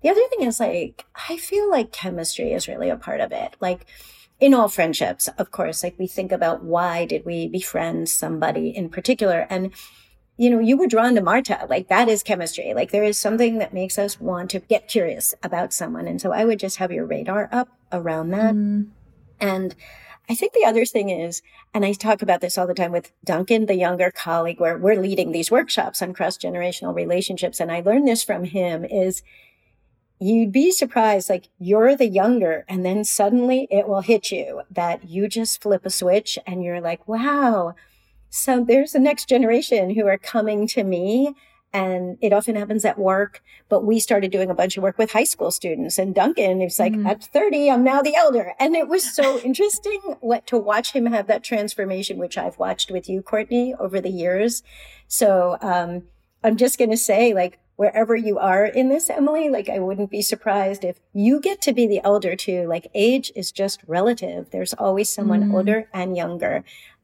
The 0.01 0.09
other 0.09 0.25
thing 0.29 0.47
is 0.47 0.61
like, 0.61 1.05
I 1.29 1.35
feel 1.35 1.69
like 1.69 1.91
chemistry 1.91 2.53
is 2.53 2.69
really 2.69 2.89
a 2.89 2.95
part 2.95 3.19
of 3.19 3.33
it. 3.33 3.55
Like, 3.59 3.85
in 4.39 4.53
all 4.53 4.67
friendships, 4.67 5.29
of 5.37 5.51
course, 5.51 5.83
like 5.83 5.97
we 5.97 6.07
think 6.07 6.31
about 6.31 6.63
why 6.63 7.05
did 7.05 7.23
we 7.23 7.47
befriend 7.47 8.09
somebody 8.09 8.69
in 8.69 8.89
particular? 8.89 9.47
And 9.49 9.71
you 10.37 10.49
know, 10.49 10.59
you 10.59 10.77
were 10.77 10.87
drawn 10.87 11.15
to 11.15 11.21
Marta. 11.21 11.65
Like 11.69 11.89
that 11.89 12.09
is 12.09 12.23
chemistry. 12.23 12.73
Like 12.73 12.91
there 12.91 13.03
is 13.03 13.17
something 13.17 13.59
that 13.59 13.73
makes 13.73 13.99
us 13.99 14.19
want 14.19 14.49
to 14.51 14.59
get 14.59 14.87
curious 14.87 15.33
about 15.43 15.73
someone. 15.73 16.07
And 16.07 16.19
so 16.19 16.31
I 16.31 16.45
would 16.45 16.59
just 16.59 16.77
have 16.77 16.91
your 16.91 17.05
radar 17.05 17.49
up 17.51 17.69
around 17.91 18.29
that. 18.31 18.55
Mm. 18.55 18.89
And 19.39 19.75
I 20.29 20.35
think 20.35 20.53
the 20.53 20.65
other 20.65 20.85
thing 20.85 21.09
is, 21.09 21.41
and 21.73 21.85
I 21.85 21.93
talk 21.93 22.21
about 22.21 22.41
this 22.41 22.57
all 22.57 22.65
the 22.65 22.73
time 22.73 22.91
with 22.91 23.11
Duncan, 23.23 23.65
the 23.65 23.75
younger 23.75 24.09
colleague, 24.09 24.59
where 24.59 24.77
we're 24.77 24.99
leading 24.99 25.31
these 25.31 25.51
workshops 25.51 26.01
on 26.01 26.13
cross 26.13 26.37
generational 26.37 26.95
relationships. 26.95 27.59
And 27.59 27.71
I 27.71 27.81
learned 27.81 28.07
this 28.07 28.23
from 28.23 28.45
him 28.45 28.85
is 28.85 29.21
you'd 30.19 30.53
be 30.53 30.71
surprised, 30.71 31.29
like 31.29 31.49
you're 31.59 31.95
the 31.95 32.07
younger, 32.07 32.63
and 32.69 32.85
then 32.85 33.03
suddenly 33.03 33.67
it 33.69 33.87
will 33.87 34.01
hit 34.01 34.31
you 34.31 34.61
that 34.71 35.09
you 35.09 35.27
just 35.27 35.61
flip 35.61 35.85
a 35.85 35.89
switch 35.89 36.39
and 36.47 36.63
you're 36.63 36.81
like, 36.81 37.05
wow, 37.05 37.75
so 38.35 38.63
there's 38.63 38.93
the 38.93 38.99
next 38.99 39.29
generation 39.29 39.91
who 39.91 40.07
are 40.07 40.17
coming 40.17 40.65
to 40.69 40.83
me 40.83 41.35
and 41.71 42.17
it 42.19 42.33
often 42.33 42.55
happens 42.55 42.83
at 42.83 42.97
work. 42.97 43.43
But 43.69 43.85
we 43.85 43.99
started 43.99 44.31
doing 44.31 44.49
a 44.49 44.55
bunch 44.55 44.75
of 44.75 44.81
work 44.81 44.97
with 44.97 45.11
high 45.11 45.23
school 45.23 45.51
students, 45.51 45.99
and 45.99 46.15
Duncan 46.15 46.59
is 46.59 46.79
like, 46.79 46.93
mm. 46.93 47.07
"At 47.07 47.23
30, 47.23 47.69
I'm 47.69 47.83
now 47.83 48.01
the 48.01 48.15
elder," 48.15 48.53
and 48.59 48.75
it 48.75 48.87
was 48.87 49.15
so 49.15 49.39
interesting 49.43 49.99
what 50.19 50.47
to 50.47 50.57
watch 50.57 50.93
him 50.93 51.05
have 51.07 51.27
that 51.27 51.43
transformation, 51.43 52.17
which 52.17 52.37
I've 52.37 52.57
watched 52.57 52.89
with 52.89 53.07
you, 53.07 53.21
Courtney, 53.21 53.75
over 53.79 54.01
the 54.01 54.09
years. 54.09 54.63
So 55.07 55.57
um, 55.61 56.03
I'm 56.43 56.57
just 56.57 56.79
going 56.79 56.91
to 56.91 56.97
say, 56.97 57.35
like, 57.35 57.59
wherever 57.75 58.15
you 58.15 58.37
are 58.37 58.65
in 58.65 58.89
this, 58.89 59.09
Emily, 59.09 59.49
like, 59.49 59.69
I 59.69 59.79
wouldn't 59.79 60.11
be 60.11 60.21
surprised 60.21 60.83
if 60.83 60.99
you 61.13 61.39
get 61.39 61.61
to 61.63 61.73
be 61.73 61.87
the 61.87 62.01
elder 62.03 62.35
too. 62.35 62.67
Like, 62.67 62.87
age 62.93 63.31
is 63.35 63.51
just 63.51 63.81
relative. 63.87 64.51
There's 64.51 64.73
always 64.73 65.09
someone 65.09 65.49
mm. 65.49 65.53
older 65.53 65.89
and 65.93 66.15
younger. 66.15 66.63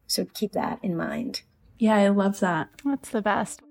So 0.10 0.26
keep 0.34 0.54
that 0.54 0.80
in 0.82 0.98
mind. 0.98 1.44
Yeah, 1.78 1.96
I 1.96 2.10
love 2.10 2.40
that. 2.40 2.70
That's 2.84 3.10
the 3.10 3.22
best. 3.22 3.62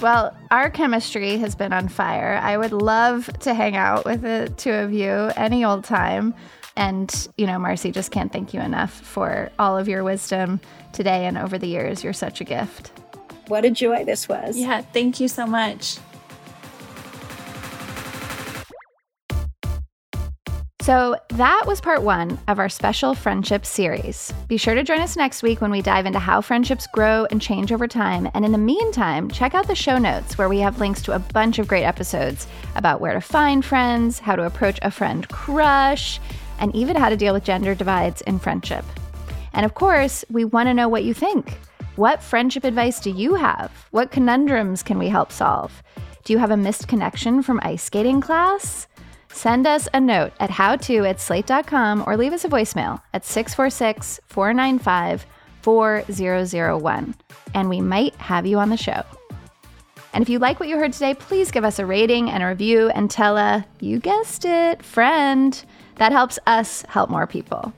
Well, 0.00 0.34
our 0.50 0.70
chemistry 0.70 1.36
has 1.38 1.54
been 1.54 1.72
on 1.72 1.88
fire. 1.88 2.40
I 2.42 2.56
would 2.56 2.72
love 2.72 3.26
to 3.40 3.52
hang 3.52 3.76
out 3.76 4.06
with 4.06 4.22
the 4.22 4.52
two 4.56 4.72
of 4.72 4.92
you 4.92 5.30
any 5.36 5.64
old 5.64 5.84
time. 5.84 6.34
And, 6.74 7.28
you 7.36 7.46
know, 7.46 7.58
Marci, 7.58 7.92
just 7.92 8.12
can't 8.12 8.32
thank 8.32 8.54
you 8.54 8.60
enough 8.60 8.92
for 8.92 9.50
all 9.58 9.76
of 9.76 9.88
your 9.88 10.04
wisdom 10.04 10.60
today 10.92 11.26
and 11.26 11.36
over 11.36 11.58
the 11.58 11.66
years. 11.66 12.02
You're 12.02 12.12
such 12.14 12.40
a 12.40 12.44
gift. 12.44 12.92
What 13.48 13.64
a 13.64 13.70
joy 13.70 14.04
this 14.04 14.26
was. 14.26 14.56
Yeah, 14.56 14.80
thank 14.80 15.20
you 15.20 15.28
so 15.28 15.46
much. 15.46 15.98
So 20.88 21.16
that 21.34 21.64
was 21.66 21.82
part 21.82 22.02
one 22.02 22.38
of 22.48 22.58
our 22.58 22.70
special 22.70 23.14
friendship 23.14 23.66
series. 23.66 24.32
Be 24.48 24.56
sure 24.56 24.74
to 24.74 24.82
join 24.82 25.00
us 25.00 25.18
next 25.18 25.42
week 25.42 25.60
when 25.60 25.70
we 25.70 25.82
dive 25.82 26.06
into 26.06 26.18
how 26.18 26.40
friendships 26.40 26.86
grow 26.86 27.26
and 27.30 27.42
change 27.42 27.72
over 27.72 27.86
time. 27.86 28.30
And 28.32 28.42
in 28.42 28.52
the 28.52 28.56
meantime, 28.56 29.28
check 29.28 29.52
out 29.52 29.66
the 29.66 29.74
show 29.74 29.98
notes 29.98 30.38
where 30.38 30.48
we 30.48 30.60
have 30.60 30.80
links 30.80 31.02
to 31.02 31.14
a 31.14 31.18
bunch 31.18 31.58
of 31.58 31.68
great 31.68 31.84
episodes 31.84 32.46
about 32.74 33.02
where 33.02 33.12
to 33.12 33.20
find 33.20 33.62
friends, 33.62 34.18
how 34.18 34.34
to 34.34 34.46
approach 34.46 34.78
a 34.80 34.90
friend 34.90 35.28
crush, 35.28 36.20
and 36.58 36.74
even 36.74 36.96
how 36.96 37.10
to 37.10 37.18
deal 37.18 37.34
with 37.34 37.44
gender 37.44 37.74
divides 37.74 38.22
in 38.22 38.38
friendship. 38.38 38.86
And 39.52 39.66
of 39.66 39.74
course, 39.74 40.24
we 40.30 40.46
want 40.46 40.68
to 40.68 40.74
know 40.74 40.88
what 40.88 41.04
you 41.04 41.12
think. 41.12 41.58
What 41.96 42.22
friendship 42.22 42.64
advice 42.64 42.98
do 42.98 43.10
you 43.10 43.34
have? 43.34 43.70
What 43.90 44.10
conundrums 44.10 44.82
can 44.82 44.98
we 44.98 45.08
help 45.08 45.32
solve? 45.32 45.82
Do 46.24 46.32
you 46.32 46.38
have 46.38 46.50
a 46.50 46.56
missed 46.56 46.88
connection 46.88 47.42
from 47.42 47.60
ice 47.62 47.82
skating 47.82 48.22
class? 48.22 48.86
Send 49.38 49.68
us 49.68 49.88
a 49.94 50.00
note 50.00 50.32
at 50.40 50.50
howto 50.50 51.08
at 51.08 51.20
slate.com 51.20 52.02
or 52.08 52.16
leave 52.16 52.32
us 52.32 52.44
a 52.44 52.48
voicemail 52.48 53.00
at 53.14 53.24
646 53.24 54.18
495 54.26 55.26
4001, 55.62 57.14
and 57.54 57.68
we 57.68 57.80
might 57.80 58.16
have 58.16 58.46
you 58.46 58.58
on 58.58 58.68
the 58.68 58.76
show. 58.76 59.04
And 60.12 60.22
if 60.22 60.28
you 60.28 60.40
like 60.40 60.58
what 60.58 60.68
you 60.68 60.76
heard 60.76 60.92
today, 60.92 61.14
please 61.14 61.52
give 61.52 61.64
us 61.64 61.78
a 61.78 61.86
rating 61.86 62.28
and 62.28 62.42
a 62.42 62.48
review 62.48 62.88
and 62.88 63.08
tell 63.08 63.36
a, 63.36 63.64
you 63.78 64.00
guessed 64.00 64.44
it, 64.44 64.82
friend. 64.84 65.64
That 65.98 66.10
helps 66.10 66.40
us 66.48 66.82
help 66.88 67.08
more 67.08 67.28
people. 67.28 67.72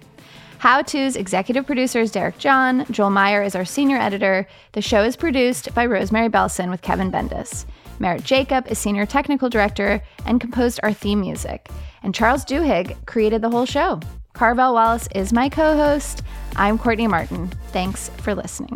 How 0.61 0.81
To's 0.81 1.15
executive 1.15 1.67
producer 1.67 2.01
is 2.01 2.11
Derek 2.11 2.39
John. 2.39 2.87
Joel 2.91 3.11
Meyer 3.11 3.43
is 3.43 3.55
our 3.55 3.67
senior 3.67 3.99
editor. 3.99 4.49
The 4.73 4.81
show 4.81 5.05
is 5.05 5.15
produced 5.15 5.75
by 5.75 5.85
Rosemary 5.85 6.31
Belson 6.31 6.71
with 6.71 6.81
Kevin 6.81 7.13
Bendis. 7.13 7.67
Merritt 8.01 8.25
Jacob 8.25 8.67
is 8.67 8.79
senior 8.79 9.07
technical 9.07 9.49
director 9.49 10.03
and 10.27 10.41
composed 10.41 10.81
our 10.83 10.93
theme 10.93 11.21
music. 11.21 11.69
And 12.03 12.15
Charles 12.15 12.45
Duhigg 12.45 13.07
created 13.07 13.43
the 13.43 13.51
whole 13.51 13.67
show. 13.67 14.01
Carvel 14.33 14.75
Wallace 14.75 15.09
is 15.15 15.33
my 15.33 15.49
co 15.49 15.77
host. 15.77 16.23
I'm 16.57 16.79
Courtney 16.79 17.07
Martin. 17.07 17.49
Thanks 17.73 18.09
for 18.19 18.35
listening. 18.35 18.69